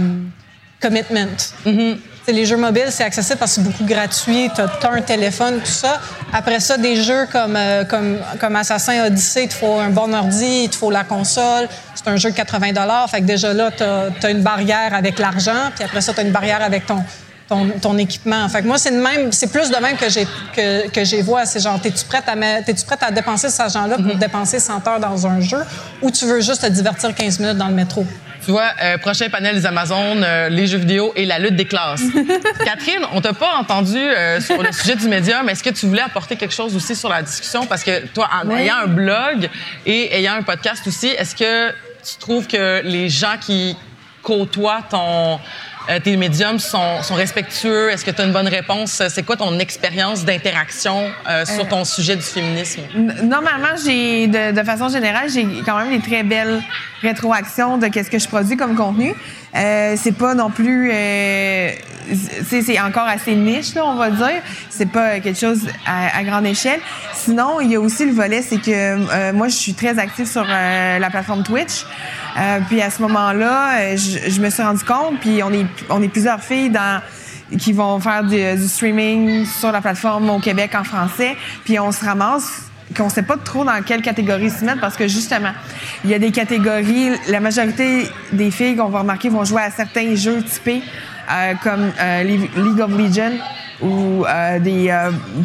commitment. 0.82 1.38
Mm-hmm. 1.66 1.98
Les 2.28 2.46
jeux 2.46 2.56
mobiles, 2.56 2.88
c'est 2.90 3.04
accessible 3.04 3.38
parce 3.38 3.52
que 3.52 3.62
c'est 3.62 3.70
beaucoup 3.70 3.84
gratuit. 3.84 4.50
Tu 4.56 4.62
as, 4.62 4.90
un 4.90 5.02
téléphone, 5.02 5.60
tout 5.60 5.66
ça. 5.72 6.00
Après 6.32 6.62
ça, 6.62 6.78
des 6.78 6.96
jeux 7.04 7.28
comme, 7.30 7.56
euh, 7.58 7.84
comme, 7.84 8.18
comme 8.40 8.56
Assassin 8.56 9.06
Odyssey, 9.08 9.44
il 9.44 9.50
te 9.50 9.56
faut 9.56 9.78
un 9.80 9.90
bon 9.90 10.14
ordi, 10.14 10.64
il 10.64 10.70
te 10.70 10.76
faut 10.78 10.90
la 10.90 11.04
console. 11.04 11.68
C'est 11.96 12.08
un 12.08 12.16
jeu 12.16 12.32
de 12.32 12.36
80 12.36 13.08
Fait 13.10 13.20
que 13.20 13.26
déjà 13.26 13.54
là, 13.54 13.72
tu 13.72 13.84
as, 13.84 14.30
une 14.32 14.42
barrière 14.42 14.94
avec 14.94 15.20
l'argent, 15.20 15.72
puis 15.76 15.84
après 15.84 16.00
ça, 16.00 16.14
tu 16.14 16.22
as 16.22 16.24
une 16.24 16.32
barrière 16.32 16.62
avec 16.62 16.86
ton, 16.86 17.04
ton, 17.50 17.68
ton 17.82 17.98
équipement. 17.98 18.48
Fait 18.48 18.62
que 18.62 18.68
moi, 18.68 18.78
c'est 18.78 18.92
de 18.92 19.02
même, 19.02 19.34
c'est 19.34 19.52
plus 19.52 19.70
de 19.70 19.78
même 19.78 19.98
que 19.98 20.08
j'ai 20.10 20.26
que, 20.56 20.88
que 20.90 21.04
j'ai 21.04 21.22
vois. 21.22 21.46
C'est 21.46 21.60
genre, 21.60 21.80
t'es-tu 21.82 22.06
prête 22.06 22.24
à 22.28 22.36
mettre- 22.36 22.68
t'es-tu 22.68 22.86
prête 22.86 23.04
à 23.04 23.12
dépenser 23.12 23.50
cet 23.50 23.60
argent-là 23.60 23.98
pour 23.98 24.16
dépenser 24.16 24.60
100 24.60 24.88
heures 24.88 25.00
dans 25.02 25.28
un 25.28 25.42
jeu, 25.42 25.62
ou 26.02 26.10
tu 26.10 26.26
veux 26.26 26.40
juste 26.40 26.62
te 26.62 26.68
divertir 26.68 27.14
15 27.14 27.40
minutes 27.40 27.58
dans 27.58 27.68
le 27.68 27.76
métro? 27.76 28.06
Tu 28.46 28.52
vois, 28.52 28.72
euh, 28.82 28.98
prochain 28.98 29.30
panel 29.30 29.56
des 29.56 29.66
Amazones, 29.66 30.24
euh, 30.24 30.50
les 30.50 30.68
jeux 30.68 30.78
vidéo 30.78 31.14
et 31.16 31.26
la 31.26 31.40
lutte 31.40 31.56
des 31.56 31.66
classes. 31.66 32.04
Catherine, 32.66 33.06
on 33.14 33.22
t'a 33.22 33.34
pas 33.34 33.56
entendu 33.58 33.98
euh, 33.98 34.42
sur 34.42 34.62
le 34.62 34.72
sujet 34.74 34.96
du 34.96 35.08
médium. 35.08 35.48
Est-ce 35.48 35.64
que 35.64 35.70
tu 35.70 35.86
voulais 35.86 36.02
apporter 36.02 36.36
quelque 36.36 36.54
chose 36.54 36.76
aussi 36.76 36.96
sur 36.96 37.08
la 37.08 37.22
discussion? 37.22 37.66
Parce 37.66 37.84
que 37.84 38.06
toi, 38.08 38.30
en 38.44 38.50
ayant 38.52 38.76
un 38.84 38.88
blog 38.88 39.50
et 39.86 40.14
ayant 40.18 40.34
un 40.34 40.42
podcast 40.42 40.86
aussi, 40.88 41.08
est-ce 41.08 41.36
que 41.36 41.70
tu 41.72 42.18
trouves 42.20 42.48
que 42.48 42.82
les 42.84 43.10
gens 43.10 43.38
qui 43.40 43.78
côtoient 44.22 44.82
ton, 44.90 45.40
euh, 45.90 46.00
tes 46.00 46.18
médiums 46.18 46.60
sont, 46.60 47.02
sont 47.02 47.16
respectueux? 47.16 47.92
Est-ce 47.92 48.06
que 48.06 48.12
tu 48.12 48.22
as 48.22 48.26
une 48.26 48.32
bonne 48.34 48.48
réponse? 48.48 49.02
C'est 49.10 49.24
quoi 49.24 49.36
ton 49.36 49.58
expérience 49.60 50.26
d'interaction 50.26 51.12
euh, 51.30 51.46
sur 51.46 51.68
ton 51.68 51.86
sujet 51.86 52.16
du 52.16 52.22
féminisme? 52.22 52.82
Normalement, 53.24 53.76
j'ai, 53.84 54.28
de, 54.28 54.52
de 54.52 54.64
façon 54.64 54.90
générale, 54.90 55.30
j'ai 55.30 55.46
quand 55.66 55.78
même 55.78 55.92
des 55.92 56.02
très 56.02 56.24
belles 56.24 56.62
rétroactions 57.02 57.78
de 57.78 57.88
qu'est-ce 57.88 58.10
que 58.10 58.20
je 58.20 58.28
produis 58.28 58.58
comme 58.58 58.76
contenu. 58.76 59.14
Euh, 59.56 59.96
c'est 59.98 60.14
pas 60.14 60.34
non 60.34 60.50
plus, 60.50 60.90
euh, 60.92 61.70
c'est, 62.50 62.80
encore 62.80 63.08
assez 63.08 63.36
niche, 63.36 63.76
là, 63.76 63.86
on 63.86 63.96
va 63.96 64.10
dire. 64.10 64.42
C'est 64.70 64.90
pas 64.90 65.20
quelque 65.20 65.40
chose 65.40 65.68
à, 65.86 66.18
à 66.18 66.24
grande 66.24 66.46
échelle. 66.46 66.80
Sinon, 67.14 67.62
il 67.62 67.72
y 67.72 67.76
a 67.76 67.80
aussi 67.80 68.06
le 68.06 68.14
volet, 68.14 68.42
c'est 68.42 68.58
que 68.58 68.72
euh, 68.72 69.34
moi, 69.34 69.48
je 69.48 69.56
suis 69.56 69.74
très 69.74 70.00
active 70.00 70.26
sur 70.26 70.46
euh, 70.48 71.00
la 71.00 71.10
plateforme 71.10 71.44
Twitch. 71.44 71.86
Euh, 72.38 72.60
puis 72.68 72.82
à 72.82 72.90
ce 72.90 73.02
moment-là, 73.04 73.78
euh, 73.78 73.98
je, 73.98 74.30
je 74.30 74.42
me 74.42 74.50
suis 74.50 74.64
rendu 74.64 74.84
compte, 74.84 75.20
puis 75.20 75.44
on 75.44 75.52
est, 75.54 75.66
on 75.90 76.02
est 76.02 76.10
plusieurs 76.10 76.42
filles 76.42 76.70
dans 76.70 77.02
qui 77.60 77.72
vont 77.72 78.00
faire 78.00 78.24
du, 78.24 78.56
du 78.56 78.68
streaming 78.68 79.46
sur 79.46 79.72
la 79.72 79.80
plateforme 79.80 80.30
au 80.32 80.40
Québec 80.40 80.72
en 80.74 80.84
français, 80.84 81.36
puis 81.64 81.78
on 81.80 81.92
se 81.92 82.04
ramasse 82.04 82.73
qu'on 82.94 83.10
sait 83.10 83.24
pas 83.24 83.38
trop 83.38 83.64
dans 83.64 83.82
quelle 83.86 84.02
catégorie 84.02 84.50
se 84.50 84.64
mettre 84.64 84.80
parce 84.80 84.96
que 84.96 85.08
justement, 85.08 85.52
il 86.04 86.10
y 86.10 86.14
a 86.14 86.20
des 86.20 86.32
catégories, 86.32 87.10
la 87.30 87.40
majorité 87.40 88.08
des 88.32 88.52
filles 88.52 88.76
qu'on 88.76 88.90
va 88.90 89.00
remarquer 89.00 89.30
vont 89.30 89.44
jouer 89.46 89.64
à 89.64 89.72
certains 89.72 90.16
jeux 90.16 90.42
typés 90.44 90.82
euh, 91.32 91.54
comme 91.64 91.92
euh, 92.00 92.24
League 92.24 92.80
of 92.80 92.92
Legends 92.98 93.38
ou 93.82 94.26
euh, 94.26 94.60
des 94.60 94.94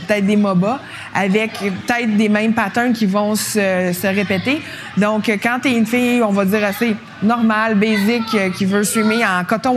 peut-être 0.06 0.26
des 0.26 0.36
MOBA 0.36 0.80
avec 1.14 1.52
peut-être 1.58 2.16
des 2.16 2.28
mêmes 2.28 2.52
patterns 2.52 2.92
qui 2.92 3.06
vont 3.06 3.34
se, 3.34 3.92
se 3.92 4.06
répéter. 4.06 4.60
Donc 4.96 5.28
quand 5.42 5.58
tu 5.62 5.70
une 5.70 5.86
fille, 5.86 6.22
on 6.22 6.32
va 6.32 6.44
dire 6.44 6.64
assez 6.64 6.94
normale, 7.22 7.74
basic 7.74 8.54
qui 8.56 8.64
veut 8.64 8.84
streamer 8.84 9.24
en 9.24 9.44
coton 9.44 9.76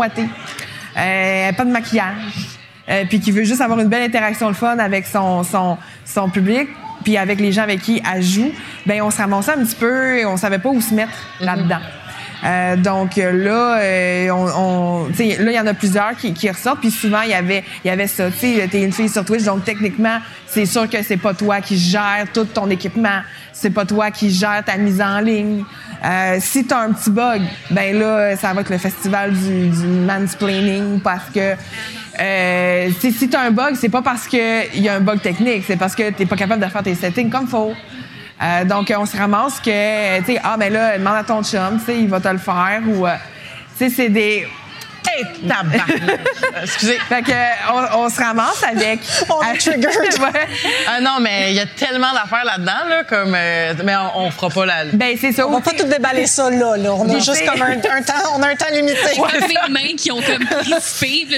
euh, 0.97 1.51
pas 1.53 1.65
de 1.65 1.71
maquillage, 1.71 2.15
puis 3.09 3.19
qui 3.19 3.31
veut 3.31 3.43
juste 3.43 3.61
avoir 3.61 3.79
une 3.79 3.87
belle 3.87 4.03
interaction 4.03 4.47
le 4.49 4.53
fun 4.53 4.77
avec 4.79 5.05
son, 5.05 5.43
son, 5.43 5.77
son 6.05 6.29
public, 6.29 6.67
puis 7.03 7.17
avec 7.17 7.39
les 7.39 7.51
gens 7.51 7.63
avec 7.63 7.81
qui 7.81 8.01
elle 8.13 8.23
joue, 8.23 8.51
ben 8.85 9.01
on 9.01 9.11
se 9.11 9.17
ramassait 9.17 9.51
un 9.51 9.63
petit 9.63 9.75
peu 9.75 10.17
et 10.17 10.25
on 10.25 10.37
savait 10.37 10.59
pas 10.59 10.69
où 10.69 10.81
se 10.81 10.93
mettre 10.93 11.13
là-dedans. 11.39 11.81
Euh, 12.43 12.75
donc 12.75 13.17
euh, 13.17 13.31
là, 13.31 13.79
euh, 13.79 14.29
on, 14.31 14.47
on 14.57 15.07
là 15.09 15.51
il 15.51 15.53
y 15.53 15.59
en 15.59 15.67
a 15.67 15.73
plusieurs 15.73 16.15
qui, 16.15 16.33
qui 16.33 16.49
ressortent, 16.49 16.79
puis 16.79 16.89
souvent 16.89 17.21
il 17.21 17.29
y 17.29 17.33
avait, 17.35 17.63
il 17.83 17.87
y 17.87 17.91
avait 17.91 18.07
ça. 18.07 18.29
Tu 18.31 18.67
t'es 18.67 18.81
une 18.81 18.91
fille 18.91 19.09
sur 19.09 19.23
Twitch, 19.23 19.43
donc 19.43 19.63
techniquement 19.63 20.17
c'est 20.47 20.65
sûr 20.65 20.89
que 20.89 21.03
c'est 21.03 21.17
pas 21.17 21.33
toi 21.33 21.61
qui 21.61 21.77
gère 21.77 22.25
tout 22.33 22.45
ton 22.45 22.69
équipement, 22.69 23.21
c'est 23.53 23.69
pas 23.69 23.85
toi 23.85 24.09
qui 24.09 24.31
gère 24.31 24.63
ta 24.65 24.77
mise 24.77 25.01
en 25.01 25.19
ligne. 25.19 25.63
Euh, 26.03 26.37
si 26.39 26.65
t'as 26.65 26.79
un 26.79 26.93
petit 26.93 27.11
bug, 27.11 27.41
ben 27.69 27.99
là 27.99 28.35
ça 28.35 28.53
va 28.53 28.61
être 28.61 28.71
le 28.71 28.79
festival 28.79 29.33
du, 29.33 29.69
du 29.69 29.85
mansplaining 29.85 30.99
parce 30.99 31.29
que 31.29 31.55
euh, 32.19 32.89
si 32.99 33.11
si 33.11 33.29
t'as 33.29 33.41
un 33.41 33.51
bug, 33.51 33.75
c'est 33.75 33.89
pas 33.89 34.01
parce 34.01 34.27
que 34.27 34.75
il 34.75 34.81
y 34.81 34.89
a 34.89 34.95
un 34.95 34.99
bug 34.99 35.21
technique, 35.21 35.63
c'est 35.65 35.77
parce 35.77 35.95
que 35.95 36.11
t'es 36.11 36.25
pas 36.25 36.35
capable 36.35 36.63
de 36.63 36.69
faire 36.69 36.83
tes 36.83 36.95
settings 36.95 37.29
comme 37.29 37.47
faut. 37.47 37.73
Euh, 38.41 38.65
donc, 38.65 38.91
on 38.97 39.05
se 39.05 39.15
ramasse 39.15 39.59
que, 39.59 40.19
tu 40.19 40.25
sais, 40.25 40.39
ah, 40.43 40.55
ben 40.57 40.73
là, 40.73 40.97
demande 40.97 41.15
à 41.15 41.23
ton 41.23 41.43
chum, 41.43 41.77
tu 41.77 41.85
sais, 41.85 41.99
il 41.99 42.09
va 42.09 42.19
te 42.19 42.27
le 42.27 42.39
faire. 42.39 42.81
Ou, 42.87 43.05
euh, 43.05 43.13
tu 43.77 43.85
sais, 43.85 43.89
c'est 43.89 44.09
des. 44.09 44.47
Hey! 45.17 45.25
Excusez. 46.63 46.97
Fait 47.09 47.21
que, 47.21 47.31
on, 47.71 48.03
on 48.05 48.09
se 48.09 48.19
ramasse 48.21 48.63
avec. 48.63 48.99
On 49.29 49.41
est 49.43 49.57
triggered. 49.57 49.91
Ouais. 50.21 50.47
Ah 50.87 50.99
non, 51.01 51.17
mais 51.19 51.51
il 51.51 51.55
y 51.55 51.59
a 51.59 51.65
tellement 51.65 52.11
d'affaires 52.13 52.45
là-dedans, 52.45 52.87
là, 52.89 53.03
comme. 53.03 53.33
euh, 53.35 53.73
mais 53.83 53.95
on, 53.95 54.25
on 54.25 54.31
fera 54.31 54.49
pas 54.49 54.65
la. 54.65 54.85
Ben, 54.93 55.17
c'est 55.19 55.31
ça. 55.31 55.47
On 55.47 55.51
va 55.51 55.61
pas 55.61 55.71
tout 55.71 55.85
déballer 55.87 56.27
ça 56.27 56.49
là. 56.49 56.77
là. 56.77 56.93
On 56.93 57.09
a 57.09 57.15
juste 57.19 57.45
comme 57.45 57.61
un, 57.61 57.71
un 57.71 58.01
temps, 58.03 58.13
on 58.35 58.43
a 58.43 58.49
un 58.49 58.55
temps 58.55 58.65
limité. 58.71 58.95
mes 59.47 59.73
mains 59.73 59.95
qui 59.97 60.11
ont 60.11 60.21
comme 60.21 60.45
crispé. 60.45 61.27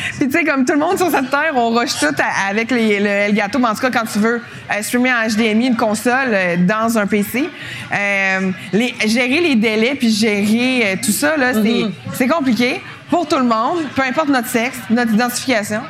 puis 0.18 0.28
tu 0.28 0.32
sais, 0.38 0.44
comme 0.44 0.64
tout 0.64 0.72
le 0.72 0.78
monde 0.78 0.96
sur 0.96 1.10
cette 1.10 1.30
terre, 1.30 1.52
on 1.54 1.70
rush 1.70 1.98
tout 1.98 2.06
à- 2.18 2.48
avec 2.50 2.70
les, 2.70 3.00
le 3.00 3.06
Elgato. 3.08 3.58
Mais 3.58 3.68
en 3.68 3.74
tout 3.74 3.80
cas, 3.80 3.90
quand 3.90 4.06
tu 4.12 4.18
veux 4.18 4.40
euh, 4.70 4.82
streamer 4.82 5.10
en 5.12 5.28
HDMI 5.28 5.66
une 5.68 5.76
console 5.76 6.28
euh, 6.32 6.56
dans 6.58 6.98
un 6.98 7.06
PC, 7.06 7.48
euh, 7.92 8.50
les, 8.72 8.94
gérer 9.06 9.40
les 9.40 9.54
délais 9.56 9.94
puis 9.94 10.10
gérer 10.10 10.98
tout 11.04 11.12
ça, 11.12 11.36
là, 11.36 11.52
c'est, 11.54 11.84
c'est 12.16 12.26
compliqué 12.28 12.80
pour 13.08 13.26
tout 13.26 13.38
le 13.38 13.44
monde, 13.44 13.78
peu 13.96 14.02
importe 14.02 14.28
notre 14.28 14.46
sexe, 14.46 14.78
notre 14.88 15.12
identification. 15.12 15.80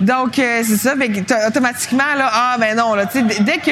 Donc, 0.00 0.38
euh, 0.38 0.60
c'est 0.62 0.76
ça. 0.76 0.94
Fait 0.94 1.08
que 1.08 1.20
t'as- 1.20 1.48
automatiquement, 1.48 2.14
là, 2.18 2.28
ah, 2.30 2.56
ben 2.60 2.76
non, 2.76 2.94
là, 2.94 3.06
tu 3.06 3.12
sais, 3.18 3.22
d- 3.24 3.36
dès 3.40 3.56
que 3.56 3.70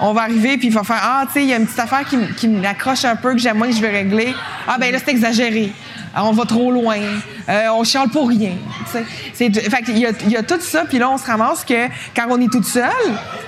on 0.00 0.12
va 0.12 0.22
arriver 0.22 0.58
puis 0.58 0.66
il 0.68 0.72
va 0.74 0.82
faire, 0.82 1.00
ah, 1.02 1.24
tu 1.26 1.32
sais, 1.32 1.42
il 1.44 1.48
y 1.48 1.54
a 1.54 1.56
une 1.56 1.64
petite 1.64 1.78
affaire 1.78 2.04
qui, 2.04 2.18
qui 2.36 2.48
m'accroche 2.48 3.06
un 3.06 3.16
peu, 3.16 3.32
que 3.32 3.38
j'aime 3.38 3.56
moins, 3.56 3.68
que 3.68 3.74
je 3.76 3.80
veux 3.80 3.88
régler. 3.90 4.34
Ah, 4.68 4.76
ben 4.78 4.92
là, 4.92 4.98
c'est 5.02 5.12
exagéré. 5.12 5.72
Ah, 6.14 6.26
on 6.26 6.32
va 6.32 6.44
trop 6.44 6.70
loin. 6.70 6.96
Euh, 7.48 7.68
on 7.74 7.84
chiale 7.84 8.08
pour 8.08 8.28
rien. 8.28 8.52
qu'il 9.82 9.98
y 9.98 10.06
il 10.24 10.30
y 10.30 10.36
a 10.36 10.42
tout 10.42 10.60
ça, 10.60 10.84
puis 10.88 10.98
là, 10.98 11.10
on 11.10 11.18
se 11.18 11.26
ramasse 11.26 11.64
que 11.64 11.88
quand 12.14 12.26
on 12.30 12.40
est 12.40 12.50
toute 12.50 12.64
seule, 12.66 12.90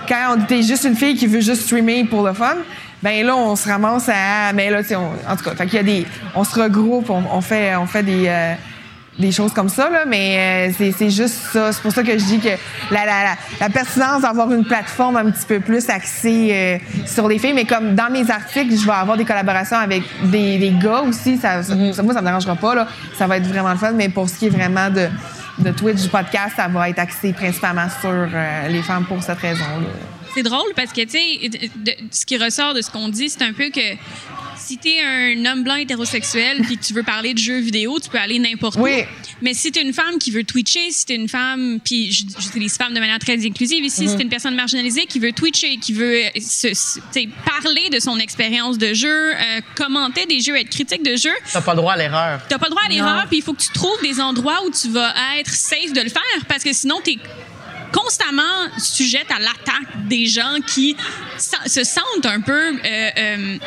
quand 0.08 0.36
on 0.36 0.42
était 0.42 0.62
juste 0.62 0.84
une 0.84 0.96
fille 0.96 1.16
qui 1.16 1.26
veut 1.26 1.40
juste 1.40 1.62
streamer 1.62 2.04
pour 2.04 2.26
le 2.26 2.32
fun, 2.32 2.56
ben 3.02 3.24
là, 3.26 3.36
on 3.36 3.54
se 3.54 3.68
ramasse 3.68 4.08
à. 4.08 4.52
Mais 4.54 4.70
là, 4.70 4.80
on- 4.92 5.32
en 5.32 5.36
tout 5.36 5.44
cas, 5.44 5.54
fait 5.54 5.66
qu'il 5.66 5.74
y 5.74 5.78
a 5.78 5.82
des. 5.82 6.06
On 6.34 6.42
se 6.44 6.58
regroupe, 6.58 7.10
on, 7.10 7.22
on 7.32 7.40
fait, 7.40 7.76
on 7.76 7.86
fait 7.86 8.02
des. 8.02 8.24
euh, 8.28 8.54
des 9.18 9.30
choses 9.30 9.52
comme 9.52 9.68
ça, 9.68 9.88
là, 9.90 10.04
mais 10.06 10.68
euh, 10.70 10.90
c'est, 10.96 11.10
juste 11.10 11.34
ça. 11.52 11.72
C'est 11.72 11.82
pour 11.82 11.92
ça 11.92 12.02
que 12.02 12.12
je 12.18 12.24
dis 12.24 12.40
que 12.40 12.48
la, 12.90 13.06
la, 13.06 13.36
la, 13.60 13.70
pertinence 13.70 14.22
d'avoir 14.22 14.50
une 14.52 14.64
plateforme 14.64 15.16
un 15.16 15.30
petit 15.30 15.46
peu 15.46 15.60
plus 15.60 15.88
axée 15.88 16.50
euh, 16.52 16.78
sur 17.06 17.28
les 17.28 17.38
filles, 17.38 17.52
mais 17.52 17.64
comme 17.64 17.94
dans 17.94 18.10
mes 18.10 18.28
articles, 18.30 18.74
je 18.76 18.84
vais 18.84 18.92
avoir 18.92 19.16
des 19.16 19.24
collaborations 19.24 19.76
avec 19.76 20.02
des, 20.24 20.58
des 20.58 20.72
gars 20.82 21.02
aussi. 21.02 21.36
Ça, 21.36 21.62
ça- 21.62 21.92
ça- 21.92 22.02
moi, 22.02 22.12
ça 22.12 22.20
me 22.20 22.26
dérangera 22.26 22.56
pas. 22.56 22.74
Là. 22.74 22.88
Ça 23.16 23.26
va 23.26 23.36
être 23.36 23.46
vraiment 23.46 23.70
le 23.70 23.78
fun, 23.78 23.92
mais 23.92 24.08
pour 24.08 24.28
ce 24.28 24.36
qui 24.38 24.46
est 24.46 24.50
vraiment 24.50 24.90
de, 24.90 25.08
de 25.58 25.70
Twitch, 25.70 26.02
du 26.02 26.08
podcast, 26.08 26.54
ça 26.56 26.66
va 26.66 26.88
être 26.88 26.98
axé 26.98 27.32
principalement 27.32 27.86
sur 28.00 28.10
euh, 28.10 28.68
les 28.68 28.82
femmes 28.82 29.04
pour 29.04 29.22
cette 29.22 29.38
raison-là. 29.38 29.86
C'est 30.34 30.42
drôle 30.42 30.72
parce 30.74 30.92
que, 30.92 31.02
tu 31.02 31.10
sais, 31.10 31.60
ce 32.10 32.26
qui 32.26 32.36
ressort 32.36 32.74
de 32.74 32.80
ce 32.82 32.90
qu'on 32.90 33.08
dit, 33.08 33.30
c'est 33.30 33.42
un 33.44 33.52
peu 33.52 33.70
que 33.70 33.94
si 34.64 34.78
t'es 34.78 35.00
un 35.00 35.44
homme 35.44 35.62
blanc 35.62 35.74
hétérosexuel 35.76 36.62
puis 36.62 36.78
que 36.78 36.84
tu 36.84 36.94
veux 36.94 37.02
parler 37.02 37.34
de 37.34 37.38
jeux 37.38 37.58
vidéo, 37.58 37.98
tu 38.00 38.08
peux 38.08 38.18
aller 38.18 38.38
n'importe 38.38 38.76
Oui. 38.78 39.02
où. 39.02 39.26
Mais 39.42 39.52
si 39.52 39.70
t'es 39.70 39.82
une 39.82 39.92
femme 39.92 40.18
qui 40.18 40.30
veut 40.30 40.44
twitcher, 40.44 40.90
si 40.90 41.04
t'es 41.04 41.16
une 41.16 41.28
femme, 41.28 41.80
puis 41.84 42.10
j'utilise 42.10 42.76
femme 42.76 42.94
de 42.94 43.00
manière 43.00 43.18
très 43.18 43.44
inclusive 43.44 43.84
ici, 43.84 44.08
si 44.08 44.16
t'es 44.16 44.22
une 44.22 44.28
personne 44.30 44.54
marginalisée 44.54 45.04
qui 45.06 45.18
veut 45.18 45.32
twitcher, 45.32 45.76
qui 45.76 45.92
veut 45.92 46.22
se, 46.40 46.98
parler 47.44 47.90
de 47.90 48.00
son 48.00 48.18
expérience 48.18 48.78
de 48.78 48.94
jeu, 48.94 49.34
euh, 49.34 49.60
commenter 49.74 50.24
des 50.26 50.40
jeux, 50.40 50.56
être 50.58 50.70
critique 50.70 51.02
de 51.02 51.16
jeux, 51.16 51.34
T'as 51.52 51.60
pas 51.60 51.72
le 51.72 51.78
droit 51.78 51.92
à 51.92 51.96
l'erreur. 51.96 52.40
T'as 52.48 52.58
pas 52.58 52.66
le 52.66 52.70
droit 52.70 52.84
à 52.86 52.88
l'erreur, 52.88 53.26
puis 53.28 53.38
il 53.38 53.42
faut 53.42 53.52
que 53.52 53.62
tu 53.62 53.72
trouves 53.72 54.00
des 54.02 54.20
endroits 54.20 54.64
où 54.66 54.70
tu 54.70 54.88
vas 54.88 55.12
être 55.38 55.50
safe 55.50 55.92
de 55.92 56.00
le 56.00 56.08
faire, 56.08 56.46
parce 56.48 56.64
que 56.64 56.72
sinon, 56.72 57.00
t'es 57.04 57.18
constamment 57.92 58.42
sujette 58.78 59.30
à 59.30 59.38
l'attaque 59.38 60.08
des 60.08 60.26
gens 60.26 60.56
qui 60.66 60.96
se 61.38 61.54
se 61.66 61.84
sentent 61.84 62.26
un 62.26 62.40
peu 62.40 62.52
euh, 62.52 63.10
euh, 63.18 63.58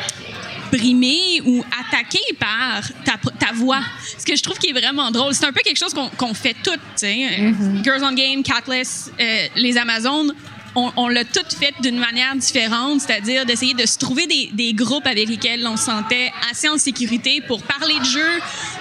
brimés 0.70 1.40
ou 1.44 1.64
attaqués 1.80 2.18
par 2.38 2.82
ta, 3.04 3.12
ta 3.38 3.52
voix. 3.52 3.80
Ce 4.18 4.24
que 4.24 4.36
je 4.36 4.42
trouve 4.42 4.58
qui 4.58 4.68
est 4.70 4.72
vraiment 4.78 5.10
drôle. 5.10 5.34
C'est 5.34 5.46
un 5.46 5.52
peu 5.52 5.60
quelque 5.64 5.78
chose 5.78 5.94
qu'on 6.16 6.34
fait 6.34 6.54
toutes. 6.62 6.74
tu 6.74 7.06
sais. 7.06 7.28
Euh, 7.40 7.52
Girls 7.82 8.02
on 8.02 8.12
Game, 8.12 8.42
Catless, 8.42 9.10
euh, 9.20 9.46
les 9.56 9.76
Amazones, 9.78 10.34
on, 10.74 10.92
on 10.96 11.08
l'a 11.08 11.24
toutes 11.24 11.54
fait 11.54 11.72
d'une 11.80 11.98
manière 11.98 12.36
différente, 12.36 13.00
c'est-à-dire 13.00 13.44
d'essayer 13.46 13.74
de 13.74 13.86
se 13.86 13.98
trouver 13.98 14.26
des, 14.26 14.50
des 14.52 14.74
groupes 14.74 15.06
avec 15.06 15.28
lesquels 15.28 15.66
on 15.66 15.76
se 15.76 15.84
sentait 15.86 16.30
assez 16.50 16.68
en 16.68 16.76
sécurité 16.78 17.40
pour 17.48 17.62
parler 17.62 17.98
de 17.98 18.04
jeux, 18.04 18.38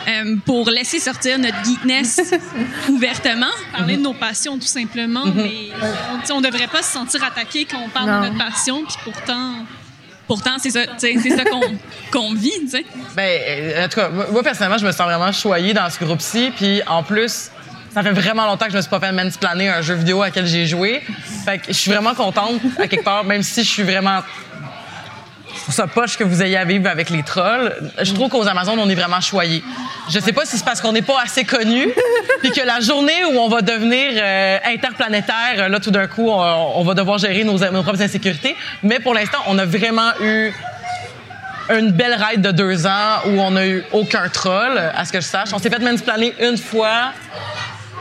euh, 0.10 0.36
pour 0.46 0.70
laisser 0.70 1.00
sortir 1.00 1.40
notre 1.40 1.64
geekness 1.64 2.22
ouvertement. 2.90 3.48
Parler 3.72 3.98
de 3.98 4.02
nos 4.02 4.14
passions, 4.14 4.58
tout 4.60 4.68
simplement. 4.68 5.26
Mais 5.34 5.70
on, 6.30 6.36
on 6.36 6.42
devrait 6.42 6.68
pas 6.68 6.84
se 6.84 6.92
sentir 6.92 7.24
attaqué 7.24 7.66
quand 7.66 7.80
on 7.84 7.90
parle 7.90 8.10
Non. 8.10 8.22
de 8.22 8.34
notre 8.34 8.38
passion, 8.38 8.84
puis 8.84 8.98
pourtant. 9.04 9.66
Pourtant, 10.28 10.58
c'est 10.58 10.72
ça, 10.72 10.82
ça 10.98 11.46
qu'on 11.46 11.62
qu'on 12.12 12.34
vit, 12.34 12.52
tu 12.62 12.70
sais. 12.70 12.86
Ben, 13.16 13.40
euh, 13.48 13.86
en 13.86 13.90
tout 13.90 14.00
cas, 14.00 14.10
moi, 14.10 14.26
moi, 14.32 14.44
personnellement, 14.44 14.78
je 14.78 14.86
me 14.86 14.92
sens 14.92 15.08
vraiment 15.08 15.32
choyée 15.32 15.74
dans 15.74 15.90
ce 15.90 16.04
groupe-ci. 16.04 16.52
Puis 16.56 16.82
en 16.86 17.02
plus, 17.02 17.50
ça 17.94 18.04
fait 18.04 18.12
vraiment 18.12 18.46
longtemps 18.46 18.66
que 18.66 18.72
je 18.72 18.78
me 18.78 18.82
suis 18.82 18.90
pas 18.90 19.00
fait 19.00 19.12
mansplaner 19.12 19.70
un 19.70 19.82
jeu 19.82 19.96
vidéo 19.96 20.22
à 20.22 20.30
quel 20.30 20.46
j'ai 20.46 20.66
joué. 20.66 21.02
Fait 21.46 21.60
que 21.60 21.68
je 21.68 21.74
suis 21.74 21.92
vraiment 21.92 22.14
contente, 22.14 22.62
à 22.78 22.88
quelque 22.88 23.04
part, 23.04 23.24
même 23.24 23.42
si 23.42 23.64
je 23.64 23.70
suis 23.70 23.84
vraiment. 23.84 24.20
Je 25.58 25.62
trouve 25.64 25.76
ça 25.76 25.88
poche 25.88 26.18
que 26.18 26.24
vous 26.24 26.42
ayez 26.42 26.58
à 26.58 26.66
vivre 26.66 26.88
avec 26.88 27.10
les 27.10 27.24
trolls. 27.24 27.76
Je 28.02 28.14
trouve 28.14 28.30
qu'aux 28.30 28.48
Amazones, 28.48 28.80
on 28.80 28.90
est 28.90 28.96
vraiment 28.96 29.20
choyés. 29.20 29.64
Je 30.10 30.20
sais 30.20 30.32
pas 30.32 30.46
si 30.46 30.58
c'est 30.58 30.66
parce 30.66 30.80
qu'on 30.80 30.92
n'est 30.92 31.02
pas 31.02 31.22
assez 31.22 31.44
connus, 31.44 31.90
puis 32.42 32.52
que 32.52 32.62
la 32.62 32.80
journée 32.80 33.26
où 33.26 33.38
on 33.38 33.50
va 33.50 33.62
devenir 33.62 34.12
euh, 34.16 34.58
interplanétaire, 34.66 35.68
là, 35.68 35.80
tout 35.80 35.92
d'un 35.92 36.08
coup, 36.08 36.30
on, 36.30 36.40
on 36.76 36.84
va 36.84 36.94
devoir 36.94 37.18
gérer 37.18 37.44
nos, 37.44 37.58
nos 37.58 37.84
propres 37.84 38.02
insécurités. 38.02 38.56
Mais 38.84 39.00
pour 39.00 39.14
l'instant, 39.14 39.40
on 39.48 39.58
a 39.58 39.66
vraiment 39.66 40.12
eu 40.22 40.54
une 41.70 41.92
belle 41.92 42.18
ride 42.18 42.42
de 42.42 42.52
deux 42.52 42.86
ans 42.86 43.20
où 43.26 43.42
on 43.42 43.52
n'a 43.52 43.68
eu 43.68 43.84
aucun 43.92 44.30
troll, 44.30 44.78
à 44.78 45.04
ce 45.06 45.12
que 45.12 45.20
je 45.20 45.26
sache. 45.26 45.50
On 45.54 45.60
s'est 45.60 45.70
fait 45.70 45.80
mansplaner 45.80 46.34
une 46.40 46.58
fois 46.58 47.12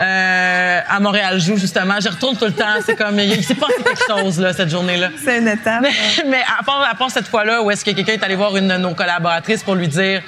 euh, 0.00 0.80
à 0.88 1.00
Montréal 1.00 1.40
Joue, 1.40 1.56
justement. 1.56 1.94
J'y 2.00 2.08
retourne 2.08 2.36
tout 2.36 2.44
le 2.44 2.52
temps. 2.52 2.74
C'est 2.84 2.96
comme, 2.96 3.18
il 3.18 3.42
s'est 3.42 3.54
passé 3.54 3.82
quelque 3.82 4.04
chose, 4.06 4.38
là, 4.40 4.52
cette 4.52 4.70
journée-là. 4.70 5.10
C'est 5.24 5.38
une 5.38 5.48
étape. 5.48 5.82
Mais, 5.82 5.90
mais 6.26 6.42
à, 6.58 6.62
part, 6.62 6.86
à 6.88 6.94
part 6.94 7.10
cette 7.10 7.28
fois-là, 7.28 7.62
où 7.62 7.70
est-ce 7.70 7.84
que 7.84 7.90
quelqu'un 7.92 8.12
est 8.12 8.22
allé 8.22 8.34
voir 8.34 8.56
une 8.56 8.68
de 8.68 8.76
nos 8.76 8.94
collaboratrices 8.94 9.62
pour 9.62 9.74
lui 9.74 9.88
dire, 9.88 10.22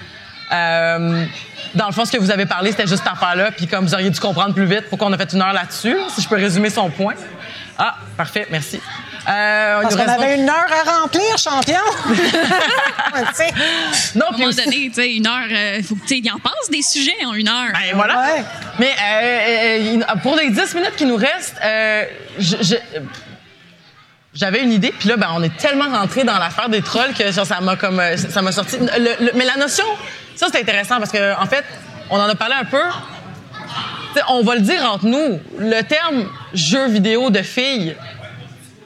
euh, 0.52 1.24
dans 1.74 1.86
le 1.86 1.92
fond, 1.92 2.04
ce 2.04 2.12
que 2.12 2.18
vous 2.18 2.30
avez 2.30 2.46
parlé, 2.46 2.70
c'était 2.70 2.86
juste 2.86 3.02
cette 3.04 3.12
affaire-là, 3.12 3.50
puis 3.50 3.66
comme 3.66 3.84
vous 3.84 3.94
auriez 3.94 4.10
dû 4.10 4.18
comprendre 4.18 4.54
plus 4.54 4.64
vite, 4.64 4.84
pourquoi 4.88 5.08
on 5.08 5.12
a 5.12 5.18
fait 5.18 5.32
une 5.32 5.42
heure 5.42 5.52
là-dessus, 5.52 5.96
si 6.14 6.22
je 6.22 6.28
peux 6.28 6.36
résumer 6.36 6.70
son 6.70 6.88
point. 6.90 7.14
Ah, 7.76 7.96
parfait, 8.16 8.46
merci. 8.50 8.80
Euh, 9.28 9.82
Parce 9.82 9.96
qu'on 9.96 10.08
avait 10.08 10.36
une 10.36 10.48
heure 10.48 10.66
à 10.86 11.00
remplir, 11.00 11.36
champion. 11.38 11.80
Non, 14.14 14.26
À 14.26 14.28
un 14.28 14.32
moment 14.38 14.50
donné, 14.50 14.88
tu 14.88 14.94
sais, 14.94 15.12
une 15.14 15.26
heure, 15.26 15.46
euh, 15.50 15.82
faut 15.82 15.94
que 15.96 16.02
tu 16.02 16.08
sais, 16.08 16.18
il 16.18 16.30
en 16.30 16.38
passe 16.38 16.70
des 16.70 16.82
sujets 16.82 17.24
en 17.26 17.34
une 17.34 17.48
heure. 17.48 17.68
Ben 17.72 17.94
voilà. 17.94 18.20
Ouais. 18.20 18.44
Mais 18.78 18.90
euh, 19.02 20.00
euh, 20.02 20.16
pour 20.22 20.36
les 20.36 20.50
10 20.50 20.74
minutes 20.74 20.96
qui 20.96 21.04
nous 21.04 21.16
restent, 21.16 21.56
euh, 21.64 22.04
j'avais 24.34 24.62
une 24.62 24.72
idée, 24.72 24.92
puis 24.98 25.08
là, 25.08 25.16
ben, 25.16 25.28
on 25.34 25.42
est 25.42 25.56
tellement 25.56 25.88
rentré 25.90 26.24
dans 26.24 26.38
l'affaire 26.38 26.68
des 26.68 26.82
trolls 26.82 27.12
que 27.14 27.32
ça 27.32 27.44
ça 27.44 27.60
m'a 27.60 27.76
comme 27.76 28.00
ça 28.16 28.40
m'a 28.42 28.52
sorti. 28.52 28.76
Le- 28.78 29.24
le- 29.26 29.32
mais 29.34 29.44
la 29.44 29.56
notion, 29.56 29.84
ça 30.36 30.46
c'est 30.52 30.60
intéressant 30.60 30.98
parce 30.98 31.10
que 31.10 31.34
en 31.40 31.46
fait, 31.46 31.64
on 32.10 32.18
en 32.20 32.28
a 32.28 32.34
parlé 32.34 32.54
un 32.60 32.64
peu. 32.64 32.82
T'sais, 34.14 34.22
on 34.28 34.42
va 34.42 34.54
le 34.54 34.60
dire 34.62 34.82
entre 34.90 35.06
nous, 35.06 35.40
le 35.58 35.82
terme 35.82 36.26
jeu 36.54 36.88
vidéo 36.88 37.30
de 37.30 37.42
filles 37.42 37.96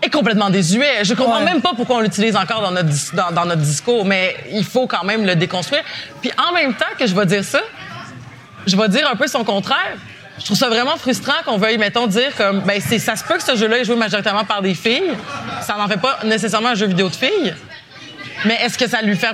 est 0.03 0.11
complètement 0.11 0.51
désuet. 0.51 1.05
Je 1.05 1.15
comprends 1.15 1.39
Ouais. 1.39 1.45
même 1.45 1.61
pas 1.63 1.73
pourquoi 1.77 1.97
on 1.97 2.01
l'utilise 2.01 2.37
encore 2.37 2.61
dans 2.61 2.71
notre, 2.73 2.89
dans, 3.15 3.31
dans 3.31 3.45
notre 3.47 3.63
discours, 3.63 4.05
mais 4.05 4.37
il 4.51 4.65
faut 4.65 4.87
quand 4.87 5.05
même 5.05 5.25
le 5.25 5.37
déconstruire. 5.37 5.83
Puis 6.21 6.31
en 6.49 6.53
même 6.53 6.75
temps 6.75 6.85
que 6.99 7.07
je 7.07 7.15
vais 7.15 7.27
dire 7.27 7.45
ça, 7.45 7.61
je 8.67 8.77
vais 8.77 8.89
dire 8.89 9.09
un 9.11 9.17
peu 9.17 9.27
son 9.27 9.45
contraire. 9.45 9.97
Je 10.39 10.45
trouve 10.47 10.57
ça 10.57 10.69
vraiment 10.69 10.97
frustrant 10.97 11.35
qu'on 11.45 11.59
veuille, 11.59 11.79
mettons, 11.79 12.07
dire 12.07 12.35
comme, 12.37 12.61
ben, 12.61 12.81
c'est, 12.85 12.99
ça 12.99 13.17
se 13.17 13.23
peut 13.25 13.35
que 13.37 13.43
ce 13.43 13.55
jeu-là 13.55 13.79
est 13.79 13.85
joué 13.85 13.97
majoritairement 13.97 14.45
par 14.45 14.61
des 14.63 14.75
filles. 14.75 15.13
Ça 15.61 15.77
n'en 15.77 15.87
fait 15.87 16.01
pas 16.01 16.19
nécessairement 16.25 16.71
un 16.71 16.75
jeu 16.75 16.87
vidéo 16.87 17.09
de 17.09 17.15
filles. 17.15 17.55
Mais 18.45 18.59
est-ce 18.65 18.77
que 18.77 18.89
ça 18.89 19.03
lui 19.03 19.17
fait, 19.17 19.29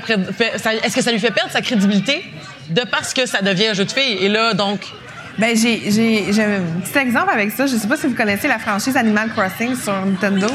est-ce 0.84 0.94
que 0.94 1.02
ça 1.02 1.12
lui 1.12 1.18
fait 1.20 1.30
perdre 1.30 1.50
sa 1.50 1.62
crédibilité 1.62 2.24
de 2.68 2.82
parce 2.82 3.14
que 3.14 3.24
ça 3.26 3.40
devient 3.40 3.68
un 3.68 3.72
jeu 3.74 3.86
de 3.86 3.92
filles? 3.92 4.18
Et 4.20 4.28
là, 4.28 4.52
donc, 4.52 4.80
Ben, 5.38 5.56
j'ai, 5.56 5.90
j'ai, 5.90 6.32
j'ai 6.32 6.42
un 6.44 6.60
petit 6.84 6.98
exemple 6.98 7.30
avec 7.32 7.52
ça. 7.52 7.66
Je 7.66 7.76
sais 7.76 7.86
pas 7.86 7.96
si 7.96 8.06
vous 8.08 8.14
connaissez 8.14 8.48
la 8.48 8.58
franchise 8.58 8.96
Animal 8.96 9.30
Crossing 9.36 9.76
sur 9.76 9.92
Nintendo. 10.04 10.48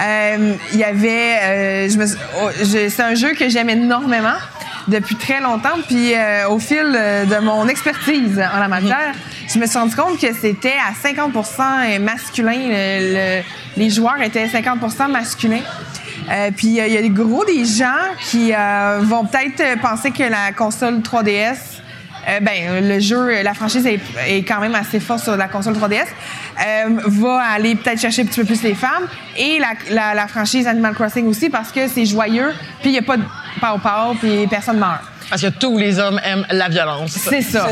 Euh, 0.00 0.54
Il 0.72 0.78
y 0.78 0.84
avait. 0.84 1.38
euh, 1.42 1.88
je 1.88 1.96
me 1.98 2.04
oh, 2.42 2.48
je- 2.60 2.88
c'est 2.88 3.02
un 3.02 3.14
jeu 3.14 3.32
que 3.34 3.48
j'aime 3.48 3.68
énormément 3.70 4.36
depuis 4.88 5.14
très 5.16 5.40
longtemps. 5.40 5.78
Puis 5.86 6.14
euh, 6.14 6.48
au 6.48 6.58
fil 6.58 6.78
euh, 6.94 7.24
de 7.26 7.36
mon 7.44 7.68
expertise 7.68 8.42
en 8.54 8.58
la 8.58 8.68
matière, 8.68 9.14
je 9.52 9.58
me 9.58 9.66
suis 9.66 9.78
rendu 9.78 9.94
compte 9.94 10.18
que 10.20 10.32
c'était 10.34 10.74
à 10.74 10.92
50% 11.08 12.00
masculin. 12.00 12.52
Le- 12.56 13.14
le- 13.38 13.42
les 13.76 13.90
joueurs 13.90 14.20
étaient 14.20 14.46
50% 14.46 15.08
masculins. 15.10 15.60
Euh, 16.30 16.50
puis 16.56 16.68
il 16.68 16.74
y 16.74 16.96
a 16.96 17.08
gros 17.08 17.44
des 17.44 17.64
gens 17.64 17.86
qui 18.30 18.52
euh, 18.54 18.98
vont 19.02 19.24
peut-être 19.26 19.80
penser 19.80 20.10
que 20.12 20.22
la 20.24 20.52
console 20.56 21.00
3DS 21.00 21.79
euh, 22.28 22.40
ben, 22.40 22.86
le 22.88 23.00
jeu, 23.00 23.42
la 23.42 23.54
franchise 23.54 23.86
est, 23.86 24.00
est 24.26 24.42
quand 24.42 24.60
même 24.60 24.74
assez 24.74 25.00
forte 25.00 25.24
sur 25.24 25.36
la 25.36 25.48
console 25.48 25.74
3DS, 25.74 26.04
euh, 26.04 27.00
va 27.06 27.38
aller 27.54 27.74
peut-être 27.74 28.00
chercher 28.00 28.22
un 28.22 28.26
petit 28.26 28.40
peu 28.40 28.46
plus 28.46 28.62
les 28.62 28.74
femmes. 28.74 29.06
Et 29.36 29.58
la, 29.58 29.72
la, 29.90 30.14
la 30.14 30.26
franchise 30.28 30.66
Animal 30.66 30.94
Crossing 30.94 31.26
aussi 31.26 31.48
parce 31.50 31.72
que 31.72 31.88
c'est 31.88 32.04
joyeux, 32.06 32.52
puis 32.80 32.90
il 32.90 32.92
n'y 32.92 32.98
a 32.98 33.02
pas 33.02 33.16
de 33.16 33.24
pow-pow, 33.60 34.16
puis 34.20 34.46
personne 34.48 34.78
meurt. 34.78 35.00
Parce 35.28 35.42
que 35.42 35.48
tous 35.48 35.78
les 35.78 36.00
hommes 36.00 36.20
aiment 36.24 36.44
la 36.50 36.68
violence. 36.68 37.12
C'est 37.12 37.40
ça. 37.42 37.68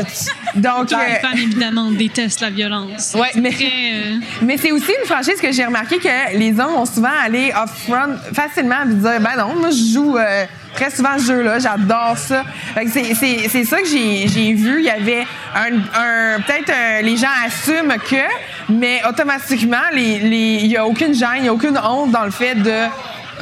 Donc, 0.55 0.91
Les 0.91 0.95
euh, 0.95 1.19
femmes, 1.21 1.33
évidemment, 1.37 1.91
détestent 1.91 2.39
la 2.39 2.49
violence. 2.51 3.13
Ouais, 3.19 3.31
mais- 3.35 3.51
Très, 3.51 3.65
euh, 3.65 4.15
Mais 4.43 4.55
c'est 4.57 4.71
aussi 4.71 4.93
une 5.01 5.05
franchise 5.05 5.41
que 5.41 5.51
j'ai 5.51 5.65
remarqué 5.65 5.97
que 5.97 6.37
les 6.37 6.51
hommes 6.57 6.71
vont 6.73 6.85
souvent 6.85 7.09
aller 7.21 7.51
off-front 7.53 8.15
facilement 8.33 8.83
et 8.89 8.93
dire 8.93 9.19
ben 9.19 9.35
non, 9.37 9.55
moi 9.59 9.71
je 9.71 9.93
joue 9.93 10.17
euh, 10.17 10.45
très 10.75 10.89
souvent 10.91 11.17
ce 11.17 11.25
jeu-là, 11.25 11.59
j'adore 11.59 12.17
ça. 12.17 12.43
C'est- 12.87 13.63
ça 13.65 13.81
que 13.81 13.87
j'ai 13.87 14.53
vu. 14.53 14.79
Il 14.79 14.85
y 14.85 14.89
avait 14.89 15.25
un, 15.55 15.77
un- 15.77 16.39
peut-être 16.41 16.71
un- 16.71 17.01
les 17.01 17.17
gens 17.17 17.27
assument 17.45 17.95
que, 18.09 18.71
mais 18.71 19.01
automatiquement 19.07 19.77
les- 19.93 20.19
les- 20.19 20.59
il 20.61 20.67
n'y 20.67 20.77
a 20.77 20.85
aucune 20.85 21.13
gêne, 21.13 21.29
il 21.37 21.41
n'y 21.43 21.49
a 21.49 21.53
aucune 21.53 21.77
honte 21.77 22.11
dans 22.11 22.23
le 22.25 22.31
fait 22.31 22.55
de 22.55 22.85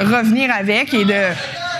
revenir 0.00 0.50
avec 0.54 0.94
et 0.94 1.04
de 1.04 1.14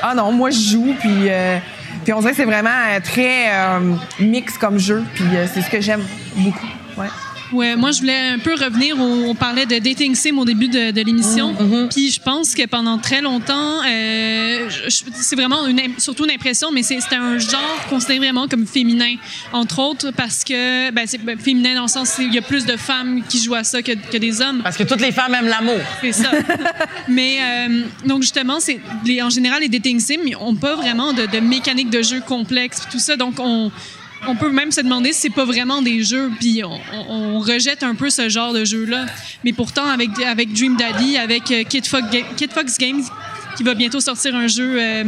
ah 0.03 0.15
non, 0.15 0.33
moi 0.33 0.51
je 0.51 0.59
joue 0.73 0.95
puis. 1.01 1.29
euh, 1.29 1.59
puis 2.05 2.13
on 2.13 2.21
dirait 2.21 2.31
que 2.31 2.37
c'est 2.39 2.45
vraiment 2.45 2.71
euh, 2.71 3.01
très 3.03 3.49
euh, 3.53 3.95
mix 4.21 4.57
comme 4.59 4.79
jeu, 4.79 5.03
puis 5.15 5.25
euh, 5.35 5.47
c'est 5.53 5.63
ce 5.63 5.69
que 5.71 5.81
j'aime 5.81 6.05
beaucoup. 6.37 6.67
Ouais. 6.97 7.09
Ouais, 7.53 7.77
moi, 7.77 7.93
je 7.93 8.01
voulais 8.01 8.29
un 8.35 8.39
peu 8.39 8.53
revenir. 8.55 8.99
au- 9.01 9.31
on 9.31 9.35
parlait 9.35 9.65
de 9.67 9.79
dating 9.79 10.15
sim 10.15 10.37
au 10.39 10.45
début 10.45 10.69
de, 10.69 10.91
de 10.91 11.01
l'émission. 11.03 11.55
Puis 11.91 12.11
je 12.11 12.21
pense 12.21 12.55
que 12.55 12.67
pendant 12.67 12.99
très 12.99 13.21
longtemps, 13.23 13.83
euh, 13.87 14.69
c'est 14.89 15.37
vraiment 15.37 15.67
une, 15.67 15.81
surtout 15.99 16.25
une 16.25 16.31
impression, 16.31 16.71
mais 16.73 16.83
c'est- 16.83 17.01
c'était 17.01 17.17
un 17.17 17.39
genre 17.39 17.87
considéré 17.89 18.19
vraiment 18.19 18.49
comme 18.49 18.67
féminin. 18.67 19.15
Entre 19.53 19.79
autres, 19.79 20.11
parce 20.11 20.45
que, 20.45 20.91
ben, 20.91 21.07
c'est 21.07 21.19
ben, 21.19 21.39
féminin 21.39 21.75
dans 21.75 21.83
le 21.83 21.89
sens 21.89 22.15
qu'il 22.17 22.33
y 22.35 22.39
a 22.39 22.43
plus 22.43 22.67
de 22.67 22.77
femmes 22.77 23.23
qui 23.29 23.43
jouent 23.43 23.55
à 23.55 23.65
ça 23.65 23.83
que, 23.83 23.93
que 23.93 24.17
des 24.19 24.41
hommes. 24.41 24.61
Parce 24.63 24.77
que 24.77 24.85
toutes 24.85 25.01
les 25.01 25.13
femmes 25.13 25.35
aiment 25.35 25.49
l'amour. 25.49 25.81
C'est 26.03 26.13
ça. 26.13 26.31
Mais 27.09 27.39
euh, 27.41 27.83
donc 28.05 28.23
justement, 28.23 28.59
c'est 28.61 28.81
en 29.23 29.31
général 29.31 29.61
les 29.61 29.69
dating 29.69 30.01
sims 30.01 30.37
ont 30.41 30.55
pas 30.55 30.75
vraiment 30.77 31.13
de, 31.13 31.27
de 31.27 31.41
mécanique 31.41 31.91
de 31.91 32.03
jeu 32.03 32.21
complexe 32.21 32.83
tout 32.91 32.99
ça. 32.99 33.17
Donc 33.17 33.37
on 33.39 33.71
on 34.27 34.35
peut 34.37 34.51
même 34.51 34.73
se 34.73 34.81
demander 34.81 35.13
si 35.13 35.21
c'est 35.23 35.31
pas 35.35 35.45
vraiment 35.45 35.81
des 35.83 36.03
jeux, 36.03 36.31
puis 36.41 36.63
on, 36.65 36.81
on- 36.93 37.37
on 37.37 37.39
rejette 37.41 37.83
un 37.83 37.95
peu 37.95 38.11
ce 38.11 38.29
genre 38.29 38.53
de 38.53 38.65
jeu-là. 38.65 39.07
Mais 39.45 39.53
pourtant, 39.53 39.87
avec, 39.87 40.11
avec 40.27 40.53
Dream 40.53 40.77
Daddy, 40.77 41.17
avec 41.17 41.51
euh, 41.51 41.63
Kid, 41.65 41.87
Fox, 41.87 42.05
Ga- 42.11 42.27
Kid 42.37 42.53
Fox 42.53 42.77
Games, 42.79 43.03
qui 43.57 43.65
va 43.65 43.75
bientôt 43.75 44.01
sortir 44.01 44.37
un 44.37 44.47
jeu 44.47 44.77
euh, 44.81 45.05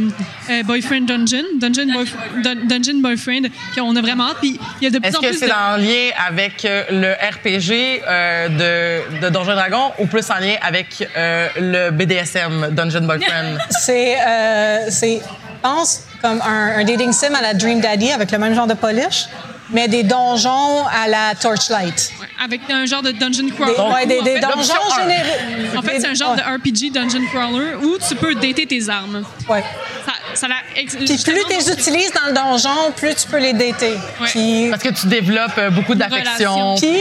euh, 0.49 0.63
Boyfriend 0.63 1.05
Dungeon, 1.05 1.43
Dungeon, 1.57 1.85
Boyf- 1.87 2.41
Dun- 2.43 2.65
Dungeon 2.67 2.99
Boyfriend, 2.99 3.43
qu'on 3.75 3.95
a 3.95 4.01
vraiment 4.01 4.27
hâte. 4.29 4.37
Puis 4.41 4.59
il 4.81 4.83
y 4.83 4.87
a 4.87 4.89
de 4.89 4.99
plus 4.99 5.07
Est-ce 5.07 5.19
que 5.19 5.33
c'est 5.33 5.47
de... 5.47 5.51
en 5.51 5.77
lien 5.77 6.09
avec 6.27 6.63
le 6.63 7.13
RPG 7.13 8.01
euh, 8.07 8.49
de, 8.49 9.21
de 9.21 9.29
Donjon 9.29 9.53
Dragon 9.53 9.91
ou 9.99 10.05
plus 10.07 10.29
en 10.29 10.39
lien 10.39 10.55
avec 10.61 11.07
euh, 11.15 11.47
le 11.57 11.91
BDSM, 11.91 12.69
Dungeon 12.71 13.05
Boyfriend? 13.05 13.57
C'est, 13.69 14.15
euh, 14.19 14.77
c'est, 14.89 15.17
je 15.19 15.61
pense, 15.61 16.01
comme 16.21 16.41
un, 16.41 16.79
un 16.79 16.83
dating 16.83 17.11
sim 17.13 17.33
à 17.33 17.41
la 17.41 17.53
Dream 17.53 17.79
Daddy 17.81 18.11
avec 18.11 18.31
le 18.31 18.37
même 18.37 18.53
genre 18.53 18.67
de 18.67 18.73
polish, 18.73 19.25
mais 19.69 19.87
des 19.87 20.03
donjons 20.03 20.85
à 20.87 21.07
la 21.07 21.33
Torchlight. 21.39 22.11
Ouais, 22.19 22.27
avec 22.43 22.61
un 22.69 22.85
genre 22.85 23.01
de 23.01 23.11
dungeon 23.11 23.47
crawler. 23.55 23.73
Des, 23.75 23.81
ouais, 23.81 24.05
des, 24.05 24.19
En 24.19 24.23
des 24.23 24.33
fait, 24.33 24.39
donjons. 24.41 25.77
En 25.77 25.81
fait, 25.81 25.99
c'est 25.99 26.07
un 26.07 26.13
genre 26.13 26.35
de 26.35 26.41
RPG 26.41 26.91
dungeon 26.93 27.25
crawler 27.31 27.75
où 27.81 27.97
tu 28.07 28.15
peux 28.15 28.35
dater 28.35 28.65
tes 28.65 28.89
armes. 28.89 29.23
Ouais. 29.49 29.63
Ça, 30.05 30.13
ça 30.33 30.47
la 30.47 30.55
ex- 30.75 30.95
Puis 30.95 31.05
plus 31.07 31.17
tu 31.23 31.31
les 31.55 31.71
utilises 31.71 32.11
dans 32.11 32.27
le 32.27 32.33
donjon, 32.33 32.91
plus 32.95 33.15
tu 33.15 33.27
peux 33.27 33.39
les 33.39 33.53
dater. 33.53 33.91
Ouais. 34.19 34.27
Puis, 34.27 34.67
Parce 34.69 34.83
que 34.83 34.89
tu 34.89 35.07
développes 35.07 35.57
euh, 35.57 35.69
beaucoup 35.69 35.95
d'affection. 35.95 36.75
puis, 36.75 36.99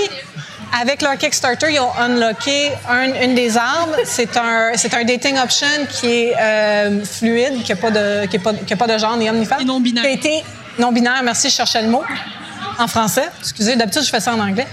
avec 0.78 1.02
leur 1.02 1.16
Kickstarter, 1.16 1.66
ils 1.72 1.80
ont 1.80 1.92
unlocké 1.98 2.72
un- 2.88 3.12
une 3.22 3.34
des 3.34 3.56
armes. 3.56 3.94
C'est 4.04 4.36
un, 4.36 4.72
c'est 4.76 4.92
un 4.94 5.04
dating 5.04 5.38
option 5.38 5.66
qui 5.90 6.06
est 6.06 6.34
euh, 6.40 7.04
fluide, 7.04 7.62
qui 7.62 7.72
n'a 7.72 7.76
pas, 7.76 7.90
de- 7.90 8.26
qui 8.26 8.38
pas, 8.38 8.52
qui 8.54 8.76
pas 8.76 8.86
de 8.86 8.98
genre 8.98 9.16
ni 9.16 9.28
homme 9.28 9.38
ni 9.38 9.46
femme. 9.46 9.60
Et. 9.60 9.64
Qui 10.02 10.08
a 10.08 10.10
été 10.10 10.44
non-binaire, 10.78 11.22
merci, 11.22 11.50
je 11.50 11.54
cherchais 11.56 11.82
le 11.82 11.88
mot. 11.88 12.02
En 12.78 12.86
français, 12.88 13.28
excusez, 13.40 13.76
d'habitude, 13.76 14.02
je 14.02 14.08
fais 14.10 14.20
ça 14.20 14.32
en 14.34 14.40
anglais. 14.40 14.66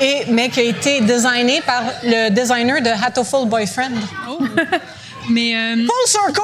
Et, 0.00 0.24
mais 0.28 0.48
qui 0.48 0.58
a 0.60 0.64
été 0.64 1.00
designé 1.02 1.60
par 1.60 1.82
le 2.02 2.28
designer 2.30 2.80
de 2.82 2.90
Hatoful 2.90 3.46
Boyfriend. 3.46 3.92
Oh. 4.28 4.38
Mais 5.30 5.54
euh, 5.56 5.76
Full 5.76 6.06
circle! 6.06 6.40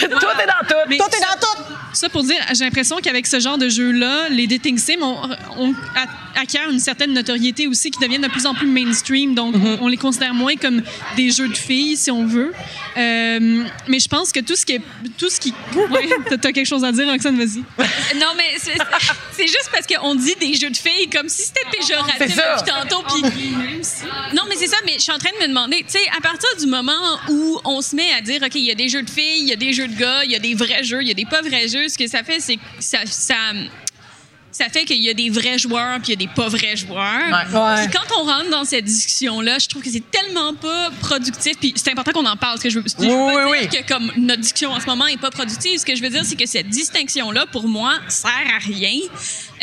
tout 0.00 0.06
est 0.06 0.08
dans 0.08 0.66
tout. 0.68 0.96
Tout 0.98 1.16
est 1.16 1.20
dans 1.20 1.38
tout! 1.40 1.62
Ça 1.96 2.08
pour 2.08 2.22
dire, 2.22 2.36
j'ai 2.54 2.64
l'impression 2.64 2.96
qu'avec 3.02 3.26
ce 3.26 3.40
genre 3.40 3.58
de 3.58 3.68
jeu-là, 3.68 4.28
les 4.30 4.46
dating 4.46 4.78
sims 4.78 5.02
ont, 5.02 5.16
ont- 5.58 5.74
a- 5.94 6.40
acquièrent 6.40 6.70
une 6.70 6.78
certaine 6.80 7.12
notoriété 7.12 7.66
aussi, 7.66 7.90
qui 7.90 7.98
deviennent 7.98 8.22
de 8.22 8.28
plus 8.28 8.46
en 8.46 8.54
plus 8.54 8.66
mainstream. 8.66 9.34
Donc, 9.34 9.56
Mm-hmm. 9.56 9.78
on 9.80 9.88
les 9.88 9.96
considère 9.96 10.34
moins 10.34 10.56
comme 10.56 10.82
des 11.16 11.30
jeux 11.30 11.48
de 11.48 11.56
filles, 11.56 11.96
si 11.96 12.10
on 12.10 12.26
veut. 12.26 12.52
Euh, 12.96 13.64
mais 13.88 13.98
je 13.98 14.08
pense 14.08 14.32
que 14.32 14.40
tout 14.40 14.56
ce 14.56 14.66
qui 14.66 14.72
est, 14.74 14.80
tout 15.18 15.30
ce 15.30 15.40
qui, 15.40 15.52
ouais, 15.90 16.08
t'as- 16.40 16.52
quelque 16.52 16.66
chose 16.66 16.84
à 16.84 16.92
dire, 16.92 17.06
Roxane, 17.08 17.36
vas-y. 17.38 17.58
Non, 18.18 18.32
mais 18.36 18.54
c'est 18.58 18.72
c'est 19.32 19.46
juste 19.46 19.70
parce 19.72 19.86
qu'on 19.86 20.14
dit 20.14 20.34
des 20.40 20.54
jeux 20.54 20.70
de 20.70 20.76
filles 20.76 21.08
comme 21.10 21.28
si 21.28 21.42
c'était 21.42 21.66
péjoratif 21.78 22.18
depuis 22.36 22.70
tantôt. 22.70 23.02
Puis... 23.08 23.50
Non, 24.34 24.42
mais 24.48 24.56
c'est 24.56 24.66
ça, 24.66 24.76
mais 24.84 24.94
je 24.96 25.00
suis 25.02 25.12
en 25.12 25.18
train 25.18 25.30
de 25.38 25.42
me 25.42 25.48
demander, 25.48 25.78
tu 25.78 25.92
sais, 25.98 26.00
à 26.16 26.20
partir 26.20 26.48
du 26.58 26.66
moment 26.66 26.92
où 27.28 27.60
on 27.64 27.80
se 27.80 27.94
met 27.94 28.10
à 28.16 28.20
dire, 28.20 28.40
OK, 28.44 28.54
il 28.54 28.64
y 28.64 28.70
a 28.70 28.74
des 28.74 28.88
jeux 28.88 29.02
de 29.02 29.10
filles, 29.10 29.40
il 29.40 29.48
y 29.48 29.52
a 29.52 29.56
des 29.56 29.72
jeux 29.72 29.88
de 29.88 29.94
gars, 29.98 30.24
il 30.24 30.30
y 30.30 30.36
a 30.36 30.38
des 30.38 30.54
vrais 30.54 30.82
jeux, 30.84 31.02
il 31.02 31.08
y 31.08 31.10
a 31.10 31.14
des 31.14 31.24
pas 31.26 31.42
vrais 31.42 31.68
jeux, 31.68 31.85
ce 31.88 31.98
que 31.98 32.06
ça 32.06 32.22
fait, 32.22 32.40
c'est 32.40 32.56
que 32.56 32.62
ça. 32.80 32.98
ça 33.06 33.34
ça 34.56 34.68
fait 34.70 34.84
qu'il 34.84 35.02
y 35.02 35.10
a 35.10 35.14
des 35.14 35.28
vrais 35.30 35.58
joueurs 35.58 35.98
puis 36.00 36.08
il 36.08 36.10
y 36.10 36.24
a 36.24 36.26
des 36.28 36.32
pas 36.34 36.48
vrais 36.48 36.76
joueurs. 36.76 36.98
Ouais. 36.98 37.58
Ouais. 37.58 37.86
Puis 37.86 37.90
quand 37.98 38.20
on 38.20 38.24
rentre 38.24 38.50
dans 38.50 38.64
cette 38.64 38.84
discussion-là, 38.84 39.58
je 39.58 39.66
trouve 39.68 39.82
que 39.82 39.90
c'est 39.90 40.10
tellement 40.10 40.54
pas 40.54 40.90
productif. 41.00 41.54
Puis 41.60 41.72
c'est 41.76 41.90
important 41.90 42.12
qu'on 42.12 42.26
en 42.26 42.36
parle. 42.36 42.58
Ce 42.58 42.62
que 42.64 42.70
je 42.70 42.78
veux, 42.78 42.84
je 42.98 43.02
veux 43.06 43.12
Oui, 43.14 43.34
pas 43.34 43.48
oui, 43.50 43.66
dire 43.68 43.84
que 43.84 43.92
comme 43.92 44.10
notre 44.16 44.40
discussion 44.42 44.70
en 44.72 44.80
ce 44.80 44.86
moment 44.86 45.06
est 45.06 45.20
pas 45.20 45.30
productive. 45.30 45.78
Ce 45.78 45.84
que 45.86 45.94
je 45.94 46.02
veux 46.02 46.08
dire, 46.10 46.24
c'est 46.24 46.36
que 46.36 46.46
cette 46.46 46.68
distinction-là, 46.68 47.46
pour 47.52 47.68
moi, 47.68 47.92
sert 48.08 48.30
à 48.30 48.58
rien. 48.58 48.98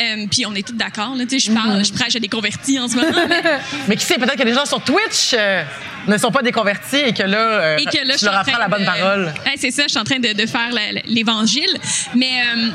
Euh, 0.00 0.26
puis 0.30 0.46
on 0.46 0.54
est 0.54 0.66
tous 0.66 0.74
d'accord. 0.74 1.14
là. 1.16 1.24
Tu 1.26 1.38
sais, 1.40 1.50
Je 1.50 1.52
parle, 1.54 1.84
je 1.84 1.92
prêche 1.92 2.16
à 2.16 2.20
des 2.20 2.28
convertis 2.28 2.78
en 2.78 2.88
ce 2.88 2.96
moment. 2.96 3.26
mais- 3.28 3.42
Mais 3.88 3.96
qui 3.96 4.04
sait, 4.04 4.16
peut-être 4.16 4.36
que 4.36 4.42
les 4.42 4.54
gens 4.54 4.64
sur 4.66 4.82
Twitch 4.82 5.32
euh, 5.34 5.62
ne 6.06 6.16
sont 6.18 6.30
pas 6.30 6.42
déconvertis 6.42 6.96
et 6.96 7.12
que 7.12 7.22
là, 7.22 7.38
euh, 7.38 7.76
et 7.78 7.84
que 7.84 8.06
là, 8.06 8.14
je 8.14 8.18
tu 8.20 8.24
leur 8.24 8.34
en 8.34 8.38
apprends 8.38 8.58
la 8.58 8.68
bonne 8.68 8.80
de- 8.80 8.86
parole. 8.86 9.24
Ouais, 9.46 9.54
c'est 9.56 9.70
ça, 9.70 9.84
je 9.84 9.88
suis 9.90 9.98
en 9.98 10.04
train 10.04 10.18
de, 10.18 10.32
de 10.32 10.46
faire 10.46 10.70
l'évangile. 11.06 11.70
Mais, 12.14 12.40
euh, 12.56 12.70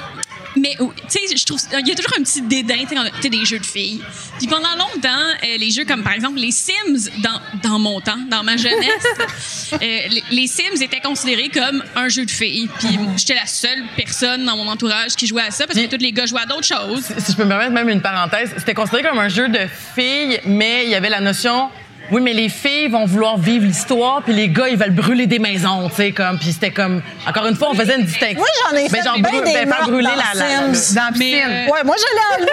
mais 0.56 0.76
tu 0.78 0.86
sais, 1.28 1.36
je 1.36 1.46
trouve, 1.46 1.60
il 1.80 1.88
y 1.88 1.92
a 1.92 1.96
toujours 1.96 2.14
un 2.18 2.24
petit 2.24 2.42
dédain, 2.42 2.84
tu 3.22 3.30
des 3.30 3.46
jeux 3.46 3.60
de 3.60 3.66
filles. 3.66 4.02
Puis 4.38 4.48
pendant 4.48 4.76
longtemps, 4.78 5.10
euh, 5.44 5.58
les 5.58 5.72
jeux 5.72 5.86
comme 5.86 6.04
par 6.04 6.14
exemple 6.14 6.40
les 6.40 6.52
Sims, 6.52 7.10
dans, 7.20 7.40
dans 7.64 7.80
mon 7.80 8.02
temps, 8.02 8.18
dans 8.30 8.44
ma 8.44 8.58
jeunesse, 8.58 9.08
euh, 9.74 9.78
les, 9.80 10.24
les 10.32 10.48
Sims 10.48 10.82
étaient 10.82 11.02
considérés 11.02 11.50
comme 11.50 11.84
un 11.96 12.10
jeu 12.10 12.26
de 12.26 12.32
filles. 12.32 12.70
Puis 12.80 13.00
j'étais 13.18 13.36
la 13.36 13.46
seule 13.46 13.84
personne 13.96 14.46
dans 14.46 14.58
mon 14.58 14.68
entourage 14.68 15.16
qui 15.16 15.28
jouait 15.28 15.44
à 15.44 15.52
ça 15.52 15.68
parce 15.68 15.80
que 15.80 15.86
tous 15.86 16.02
les 16.02 16.12
gars 16.12 16.26
jouaient 16.26 16.42
à 16.42 16.46
d'autres 16.46 16.64
choses. 16.64 17.04
Si 17.18 17.32
je 17.32 17.38
peux 17.38 17.44
me 17.44 17.50
permettre 17.50 17.72
même 17.72 17.90
une 17.90 18.02
parenthèse, 18.02 18.54
c'était 18.58 18.74
considéré 18.74 19.04
comme 19.04 19.20
un 19.20 19.30
jeu 19.30 19.48
de 19.50 19.60
filles, 19.96 20.40
mais 20.46 20.86
il 20.86 20.90
y 20.90 20.96
avait 20.96 21.10
la 21.10 21.22
notion. 21.22 21.70
Oui, 22.12 22.22
mais 22.22 22.34
les 22.34 22.50
filles 22.50 22.88
vont 22.88 23.06
vouloir 23.06 23.38
vivre 23.38 23.66
l'histoire, 23.66 24.22
puis 24.24 24.34
les 24.34 24.50
gars, 24.50 24.68
ils 24.70 24.78
veulent 24.78 24.90
brûler 24.96 25.28
des 25.28 25.40
maisons, 25.40 25.90
tu 25.90 25.96
sais, 25.96 26.12
comme. 26.12 26.38
Puis 26.40 26.54
c'était 26.54 26.72
comme. 26.72 27.02
Encore 27.28 27.46
une 27.46 27.56
fois, 27.56 27.70
on 27.72 27.76
faisait 27.76 27.96
une 28.00 28.06
distinction. 28.06 28.38
Moi, 28.40 28.48
j'en 28.72 28.78
ai 28.78 28.84
Ben, 28.84 28.90
fait 28.90 29.04
genre, 29.04 29.16
des 29.16 29.22
ben, 29.22 29.68
faire 29.70 29.84
brûler 29.84 30.04
dans 30.04 30.16
la, 30.16 30.34
la- 30.36 30.74
Sims. 30.74 30.96
Dans 30.96 31.02
la 31.06 31.12
Mais, 31.12 31.18
piscine. 31.20 31.44
euh, 31.50 31.72
Ouais, 31.72 31.84
moi, 31.86 31.96
je 31.98 32.04
l'ai 32.16 32.44
enlevé, 32.44 32.52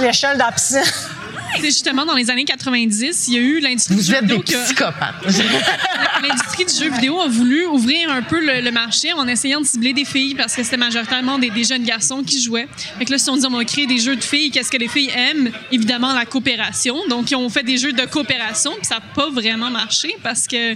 la- 0.00 0.06
l'échelle 0.06 0.36
dans 0.38 0.46
la 0.46 0.52
piscine. 0.52 0.82
C'est 1.56 1.64
justement 1.66 2.04
dans 2.04 2.14
les 2.14 2.30
années 2.30 2.44
90, 2.44 3.28
il 3.28 3.34
y 3.34 3.36
a 3.36 3.40
eu 3.40 3.58
l'industrie 3.60 3.94
du 3.96 4.00
Vous 4.00 4.06
jeu 4.06 4.14
êtes 4.14 4.26
des 4.26 4.34
vidéo 4.36 4.42
qui 4.42 4.54
a- 4.54 4.62
psychopathes. 4.64 5.14
L'industrie 6.22 6.64
du 6.64 6.74
jeu 6.84 6.90
vidéo 6.92 7.20
a 7.20 7.28
voulu 7.28 7.64
ouvrir 7.66 8.10
un 8.10 8.22
peu 8.22 8.40
le, 8.44 8.60
le 8.60 8.70
marché 8.72 9.12
en 9.12 9.26
essayant 9.28 9.60
de 9.60 9.66
cibler 9.66 9.92
des 9.92 10.04
filles 10.04 10.34
parce 10.34 10.54
que 10.54 10.62
c'était 10.62 10.76
majoritairement 10.76 11.38
des, 11.38 11.50
des 11.50 11.64
jeunes 11.64 11.84
garçons 11.84 12.22
qui 12.24 12.40
jouaient. 12.42 12.68
Fait 12.98 13.04
que 13.04 13.12
là, 13.12 13.18
si 13.18 13.30
on 13.30 13.36
dit 13.36 13.46
on 13.46 13.50
va 13.56 13.64
créer 13.64 13.86
des 13.86 13.98
jeux 13.98 14.16
de 14.16 14.22
filles, 14.24 14.50
qu'est-ce 14.50 14.70
que 14.70 14.76
les 14.76 14.88
filles 14.88 15.10
aiment? 15.14 15.50
Évidemment, 15.70 16.12
la 16.12 16.24
coopération. 16.26 16.96
Donc, 17.08 17.30
ils 17.30 17.36
ont 17.36 17.48
fait 17.48 17.62
des 17.62 17.76
jeux 17.78 17.92
de 17.92 18.02
coopération, 18.06 18.72
puis 18.76 18.84
ça 18.86 18.96
n'a 18.96 19.00
pas 19.14 19.30
vraiment 19.30 19.70
marché 19.70 20.14
parce 20.22 20.46
que 20.46 20.74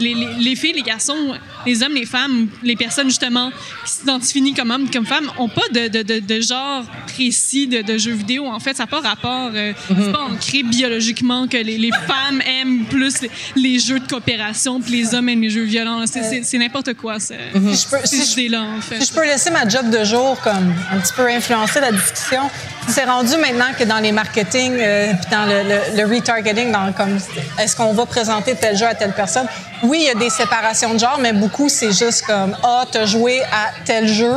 les, 0.00 0.14
les- 0.14 0.34
les 0.38 0.56
filles, 0.56 0.74
les 0.74 0.82
garçons, 0.82 1.34
les 1.66 1.82
hommes, 1.82 1.94
les 1.94 2.06
femmes, 2.06 2.48
les 2.62 2.76
personnes 2.76 3.08
justement 3.08 3.50
qui 3.84 3.90
s'identifient 3.92 4.54
comme 4.54 4.70
hommes, 4.70 4.90
comme 4.90 5.06
femmes, 5.06 5.30
ont 5.38 5.48
pas 5.48 5.68
de, 5.72 5.88
de- 5.88 6.02
de- 6.02 6.20
de 6.20 6.40
genre 6.40 6.84
précis 7.06 7.66
de, 7.66 7.82
de 7.82 7.98
jeux 7.98 8.12
vidéo. 8.14 8.46
En 8.46 8.60
fait, 8.60 8.74
ça 8.76 8.84
n'a 8.84 8.86
pas 8.86 9.00
rapport. 9.00 9.50
euh, 9.54 9.72
C'est 9.88 10.12
pas 10.14 10.22
ancré 10.32 10.62
biologiquement 10.62 11.46
que 11.48 11.56
les, 11.56 11.78
les 11.78 11.90
femmes 12.06 12.40
aiment 12.60 12.84
plus 12.84 13.20
les, 13.22 13.30
les 13.56 13.78
jeux 13.78 13.98
de 14.00 14.06
coopération 14.06 14.80
puis 14.80 14.92
les 14.92 15.14
hommes 15.14 15.28
aiment 15.28 15.42
les 15.42 15.50
jeux 15.50 15.64
violents. 15.64 15.98
là. 16.00 16.06
C'est- 16.06 16.58
n'importe 16.58 16.94
quoi, 16.94 17.18
ça. 17.18 17.34
Si 17.54 17.88
je 18.02 18.06
si 18.06 18.32
idées-là, 18.32 18.62
en 18.76 18.80
fait. 18.80 19.00
Si 19.00 19.06
je 19.08 19.12
peux 19.12 19.24
laisser 19.26 19.50
ma 19.50 19.68
job 19.68 19.90
de 19.90 20.04
jour 20.04 20.38
comme 20.42 20.72
un 20.92 20.98
petit 20.98 21.12
peu 21.14 21.26
influencer 21.28 21.80
la 21.80 21.90
discussion, 21.92 22.42
c'est 22.88 23.04
rendu 23.04 23.36
maintenant 23.38 23.72
que 23.78 23.84
dans 23.84 23.98
les 23.98 24.12
marketing 24.12 24.72
euh, 24.78 25.12
puis 25.14 25.30
dans 25.30 25.46
le, 25.46 25.62
le- 25.62 26.02
le 26.02 26.14
retargeting, 26.14 26.70
dans 26.70 26.92
comme 26.92 27.18
est-ce 27.58 27.74
qu'on 27.76 27.92
va 27.92 28.06
présenter 28.06 28.54
tel 28.54 28.76
jeu 28.76 28.86
à 28.86 28.94
telle 28.94 29.12
personne, 29.12 29.46
oui, 29.82 29.98
il 30.02 30.06
y 30.06 30.10
a 30.10 30.14
des 30.14 30.30
séparations 30.30 30.94
de 30.94 30.98
genre, 31.00 31.18
mais 31.20 31.32
beaucoup 31.32 31.68
c'est 31.68 31.92
juste 31.92 32.22
comme 32.26 32.56
ah, 32.62 32.84
t'as 32.90 33.06
joué 33.06 33.40
à 33.42 33.72
tel 33.84 34.06
jeu, 34.06 34.32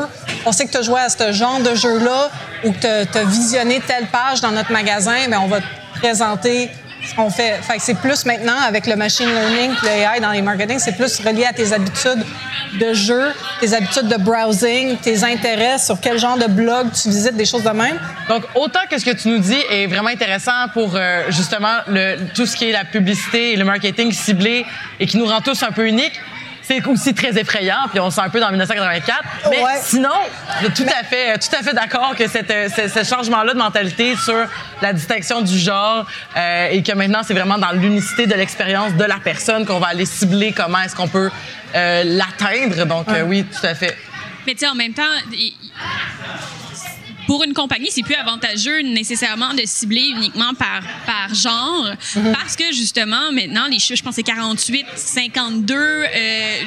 on 0.48 0.54
sait 0.54 0.66
que 0.66 0.72
tu 0.72 0.78
as 0.78 0.82
joué 0.82 1.02
à 1.02 1.10
ce 1.10 1.34
genre 1.34 1.60
de 1.60 1.76
jeu-là 1.76 2.32
ou 2.64 2.72
que 2.72 3.04
tu 3.04 3.18
as 3.18 3.24
visionné 3.26 3.82
telle 3.86 4.08
page 4.08 4.40
dans 4.40 4.52
notre 4.52 4.72
magasin, 4.72 5.28
ben 5.30 5.40
on 5.44 5.48
va 5.48 5.60
te 5.60 5.66
présenter 6.00 6.72
ce 7.06 7.14
qu'on 7.14 7.30
fait. 7.30 7.60
Fait 7.62 7.80
c'est 7.80 8.00
plus 8.00 8.26
maintenant 8.26 8.58
avec 8.66 8.88
le 8.88 8.96
machine 8.96 9.28
learning, 9.28 9.72
le 9.84 9.90
AI 9.90 10.20
dans 10.22 10.32
les 10.32 10.42
marketing, 10.42 10.80
c'est 10.80 10.96
plus 10.96 11.20
relié 11.20 11.44
à 11.44 11.52
tes 11.52 11.74
habitudes 11.74 12.24
de 12.80 12.94
jeu, 12.94 13.34
tes 13.60 13.74
habitudes 13.74 14.08
de 14.08 14.16
browsing, 14.16 14.98
tes 14.98 15.22
intérêts, 15.26 15.80
sur 15.80 16.00
quel 16.00 16.18
genre 16.18 16.38
de 16.38 16.48
blog 16.48 16.88
tu 16.94 17.10
visites, 17.10 17.36
des 17.36 17.46
choses 17.46 17.64
de 17.64 17.70
même. 17.70 18.00
Donc, 18.30 18.44
autant 18.56 18.80
que 18.90 18.98
ce 18.98 19.04
que 19.06 19.16
tu 19.16 19.28
nous 19.28 19.40
dis 19.40 19.60
est 19.70 19.88
vraiment 19.88 20.10
intéressant 20.10 20.70
pour 20.74 20.96
euh, 20.96 21.24
justement 21.30 21.80
tout 22.34 22.46
ce 22.46 22.56
qui 22.56 22.70
est 22.70 22.74
la 22.74 22.86
publicité 22.86 23.54
et 23.54 23.56
le 23.58 23.66
marketing 23.66 24.14
ciblé 24.14 24.66
et 25.00 25.08
qui 25.08 25.18
nous 25.18 25.26
rend 25.26 25.42
tous 25.42 25.62
un 25.64 25.72
peu 25.72 25.88
uniques, 25.88 26.20
c'est 26.68 26.86
aussi 26.88 27.14
très 27.14 27.38
effrayant, 27.40 27.88
puis 27.90 28.00
on 28.00 28.10
sent 28.12 28.22
un 28.22 28.30
peu 28.30 28.40
dans 28.40 28.50
1984. 28.50 29.22
Mais 29.50 29.64
Ouais. 29.64 29.72
sinon, 29.82 30.10
je 30.62 30.66
suis 30.66 30.74
tout 30.84 30.90
à 31.00 31.04
fait, 31.04 31.38
tout 31.38 31.56
à 31.58 31.64
fait 31.64 31.74
d'accord 31.74 32.14
que 32.18 32.28
cette, 32.28 32.52
euh, 32.52 32.68
ce, 32.70 32.88
ce 32.90 33.04
changement-là 33.04 33.54
de 33.54 33.58
mentalité 33.58 34.16
sur 34.18 34.36
la 34.82 34.92
distinction 34.94 35.42
du 35.42 35.58
genre 35.58 36.06
euh, 36.36 36.68
et 36.72 36.84
que 36.84 36.92
maintenant 36.94 37.22
c'est 37.24 37.34
vraiment 37.34 37.58
dans 37.58 37.72
l'unicité 37.72 38.28
de 38.28 38.34
l'expérience 38.36 38.94
de 38.94 39.04
la 39.06 39.18
personne 39.24 39.66
qu'on 39.66 39.80
va 39.80 39.88
aller 39.88 40.06
cibler 40.06 40.52
comment 40.52 40.80
est-ce 40.82 40.96
qu'on 40.96 41.08
peut 41.08 41.30
euh, 41.76 42.04
l'atteindre. 42.06 42.86
Donc 42.86 43.08
euh, 43.10 43.22
oui, 43.24 43.44
tout 43.46 43.66
à 43.66 43.74
fait. 43.76 43.98
Mais 44.46 44.54
tu 44.54 44.60
sais, 44.60 44.68
en 44.68 44.76
même 44.76 44.94
temps, 44.94 45.04
pour 47.28 47.44
une 47.44 47.54
compagnie, 47.54 47.90
c'est 47.92 48.02
plus 48.04 48.16
avantageux 48.16 48.82
nécessairement 48.82 49.54
de 49.54 49.62
cibler 49.66 50.02
uniquement 50.16 50.54
par, 50.56 50.82
par 51.06 51.34
genre, 51.36 51.92
parce 52.34 52.56
que 52.56 52.72
justement, 52.74 53.32
maintenant, 53.32 53.68
les 53.68 53.80
chiffres, 53.80 53.98
je 53.98 54.04
pense, 54.04 54.16
c'est 54.16 54.24
48, 54.24 54.86
52, 54.96 55.76
euh, 55.76 56.06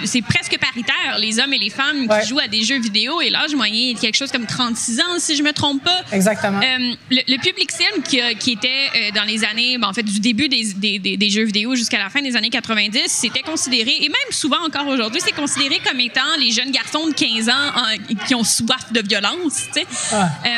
c'est 0.04 0.22
presque 0.22 0.56
paritaire, 0.58 1.18
les 1.18 1.40
hommes 1.40 1.52
et 1.54 1.58
les 1.58 1.70
femmes 1.70 2.06
Ouais. 2.08 2.20
qui 2.22 2.28
jouent 2.28 2.38
à 2.38 2.48
des 2.48 2.62
jeux 2.62 2.78
vidéo, 2.80 3.20
et 3.20 3.30
l'âge 3.30 3.54
moyen 3.54 3.90
est 3.90 4.00
quelque 4.00 4.16
chose 4.16 4.30
comme 4.30 4.46
36 4.46 5.00
ans, 5.00 5.18
si 5.18 5.34
je 5.36 5.42
me 5.42 5.52
trompe 5.52 5.82
pas. 5.82 6.02
Exactement. 6.12 6.60
Euh, 6.60 6.92
le, 7.10 7.20
le 7.26 7.38
public 7.40 7.70
cible 7.70 8.02
qui, 8.06 8.20
qui 8.38 8.52
était 8.52 8.68
euh, 8.68 9.10
dans 9.14 9.24
les 9.24 9.44
années, 9.44 9.78
ben, 9.78 9.88
en 9.88 9.92
fait, 9.92 10.02
du 10.02 10.20
début 10.20 10.48
des, 10.48 10.72
des- 10.76 10.98
des- 10.98 11.16
des 11.16 11.30
jeux 11.30 11.44
vidéo 11.44 11.74
jusqu'à 11.74 11.98
la 11.98 12.10
fin 12.10 12.20
des 12.22 12.36
années 12.36 12.50
90, 12.50 13.00
c'était 13.06 13.40
considéré, 13.42 13.92
et 14.00 14.08
même 14.08 14.30
souvent 14.30 14.62
encore 14.66 14.86
aujourd'hui, 14.86 15.20
c'est 15.24 15.32
considéré 15.34 15.80
comme 15.86 16.00
étant 16.00 16.20
les 16.38 16.50
jeunes 16.52 16.70
garçons 16.70 17.06
de 17.06 17.12
15 17.14 17.48
ans 17.48 17.52
en- 17.76 18.14
qui 18.26 18.34
ont 18.34 18.44
soif 18.44 18.92
de 18.92 19.00
violence. 19.06 19.68
tu 19.74 19.80
sais. 19.80 19.86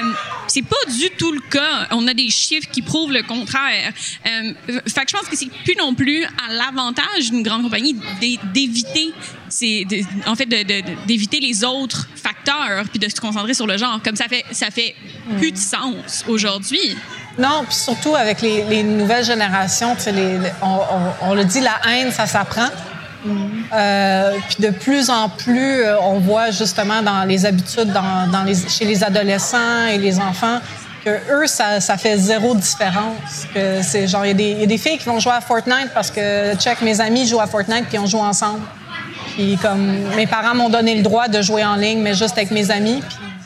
Euh, 0.00 0.12
c'est 0.48 0.62
pas 0.62 0.76
du 0.98 1.10
tout 1.18 1.32
le 1.32 1.40
cas. 1.40 1.86
On 1.90 2.06
a 2.08 2.14
des 2.14 2.28
chiffres 2.30 2.68
qui 2.70 2.82
prouvent 2.82 3.12
le 3.12 3.22
contraire. 3.22 3.92
Euh, 4.26 4.52
fait 4.86 5.04
que 5.04 5.10
je 5.10 5.16
pense 5.16 5.28
que 5.28 5.36
c'est 5.36 5.50
plus 5.64 5.74
non 5.78 5.94
plus 5.94 6.24
à 6.24 6.52
l'avantage 6.52 7.30
d'une 7.30 7.42
grande 7.42 7.62
compagnie 7.62 7.94
d'é- 8.20 8.38
d'éviter, 8.52 9.12
c'est 9.48 9.86
en 10.26 10.34
fait, 10.34 10.46
d'éviter 11.06 11.40
les 11.40 11.64
autres 11.64 12.08
facteurs 12.16 12.84
puis 12.90 12.98
de 12.98 13.08
se 13.08 13.20
concentrer 13.20 13.54
sur 13.54 13.66
le 13.66 13.76
genre. 13.76 14.00
Comme 14.02 14.16
ça 14.16 14.26
fait, 14.28 14.44
ça 14.52 14.70
fait 14.70 14.94
plus 15.38 15.52
de 15.52 15.58
sens 15.58 16.24
aujourd'hui. 16.28 16.96
Non, 17.38 17.64
puis 17.66 17.74
surtout 17.74 18.14
avec 18.14 18.42
les, 18.42 18.64
les 18.64 18.82
nouvelles 18.82 19.24
générations, 19.24 19.96
on 21.22 21.34
le 21.34 21.44
dit, 21.44 21.60
la 21.60 21.80
haine, 21.88 22.12
ça 22.12 22.26
s'apprend. 22.26 22.68
Euh, 23.72 24.36
puis 24.48 24.64
de 24.64 24.70
plus 24.70 25.10
en 25.10 25.28
plus, 25.28 25.82
euh, 25.82 25.96
on 26.00 26.18
voit 26.18 26.50
justement 26.50 27.02
dans 27.02 27.24
les 27.24 27.46
habitudes 27.46 27.92
dans, 27.92 28.30
dans 28.30 28.42
les, 28.42 28.54
chez 28.54 28.84
les 28.84 29.04
adolescents 29.04 29.86
et 29.86 29.98
les 29.98 30.18
enfants 30.18 30.58
que 31.04 31.10
eux, 31.32 31.46
ça, 31.46 31.80
ça 31.80 31.96
fait 31.96 32.16
zéro 32.16 32.54
différence. 32.54 33.46
Que 33.54 33.82
c'est 33.82 34.06
genre, 34.06 34.24
il 34.24 34.40
y, 34.40 34.52
y 34.60 34.62
a 34.62 34.66
des 34.66 34.78
filles 34.78 34.98
qui 34.98 35.06
vont 35.06 35.18
jouer 35.18 35.32
à 35.32 35.40
Fortnite 35.40 35.90
parce 35.94 36.10
que, 36.10 36.54
check, 36.56 36.80
mes 36.82 37.00
amis 37.00 37.26
jouent 37.26 37.40
à 37.40 37.46
Fortnite 37.46 37.86
puis 37.88 37.98
on 37.98 38.06
joue 38.06 38.18
ensemble. 38.18 38.60
Puis 39.34 39.56
comme 39.60 39.98
mes 40.16 40.26
parents 40.26 40.54
m'ont 40.54 40.68
donné 40.68 40.94
le 40.94 41.02
droit 41.02 41.28
de 41.28 41.40
jouer 41.42 41.64
en 41.64 41.76
ligne, 41.76 42.00
mais 42.00 42.14
juste 42.14 42.36
avec 42.36 42.50
mes 42.50 42.70
amis. 42.70 43.02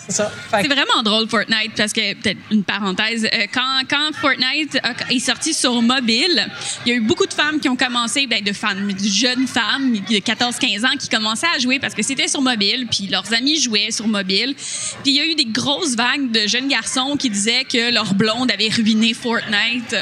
C'est 0.09 0.17
ça. 0.17 0.33
Vraiment 0.51 1.03
drôle 1.03 1.29
Fortnite 1.29 1.73
parce 1.77 1.93
que 1.93 2.15
peut-être 2.15 2.39
une 2.51 2.65
parenthèse 2.65 3.25
euh, 3.25 3.47
quand 3.53 4.13
Fortnite 4.21 4.79
est 5.11 5.19
sorti 5.19 5.53
sur 5.53 5.81
mobile, 5.83 6.47
il 6.85 6.91
y 6.91 6.93
a 6.93 6.97
eu 6.97 7.01
beaucoup 7.01 7.27
de 7.27 7.33
femmes 7.33 7.61
qui 7.61 7.69
ont 7.69 7.77
commencé 7.77 8.27
ben, 8.27 8.43
de 8.43 8.53
femmes 8.53 8.93
de 8.93 9.09
jeunes 9.09 9.47
femmes 9.47 9.93
de 9.93 10.17
14-15 10.17 10.87
ans 10.87 10.97
qui 10.99 11.09
commençaient 11.09 11.47
à 11.55 11.59
jouer 11.59 11.79
parce 11.79 11.95
que 11.95 12.03
c'était 12.03 12.29
sur 12.29 12.41
mobile 12.41 12.87
puis 12.91 13.09
leurs 13.09 13.33
amis 13.33 13.61
jouaient 13.61 13.91
sur 13.91 14.07
mobile. 14.07 14.55
Puis 15.03 15.13
il 15.13 15.17
y 15.17 15.21
a 15.21 15.27
eu 15.27 15.35
des 15.35 15.47
grosses 15.47 15.97
vagues 15.97 16.31
de 16.31 16.47
jeunes 16.47 16.69
garçons 16.69 17.17
qui 17.17 17.31
disaient 17.31 17.65
que 17.65 17.93
leur 17.93 18.15
blonde 18.15 18.51
avait 18.51 18.69
ruiné 18.69 19.15
Fortnite. 19.15 19.97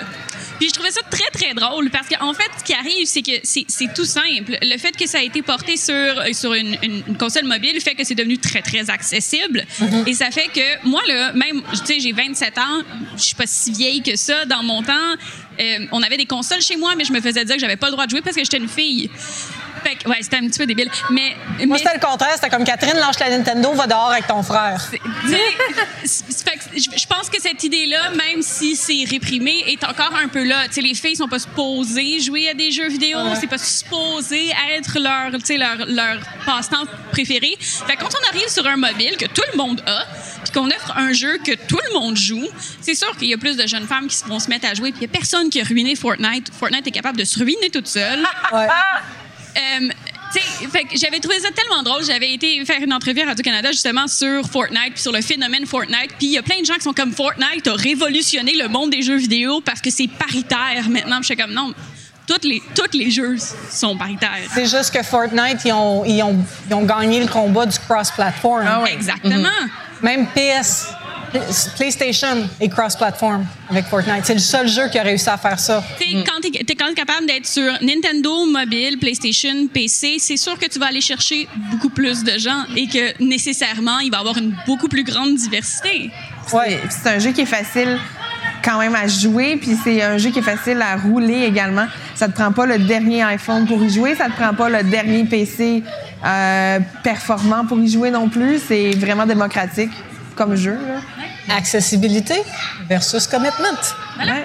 Puis 0.65 0.71
je 0.71 0.77
trouvais 0.77 0.93
ça 0.93 1.03
très, 1.11 1.31
très 1.31 1.53
drôle 1.53 1.91
parce 1.91 2.09
qu'en 2.09 2.33
fait, 2.33 2.51
ce 2.59 2.65
qui 2.65 2.73
arrive, 2.73 3.07
c'est 3.07 3.21
que 3.21 3.33
c'est 3.43 3.93
tout 3.93 4.07
simple. 4.07 4.57
Le 4.63 4.79
fait 4.79 4.97
que 4.97 5.07
ça 5.07 5.19
a 5.19 5.23
été 5.23 5.43
porté 5.43 5.77
sur, 5.77 5.95
sur 6.33 6.55
une, 6.55 6.79
console 7.19 7.45
mobile 7.45 7.79
fait 7.83 7.95
que 7.95 8.03
c'est 8.03 8.15
devenu 8.15 8.39
très, 8.39 8.63
très 8.63 8.89
accessible. 8.89 9.67
Et 10.07 10.15
ça 10.15 10.31
fait 10.31 10.49
que 10.49 10.89
moi, 10.89 11.03
là, 11.07 11.35
même, 11.35 11.61
tu 11.73 11.85
sais, 11.85 12.01
j'ai 12.01 12.13
27 12.13 12.57
ans, 12.57 12.83
je 13.15 13.23
suis 13.23 13.35
pas 13.35 13.47
si 13.47 13.73
vieille 13.73 14.01
que 14.01 14.17
ça. 14.17 14.47
Dans 14.47 14.63
mon 14.63 14.83
temps, 14.83 15.13
euh, 15.61 15.87
on 15.93 16.03
avait 16.03 16.17
des 16.17 16.25
consoles 16.25 16.63
chez 16.63 16.77
moi, 16.77 16.95
mais 16.97 17.05
je 17.05 17.13
me 17.13 17.21
faisais 17.21 17.45
dire 17.45 17.57
que 17.57 17.61
j'avais 17.61 17.77
pas 17.77 17.89
le 17.89 17.93
droit 17.93 18.07
de 18.07 18.11
jouer 18.11 18.23
parce 18.23 18.35
que 18.35 18.43
j'étais 18.43 18.57
une 18.57 18.69
fille. 18.69 19.11
Fait 19.85 19.97
que, 19.97 20.09
ouais, 20.09 20.19
c'était 20.21 20.37
un 20.37 20.47
petit 20.47 20.59
peu 20.59 20.67
débile. 20.67 20.91
Mais, 21.11 21.37
Moi, 21.59 21.67
mais- 21.67 21.79
c'était 21.79 21.95
le 21.95 22.01
contraire. 22.05 22.33
C'était 22.35 22.49
comme 22.51 22.65
Catherine, 22.65 22.97
lâche 22.97 23.19
la 23.21 23.31
Nintendo, 23.31 23.73
va 23.75 23.87
dehors 23.87 24.11
avec 24.11 24.27
ton 24.27 24.43
frère. 24.43 24.91
je 26.05 27.07
pense 27.07 27.31
que 27.31 27.41
cette 27.41 27.63
idée-là, 27.63 28.11
même 28.11 28.43
si 28.43 28.77
c'est 28.77 29.05
réprimé, 29.09 29.65
est 29.67 29.85
encore 29.85 30.13
un 30.23 30.29
peu 30.29 30.45
là. 30.45 30.67
Tu 30.69 30.75
sais, 30.75 30.81
les 30.81 30.95
filles 30.95 31.17
sont 31.17 31.29
pas 31.29 31.39
supposées 31.39 32.21
jouer 32.21 32.49
à 32.51 32.55
des 32.55 32.71
jeux 32.71 32.89
vidéo, 32.89 33.19
c'est 33.39 33.47
pas 33.47 33.59
supposé 33.59 34.51
être 34.77 34.99
leur, 34.99 35.31
leur, 35.31 35.87
leur 35.87 36.19
passe-temps 36.47 36.85
préféré. 37.13 37.57
Fait 37.61 37.97
que 37.97 38.03
quand 38.03 38.11
on 38.11 38.29
arrive 38.35 38.49
sur 38.49 38.67
un 38.67 38.77
mobile 38.77 39.17
que 39.17 39.27
tout 39.27 39.43
le 39.53 39.59
monde 39.59 39.83
a, 39.87 40.05
puis 40.45 40.53
qu'on 40.53 40.67
offre 40.69 40.97
un 40.97 41.13
jeu 41.13 41.39
que 41.39 41.55
tout 41.55 41.79
le 41.89 41.95
monde 41.99 42.17
joue, 42.17 42.47
c'est 42.81 42.95
sûr 42.95 43.17
qu'il 43.17 43.29
y 43.29 43.35
a 43.35 43.39
plus 43.39 43.57
de 43.57 43.67
jeunes 43.67 43.87
femmes 43.87 44.09
qui 44.09 44.23
vont 44.27 44.39
se 44.41 44.49
mettre 44.49 44.67
à 44.69 44.75
jouer, 44.75 44.91
puis 44.91 45.01
il 45.03 45.07
y 45.07 45.11
a 45.11 45.13
personne 45.13 45.49
qui 45.51 45.61
a 45.61 45.65
ruiné 45.65 45.95
Fortnite. 45.97 46.51
Fortnite 46.53 46.87
est 46.87 46.91
capable 46.91 47.19
de 47.19 47.25
se 47.25 47.39
ruiner 47.39 47.71
toute 47.71 47.87
seule. 47.89 48.21
Ouais. 48.53 48.67
Euh, 49.57 49.89
j'avais 50.95 51.21
trouvé 51.21 51.39
ça 51.41 51.49
tellement 51.51 51.83
drôle. 51.83 52.05
J'avais 52.05 52.33
été 52.33 52.65
faire 52.65 52.83
une 52.83 52.93
entrevue 52.93 53.23
à 53.23 53.27
Radio-Canada 53.27 53.71
justement 53.71 54.09
sur 54.09 54.47
Fortnite, 54.49 54.95
puis 54.95 55.03
sur 55.03 55.13
le 55.13 55.21
phénomène 55.21 55.67
Fortnite. 55.67 56.15
Puis 56.19 56.27
il 56.27 56.33
y 56.33 56.39
a 56.39 56.43
plein 56.43 56.61
de 56.61 56.65
gens 56.65 56.75
qui 56.75 56.83
sont 56.83 56.93
comme 56.93 57.13
Fortnite 57.13 57.67
a 57.67 57.75
révolutionné 57.75 58.55
le 58.57 58.69
monde 58.69 58.91
des 58.91 59.03
jeux 59.03 59.17
vidéo 59.17 59.61
parce 59.61 59.81
que 59.81 59.91
c'est 59.91 60.09
paritaire 60.09 60.89
maintenant. 60.89 61.17
Puis 61.21 61.29
je 61.29 61.35
suis 61.35 61.37
comme 61.37 61.53
non, 61.53 61.73
toutes 62.27 62.45
les, 62.45 62.63
tous 62.75 62.97
les 62.97 63.11
jeux 63.11 63.37
sont 63.71 63.97
paritaires. 63.97 64.31
C'est 64.53 64.67
juste 64.67 64.93
que 64.95 65.03
Fortnite, 65.03 65.61
ils 65.65 65.73
ont, 65.73 66.05
ils 66.05 66.23
ont, 66.23 66.37
ils 66.69 66.75
ont 66.75 66.85
gagné 66.85 67.21
le 67.21 67.29
combat 67.29 67.67
du 67.67 67.79
cross-platform. 67.79 68.65
Ah. 68.67 68.85
Exactement. 68.91 69.49
Même 70.03 70.27
PS, 70.35 70.89
PlayStation 71.77 72.49
est 72.61 72.69
cross-platform 72.69 73.47
avec 73.71 73.87
Fortnite. 73.87 74.25
C'est 74.25 74.35
le 74.35 74.41
seul 74.41 74.69
jeu 74.69 74.89
qui 74.89 74.99
a 74.99 75.03
réussi 75.03 75.29
à 75.29 75.37
faire 75.37 75.59
ça. 75.59 75.83
Tu 75.99 76.05
sais, 76.05 76.25
quand 76.25 76.41
tu 76.41 76.49
es, 76.49 76.75
quand 76.75 76.87
t'es 76.89 76.95
capable 76.95 77.27
d'être 77.27 77.47
sur 77.47 77.73
Nintendo, 77.83 78.47
mobile, 78.47 78.99
PlayStation, 78.99 79.67
PC, 79.73 80.17
c'est 80.19 80.37
sûr 80.37 80.59
que 80.59 80.67
tu 80.67 80.79
vas 80.79 80.87
aller 80.87 81.01
chercher 81.01 81.49
beaucoup 81.71 81.91
plus 81.91 82.23
de 82.23 82.39
gens 82.39 82.65
et 82.77 82.87
que 82.87 83.23
nécessairement, 83.23 83.99
il 83.99 84.11
va 84.11 84.19
y 84.19 84.21
avoir 84.21 84.39
une 84.39 84.55
beaucoup 84.67 84.89
plus 84.89 85.05
grande 85.05 85.35
diversité. 85.35 86.11
Ouais. 86.53 86.79
Puis 86.83 86.97
C'est 87.03 87.11
un 87.11 87.19
jeu 87.19 87.33
qui 87.33 87.43
est 87.43 87.47
facile 87.47 87.99
quand 88.65 88.79
même 88.79 88.95
à 88.95 89.07
jouer, 89.07 89.57
puis 89.57 89.77
c'est 89.83 90.03
un 90.03 90.17
jeu 90.17 90.31
qui 90.31 90.39
est 90.39 90.43
facile 90.43 90.81
à 90.81 90.97
rouler 90.97 91.43
également. 91.45 91.87
Ça 92.15 92.29
te 92.29 92.33
prend 92.33 92.51
pas 92.53 92.65
le 92.65 92.79
dernier 92.79 93.23
iPhone 93.23 93.67
pour 93.67 93.83
y 93.83 93.91
jouer, 93.91 94.15
ça 94.15 94.27
te 94.27 94.33
prend 94.33 94.55
pas 94.55 94.71
le 94.71 94.83
dernier 94.85 95.25
PC 95.25 95.83
euh, 96.25 96.79
performant 97.03 97.67
pour 97.67 97.79
y 97.79 97.89
jouer 97.89 98.11
non 98.11 98.29
plus. 98.29 98.61
C'est 98.67 98.93
vraiment 98.93 99.27
démocratique 99.27 99.91
comme 100.35 100.55
jeu. 100.57 100.79
Là. 100.89 101.55
Accessibilité 101.57 102.35
versus 102.89 103.27
commitment. 103.27 103.79
Ouais. 104.19 104.45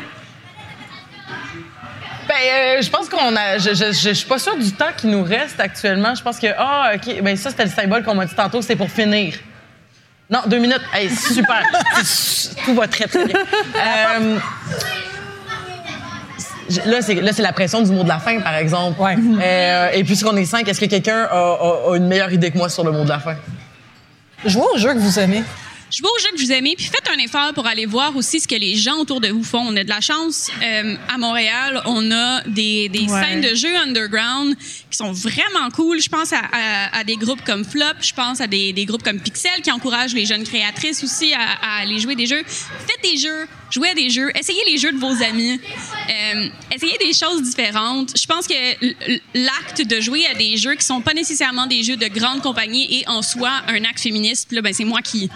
Ben, 2.27 2.35
euh, 2.35 2.81
je 2.81 2.89
pense 2.89 3.09
qu'on 3.09 3.35
a. 3.35 3.57
Je, 3.57 3.69
je, 3.73 3.91
je, 3.91 4.09
je 4.09 4.13
suis 4.13 4.27
pas 4.27 4.37
sûre 4.37 4.55
du 4.57 4.71
temps 4.71 4.91
qui 4.95 5.07
nous 5.07 5.23
reste 5.23 5.59
actuellement. 5.59 6.13
Je 6.13 6.21
pense 6.21 6.37
que. 6.37 6.47
Ah, 6.57 6.91
OK. 6.95 7.21
Ben, 7.23 7.35
ça, 7.35 7.49
c'était 7.49 7.65
le 7.65 7.71
symbole 7.71 8.03
qu'on 8.03 8.13
m'a 8.15 8.25
dit 8.25 8.35
tantôt, 8.35 8.61
c'est 8.61 8.75
pour 8.75 8.89
finir. 8.89 9.33
Non, 10.29 10.41
deux 10.45 10.59
minutes. 10.59 10.81
Hey, 10.93 11.09
super. 11.09 11.63
Tout 12.65 12.75
va 12.75 12.87
très, 12.87 13.05
très 13.07 13.25
bien. 13.25 13.35
Euh, 13.75 14.37
là, 16.85 17.01
c'est, 17.01 17.15
là, 17.15 17.33
c'est 17.33 17.41
la 17.41 17.51
pression 17.51 17.81
du 17.81 17.91
mot 17.91 18.03
de 18.03 18.09
la 18.09 18.19
fin, 18.19 18.39
par 18.41 18.53
exemple. 18.55 19.01
Ouais. 19.01 19.15
Euh, 19.41 19.89
et 19.93 20.03
puisqu'on 20.03 20.35
est 20.37 20.45
cinq, 20.45 20.67
est-ce 20.67 20.79
que 20.79 20.85
quelqu'un 20.85 21.23
a, 21.31 21.35
a- 21.35 21.91
a 21.91 21.95
une 21.97 22.05
meilleure 22.07 22.31
idée 22.31 22.51
que 22.51 22.57
moi 22.59 22.69
sur 22.69 22.83
le 22.83 22.91
mot 22.91 23.03
de 23.05 23.09
la 23.09 23.17
fin? 23.19 23.35
Jouez 24.45 24.65
au 24.75 24.77
jeu 24.77 24.93
que 24.93 24.99
vous 24.99 25.17
aimez. 25.19 25.43
Jouez 25.91 26.07
aux 26.09 26.21
jeux 26.21 26.37
que 26.37 26.41
vous 26.41 26.51
aimez, 26.51 26.75
puis 26.75 26.85
faites 26.85 27.09
un 27.13 27.17
effort 27.17 27.53
pour 27.53 27.65
aller 27.67 27.85
voir 27.85 28.15
aussi 28.15 28.39
ce 28.39 28.47
que 28.47 28.55
les 28.55 28.75
gens 28.75 28.97
autour 28.97 29.19
de 29.21 29.29
vous 29.29 29.43
font. 29.43 29.59
On 29.65 29.75
a 29.75 29.83
de 29.83 29.89
la 29.89 30.01
chance. 30.01 30.49
Euh, 30.61 30.95
à 31.13 31.17
Montréal, 31.17 31.81
on 31.85 32.11
a 32.11 32.41
des, 32.43 32.89
des 32.89 33.07
Ouais. 33.09 33.21
scènes 33.21 33.41
de 33.41 33.55
jeux 33.55 33.75
underground 33.75 34.55
qui 34.91 34.97
sont 34.97 35.11
vraiment 35.11 35.69
cool. 35.73 35.99
Je 36.01 36.09
pense 36.09 36.31
à, 36.33 36.39
à- 36.51 36.97
à 36.99 37.03
des 37.03 37.15
groupes 37.15 37.43
comme 37.43 37.65
Flop, 37.65 37.85
je 38.01 38.13
pense 38.13 38.39
à 38.41 38.47
des, 38.47 38.73
des 38.73 38.85
groupes 38.85 39.03
comme 39.03 39.19
Pixel 39.19 39.61
qui 39.63 39.71
encouragent 39.71 40.13
les 40.13 40.25
jeunes 40.25 40.43
créatrices 40.43 41.03
aussi 41.03 41.33
à, 41.33 41.39
à 41.61 41.81
aller 41.81 41.99
jouer 41.99 42.15
des 42.15 42.25
jeux. 42.27 42.43
Faites 42.45 43.01
des 43.11 43.17
jeux, 43.17 43.47
jouez 43.71 43.89
à 43.89 43.93
des 43.95 44.09
jeux, 44.09 44.29
essayez 44.37 44.61
les 44.67 44.77
jeux 44.77 44.91
de 44.91 44.97
vos 44.97 45.23
amis, 45.23 45.59
euh, 46.09 46.49
essayez 46.73 46.97
des 46.99 47.13
choses 47.13 47.41
différentes. 47.43 48.13
Je 48.19 48.25
pense 48.27 48.47
que 48.47 48.53
l'acte 49.33 49.87
de 49.87 49.99
jouer 50.01 50.25
à 50.27 50.35
des 50.35 50.57
jeux 50.57 50.75
qui 50.75 50.85
sont 50.85 51.01
pas 51.01 51.13
nécessairement 51.13 51.65
des 51.67 51.83
jeux 51.83 51.97
de 51.97 52.07
grandes 52.07 52.41
compagnies 52.41 52.99
est 53.01 53.07
en 53.07 53.21
soi 53.21 53.51
un 53.67 53.83
acte 53.85 53.99
féministe. 54.01 54.51
Là, 54.51 54.61
ben, 54.61 54.73
c'est 54.73 54.85
moi 54.85 55.01
qui 55.01 55.29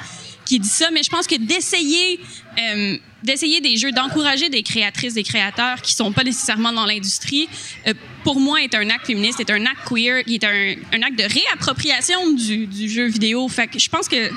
qui 0.45 0.59
dit 0.59 0.67
ça, 0.67 0.89
mais 0.91 1.03
je 1.03 1.09
pense 1.09 1.27
que 1.27 1.35
d'essayer 1.35 2.19
euh, 2.59 2.97
d'essayer 3.23 3.61
des 3.61 3.77
jeux, 3.77 3.91
d'encourager 3.91 4.49
des 4.49 4.63
créatrices, 4.63 5.13
des 5.13 5.23
créateurs 5.23 5.81
qui 5.81 5.93
sont 5.93 6.11
pas 6.11 6.23
nécessairement 6.23 6.73
dans 6.73 6.85
l'industrie, 6.85 7.47
euh, 7.87 7.93
pour 8.23 8.39
moi, 8.39 8.61
est 8.61 8.75
un 8.75 8.89
acte 8.89 9.07
féministe, 9.07 9.39
est 9.39 9.49
un 9.49 9.65
acte 9.65 9.87
queer, 9.87 10.23
est 10.27 10.43
un, 10.43 10.75
un 10.91 11.01
acte 11.01 11.17
de 11.17 11.23
réappropriation 11.23 12.31
du, 12.33 12.67
du 12.67 12.89
jeu 12.89 13.07
vidéo. 13.07 13.47
Fait 13.47 13.67
que 13.67 13.79
je 13.79 13.89
pense 13.89 14.09
que 14.09 14.29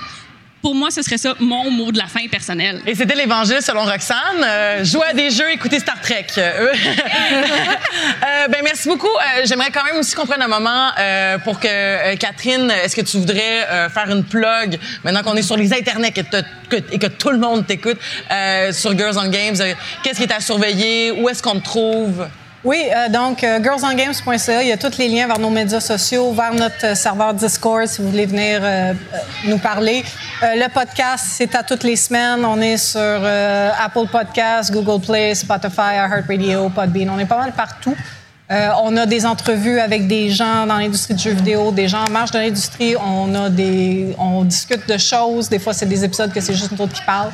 pour 0.66 0.74
moi, 0.74 0.90
ce 0.90 1.00
serait 1.00 1.16
ça 1.16 1.32
mon 1.38 1.70
mot 1.70 1.92
de 1.92 1.98
la 1.98 2.08
fin 2.08 2.26
personnel. 2.28 2.82
Et 2.88 2.96
c'était 2.96 3.14
l'Évangile 3.14 3.62
selon 3.62 3.84
Roxane. 3.84 4.42
Euh, 4.42 4.84
jouer 4.84 5.06
à 5.10 5.12
des 5.12 5.30
jeux, 5.30 5.48
écouter 5.52 5.78
Star 5.78 6.00
Trek. 6.00 6.26
Euh, 6.38 6.72
euh, 6.74 8.48
ben, 8.48 8.62
merci 8.64 8.88
beaucoup. 8.88 9.06
Euh, 9.06 9.42
J'aimerais 9.44 9.70
quand 9.70 9.84
même 9.84 9.94
aussi 9.94 10.16
qu'on 10.16 10.26
prenne 10.26 10.42
un 10.42 10.48
moment 10.48 10.90
euh, 10.98 11.38
pour 11.38 11.60
que 11.60 11.68
euh, 11.68 12.16
Catherine, 12.16 12.68
est-ce 12.82 12.96
que 12.96 13.02
tu 13.02 13.16
voudrais 13.18 13.64
euh, 13.70 13.88
faire 13.90 14.10
une 14.10 14.24
plug 14.24 14.80
maintenant 15.04 15.22
qu'on 15.22 15.36
est 15.36 15.42
sur 15.42 15.56
les 15.56 15.72
internets 15.72 16.08
et 16.16 16.24
que, 16.68 16.76
et 16.90 16.98
que 16.98 17.06
tout 17.06 17.30
le 17.30 17.38
monde 17.38 17.64
t'écoute 17.64 17.98
euh, 18.32 18.72
sur 18.72 18.98
Girls 18.98 19.14
on 19.18 19.28
Games? 19.28 19.54
euh, 19.60 19.72
Qu'est-ce 20.02 20.16
qui 20.18 20.24
est 20.24 20.32
à 20.34 20.40
surveiller? 20.40 21.12
Où 21.12 21.28
est-ce 21.28 21.44
qu'on 21.44 21.60
te 21.60 21.64
trouve? 21.64 22.26
Oui, 22.66 22.82
euh, 22.90 23.08
donc 23.08 23.44
euh, 23.44 23.62
girlsongames.ca, 23.62 24.60
il 24.60 24.68
y 24.68 24.72
a 24.72 24.76
tous 24.76 24.98
les 24.98 25.06
liens 25.06 25.28
vers 25.28 25.38
nos 25.38 25.50
médias 25.50 25.78
sociaux, 25.78 26.32
vers 26.32 26.52
notre 26.52 26.84
euh, 26.84 26.94
serveur 26.96 27.32
Discord 27.32 27.86
si 27.86 28.02
vous 28.02 28.10
voulez 28.10 28.26
venir 28.26 28.58
euh, 28.60 28.92
nous 29.44 29.58
parler. 29.58 30.02
Le 30.42 30.66
podcast, 30.66 31.26
c'est 31.28 31.54
à 31.54 31.62
toutes 31.62 31.84
les 31.84 31.94
semaines. 31.94 32.44
On 32.44 32.60
est 32.60 32.76
sur 32.76 33.00
Apple 33.00 34.08
Podcasts, 34.10 34.72
Google 34.72 35.00
Play, 35.00 35.36
Spotify, 35.36 35.94
iHeartRadio, 35.94 36.68
Podbean. 36.70 37.08
On 37.08 37.20
est 37.20 37.26
pas 37.26 37.38
mal 37.38 37.52
partout. 37.52 37.94
On 38.50 38.96
a 38.96 39.06
des 39.06 39.24
entrevues 39.24 39.78
avec 39.78 40.08
des 40.08 40.30
gens 40.30 40.66
dans 40.66 40.76
l'industrie 40.76 41.14
du 41.14 41.22
jeu 41.22 41.30
vidéo, 41.30 41.70
des 41.70 41.88
gens 41.88 42.04
en 42.04 42.10
marge 42.10 42.32
de 42.32 42.38
l'industrie. 42.38 42.96
On 42.96 43.34
a 43.34 43.48
des, 43.48 44.14
on 44.18 44.44
discute 44.44 44.86
de 44.86 44.98
choses. 44.98 45.48
Des 45.48 45.58
fois, 45.58 45.72
c'est 45.72 45.86
des 45.86 46.04
épisodes 46.04 46.32
que 46.32 46.40
c'est 46.40 46.54
juste 46.54 46.72
nous 46.72 46.82
autres 46.82 46.92
qui 46.94 47.04
parlent. 47.06 47.32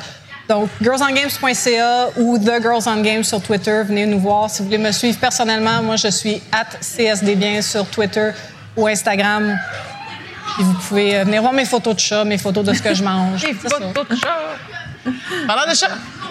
Donc, 0.49 0.69
girlsongames.ca 0.81 2.09
ou 2.17 2.37
The 2.37 2.61
Girls 2.61 2.83
on 2.87 3.01
Games 3.01 3.23
sur 3.23 3.41
Twitter. 3.41 3.83
Venez 3.85 4.05
nous 4.05 4.19
voir. 4.19 4.49
Si 4.49 4.59
vous 4.59 4.65
voulez 4.65 4.77
me 4.77 4.91
suivre 4.91 5.17
personnellement, 5.17 5.81
moi, 5.81 5.95
je 5.95 6.09
suis 6.09 6.41
at 6.51 6.65
CSDBien 6.81 7.61
sur 7.61 7.85
Twitter 7.87 8.31
ou 8.75 8.87
Instagram. 8.87 9.57
Puis 10.55 10.63
vous 10.63 10.73
pouvez 10.73 11.15
euh, 11.15 11.23
venir 11.23 11.41
voir 11.41 11.53
mes 11.53 11.65
photos 11.65 11.95
de 11.95 11.99
chat, 11.99 12.23
mes 12.25 12.37
photos 12.37 12.65
de 12.65 12.73
ce 12.73 12.81
que 12.81 12.93
je 12.93 13.03
mange. 13.03 13.43
Et 13.45 13.53
ça. 13.53 13.77
photos 13.79 14.07
de 14.09 14.15
chat. 14.15 14.39
Parlant 15.47 15.69
de 15.69 15.75
chat, 15.75 15.89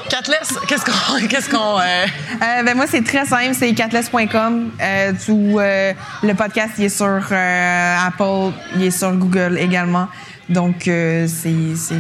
Catless, 0.09 0.55
qu'est-ce 0.69 0.85
qu'on. 0.85 1.27
Qu'est-ce 1.29 1.49
qu'on 1.49 1.79
euh, 1.79 2.07
Euh, 2.43 2.63
ben 2.65 2.77
moi, 2.77 2.87
c'est 2.89 3.05
très 3.05 3.25
simple. 3.25 3.55
C'est 3.55 3.73
catless.com. 3.73 4.71
Euh, 4.81 5.13
tout, 5.25 5.59
euh, 5.59 5.93
le 6.23 6.35
podcast, 6.35 6.73
il 6.79 6.85
est 6.85 6.89
sur 6.89 7.07
euh, 7.31 8.07
Apple, 8.07 8.55
il 8.77 8.85
est 8.85 8.91
sur 8.91 9.13
Google 9.13 9.59
également. 9.59 10.09
Donc, 10.53 10.87
euh, 10.89 11.27
c'est- 11.29 11.77
c'est 11.77 11.95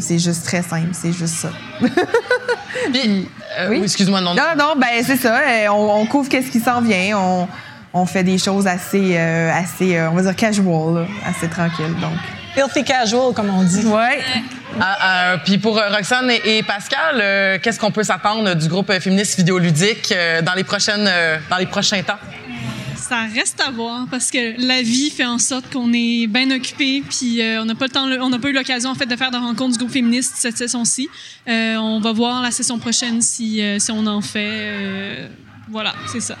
c'est 0.00 0.18
juste 0.18 0.44
très 0.44 0.62
simple. 0.62 0.90
C'est 0.92 1.12
juste 1.12 1.34
ça. 1.34 1.50
puis, 2.92 3.28
euh, 3.58 3.68
oui, 3.70 3.80
excuse-moi, 3.82 4.20
non. 4.20 4.34
Non, 4.34 4.42
non, 4.56 4.72
ben 4.76 5.02
c'est 5.04 5.16
ça. 5.16 5.38
Euh, 5.40 5.68
On, 5.70 6.00
on 6.02 6.06
couvre 6.06 6.28
qu'est-ce 6.28 6.50
qui 6.50 6.60
s'en 6.60 6.80
vient. 6.80 7.18
On, 7.18 7.48
on 7.94 8.06
fait 8.06 8.22
des 8.24 8.38
choses 8.38 8.66
assez, 8.66 9.16
euh, 9.16 9.50
assez 9.52 9.96
euh, 9.96 10.10
on 10.10 10.14
va 10.14 10.22
dire 10.22 10.36
casual, 10.36 10.94
là, 10.94 11.06
assez 11.28 11.48
tranquille. 11.48 11.94
Donc, 12.00 12.12
Filthy 12.54 12.84
casual, 12.84 13.32
comme 13.34 13.50
on 13.50 13.62
dit. 13.62 13.84
ouais. 13.86 14.20
Ah, 14.80 14.96
ah, 15.00 15.36
puis 15.44 15.56
pour 15.58 15.78
Roxane 15.78 16.30
et, 16.30 16.58
et 16.58 16.62
Pascal, 16.62 17.16
euh, 17.20 17.58
qu'est-ce 17.62 17.78
qu'on 17.80 17.90
peut 17.90 18.02
s'attendre 18.02 18.54
du 18.54 18.68
groupe 18.68 18.92
féministe 19.00 19.36
vidéoludique 19.38 20.12
euh, 20.14 20.42
dans 20.42 20.52
les 20.54 20.64
prochaines 20.64 21.06
euh, 21.08 21.38
dans 21.48 21.56
les 21.56 21.66
prochains 21.66 22.02
temps? 22.02 22.18
Ça 23.08 23.24
reste 23.32 23.60
à 23.60 23.70
voir 23.70 24.08
parce 24.10 24.32
que 24.32 24.60
la 24.66 24.82
vie 24.82 25.10
fait 25.10 25.24
en 25.24 25.38
sorte 25.38 25.72
qu'on 25.72 25.92
est 25.92 26.26
bien 26.26 26.50
occupé 26.50 27.04
puis 27.08 27.40
euh, 27.40 27.62
on 27.62 27.64
n'a 27.64 27.76
pas 27.76 27.84
le 27.84 27.92
temps, 27.92 28.04
on 28.04 28.30
n'a 28.30 28.38
pas 28.40 28.48
eu 28.48 28.52
l'occasion 28.52 28.90
en 28.90 28.96
fait 28.96 29.06
de 29.06 29.14
faire 29.14 29.30
de 29.30 29.36
rencontres 29.36 29.72
du 29.72 29.78
groupe 29.78 29.92
féministe 29.92 30.34
cette 30.36 30.56
session-ci. 30.56 31.08
Euh, 31.46 31.76
on 31.76 32.00
va 32.00 32.10
voir 32.10 32.42
la 32.42 32.50
session 32.50 32.80
prochaine 32.80 33.22
si, 33.22 33.62
euh, 33.62 33.78
si 33.78 33.92
on 33.92 34.04
en 34.06 34.20
fait. 34.20 35.30
Voilà, 35.68 35.94
c'est 36.08 36.20
ça. 36.20 36.36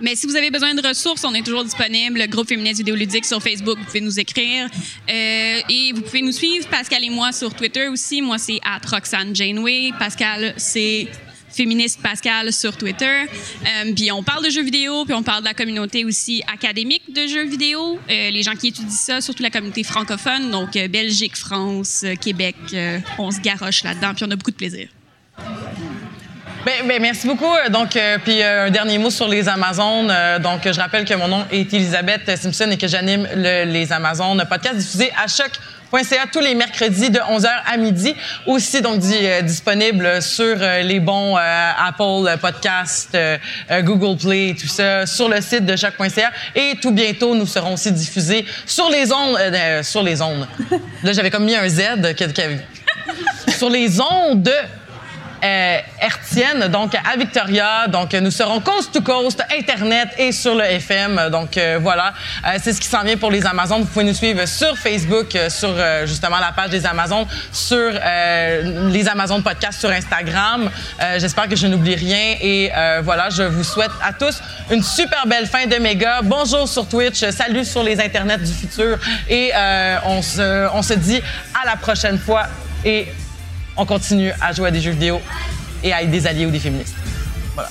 Mais 0.00 0.14
si 0.14 0.26
vous 0.26 0.36
avez 0.36 0.50
besoin 0.50 0.74
de 0.74 0.86
ressources, 0.86 1.24
on 1.24 1.32
est 1.32 1.42
toujours 1.42 1.64
disponible. 1.64 2.18
Le 2.18 2.26
groupe 2.26 2.48
féministe 2.48 2.78
vidéoludique 2.78 3.24
sur 3.24 3.42
Facebook, 3.42 3.78
vous 3.78 3.84
pouvez 3.84 4.00
nous 4.00 4.18
écrire. 4.18 4.68
Et 5.08 5.92
vous 5.94 6.02
pouvez 6.02 6.20
nous 6.20 6.32
suivre, 6.32 6.66
Pascal 6.68 7.04
et 7.04 7.10
moi, 7.10 7.30
sur 7.32 7.54
Twitter 7.54 7.86
aussi. 7.88 8.20
Moi, 8.20 8.38
c'est 8.38 8.58
Roxane 8.90 9.34
Janeway. 9.34 9.90
Pascal, 9.98 10.52
c'est 10.56 11.08
féministe 11.54 12.00
Pascal 12.02 12.52
sur 12.52 12.76
Twitter. 12.76 13.04
Euh, 13.06 13.92
puis 13.94 14.10
on 14.12 14.22
parle 14.22 14.44
de 14.44 14.50
jeux 14.50 14.62
vidéo, 14.64 15.04
puis 15.04 15.14
on 15.14 15.22
parle 15.22 15.42
de 15.42 15.48
la 15.48 15.54
communauté 15.54 16.04
aussi 16.04 16.42
académique 16.52 17.02
de 17.14 17.26
jeux 17.26 17.44
vidéo. 17.46 17.98
Euh, 18.10 18.30
les 18.30 18.42
gens 18.42 18.54
qui 18.54 18.68
étudient 18.68 18.90
ça, 18.90 19.20
surtout 19.20 19.42
la 19.42 19.50
communauté 19.50 19.84
francophone, 19.84 20.50
donc 20.50 20.76
euh, 20.76 20.88
Belgique, 20.88 21.36
France, 21.36 22.04
Québec, 22.20 22.56
on 23.18 23.30
se 23.30 23.40
garoche 23.40 23.82
là-dedans, 23.84 24.14
puis 24.14 24.24
on 24.26 24.30
a 24.30 24.36
beaucoup 24.36 24.50
de 24.50 24.56
plaisir. 24.56 24.88
Ben, 26.64 26.86
ben, 26.88 27.00
merci 27.02 27.26
beaucoup. 27.26 27.52
Donc, 27.70 27.98
puis 28.24 28.42
un 28.42 28.70
dernier 28.70 28.96
mot 28.96 29.10
sur 29.10 29.28
les 29.28 29.48
Amazones. 29.48 30.10
Donc, 30.42 30.62
je 30.64 30.80
rappelle 30.80 31.04
que 31.04 31.12
mon 31.12 31.28
nom 31.28 31.44
est 31.50 31.72
Elisabeth 31.74 32.36
Simpson 32.38 32.70
et 32.70 32.78
que 32.78 32.88
j'anime 32.88 33.28
le- 33.36 33.64
les 33.70 33.92
Amazones, 33.92 34.42
podcast 34.48 34.78
diffusé 34.78 35.10
à 35.22 35.28
choc.ca 35.94 36.26
tous 36.32 36.40
les 36.40 36.54
mercredis 36.54 37.10
de 37.10 37.18
11h 37.18 37.48
à 37.66 37.76
midi. 37.76 38.14
Aussi, 38.46 38.82
donc, 38.82 39.00
euh, 39.04 39.42
disponible 39.42 40.20
sur 40.20 40.56
euh, 40.60 40.80
les 40.82 40.98
bons 40.98 41.36
euh, 41.36 41.70
Apple 41.78 42.36
Podcast, 42.40 43.10
euh, 43.14 43.38
Google 43.82 44.18
Play, 44.18 44.56
tout 44.60 44.66
ça, 44.66 45.06
sur 45.06 45.28
le 45.28 45.40
site 45.40 45.64
de 45.64 45.76
choc.ca. 45.76 46.32
Et 46.54 46.74
tout 46.80 46.90
bientôt, 46.90 47.34
nous 47.34 47.46
serons 47.46 47.74
aussi 47.74 47.92
diffusés 47.92 48.44
sur 48.66 48.90
les 48.90 49.12
ondes. 49.12 49.38
sur 49.82 50.02
les 50.02 50.20
ondes. 50.20 50.48
Là, 51.02 51.12
j'avais 51.12 51.30
comme 51.30 51.44
mis 51.44 51.54
un 51.54 51.68
Z. 51.68 51.82
sur 53.56 53.70
les 53.70 54.00
ondes 54.00 54.50
euh, 55.44 56.68
donc 56.68 56.94
à 56.94 57.16
Victoria. 57.16 57.86
Donc, 57.88 58.12
nous 58.14 58.30
serons 58.30 58.60
coast 58.60 58.92
to 58.92 59.00
coast, 59.00 59.42
Internet 59.56 60.08
et 60.18 60.32
sur 60.32 60.54
le 60.54 60.64
FM. 60.64 61.28
Donc, 61.30 61.56
euh, 61.56 61.78
voilà, 61.80 62.12
Euh, 62.46 62.58
c'est 62.62 62.72
ce 62.72 62.80
qui 62.80 62.88
s'en 62.88 63.02
vient 63.02 63.16
pour 63.16 63.30
les 63.30 63.44
Amazones. 63.46 63.80
Vous 63.82 63.86
pouvez 63.86 64.04
nous 64.04 64.14
suivre 64.14 64.44
sur 64.46 64.76
Facebook, 64.76 65.34
euh, 65.34 65.48
sur 65.48 65.74
justement 66.06 66.38
la 66.38 66.52
page 66.52 66.70
des 66.70 66.84
Amazones, 66.86 67.26
sur 67.52 67.90
les 68.90 69.08
Amazones 69.08 69.42
Podcast 69.42 69.80
sur 69.80 69.90
Instagram. 69.90 70.70
J'espère 71.18 71.48
que 71.48 71.56
je 71.56 71.66
n'oublie 71.66 71.94
rien. 71.94 72.36
Et 72.40 72.70
voilà, 73.02 73.30
je 73.30 73.42
vous 73.42 73.64
souhaite 73.64 73.90
à 74.02 74.12
tous 74.12 74.40
une 74.70 74.82
super 74.82 75.26
belle 75.26 75.46
fin 75.46 75.66
de 75.66 75.76
méga. 75.76 76.20
Bonjour 76.22 76.68
sur 76.68 76.88
Twitch, 76.88 77.24
salut 77.30 77.64
sur 77.64 77.82
les 77.82 78.00
Internets 78.00 78.38
du 78.38 78.52
futur. 78.52 78.98
Et 79.28 79.52
on, 80.06 80.22
se, 80.22 80.68
on 80.74 80.82
se 80.82 80.94
dit 80.94 81.22
à 81.60 81.66
la 81.66 81.76
prochaine 81.76 82.18
fois. 82.18 82.44
Et 82.84 83.08
on 83.76 83.86
continue 83.86 84.32
à 84.40 84.52
jouer 84.52 84.68
à 84.68 84.70
des 84.70 84.80
jeux 84.80 84.92
vidéo 84.92 85.20
et 85.82 85.92
à 85.92 86.02
être 86.02 86.10
des 86.10 86.26
alliés 86.26 86.46
ou 86.46 86.50
des 86.50 86.58
féministes. 86.58 86.94
Voilà. 87.54 87.70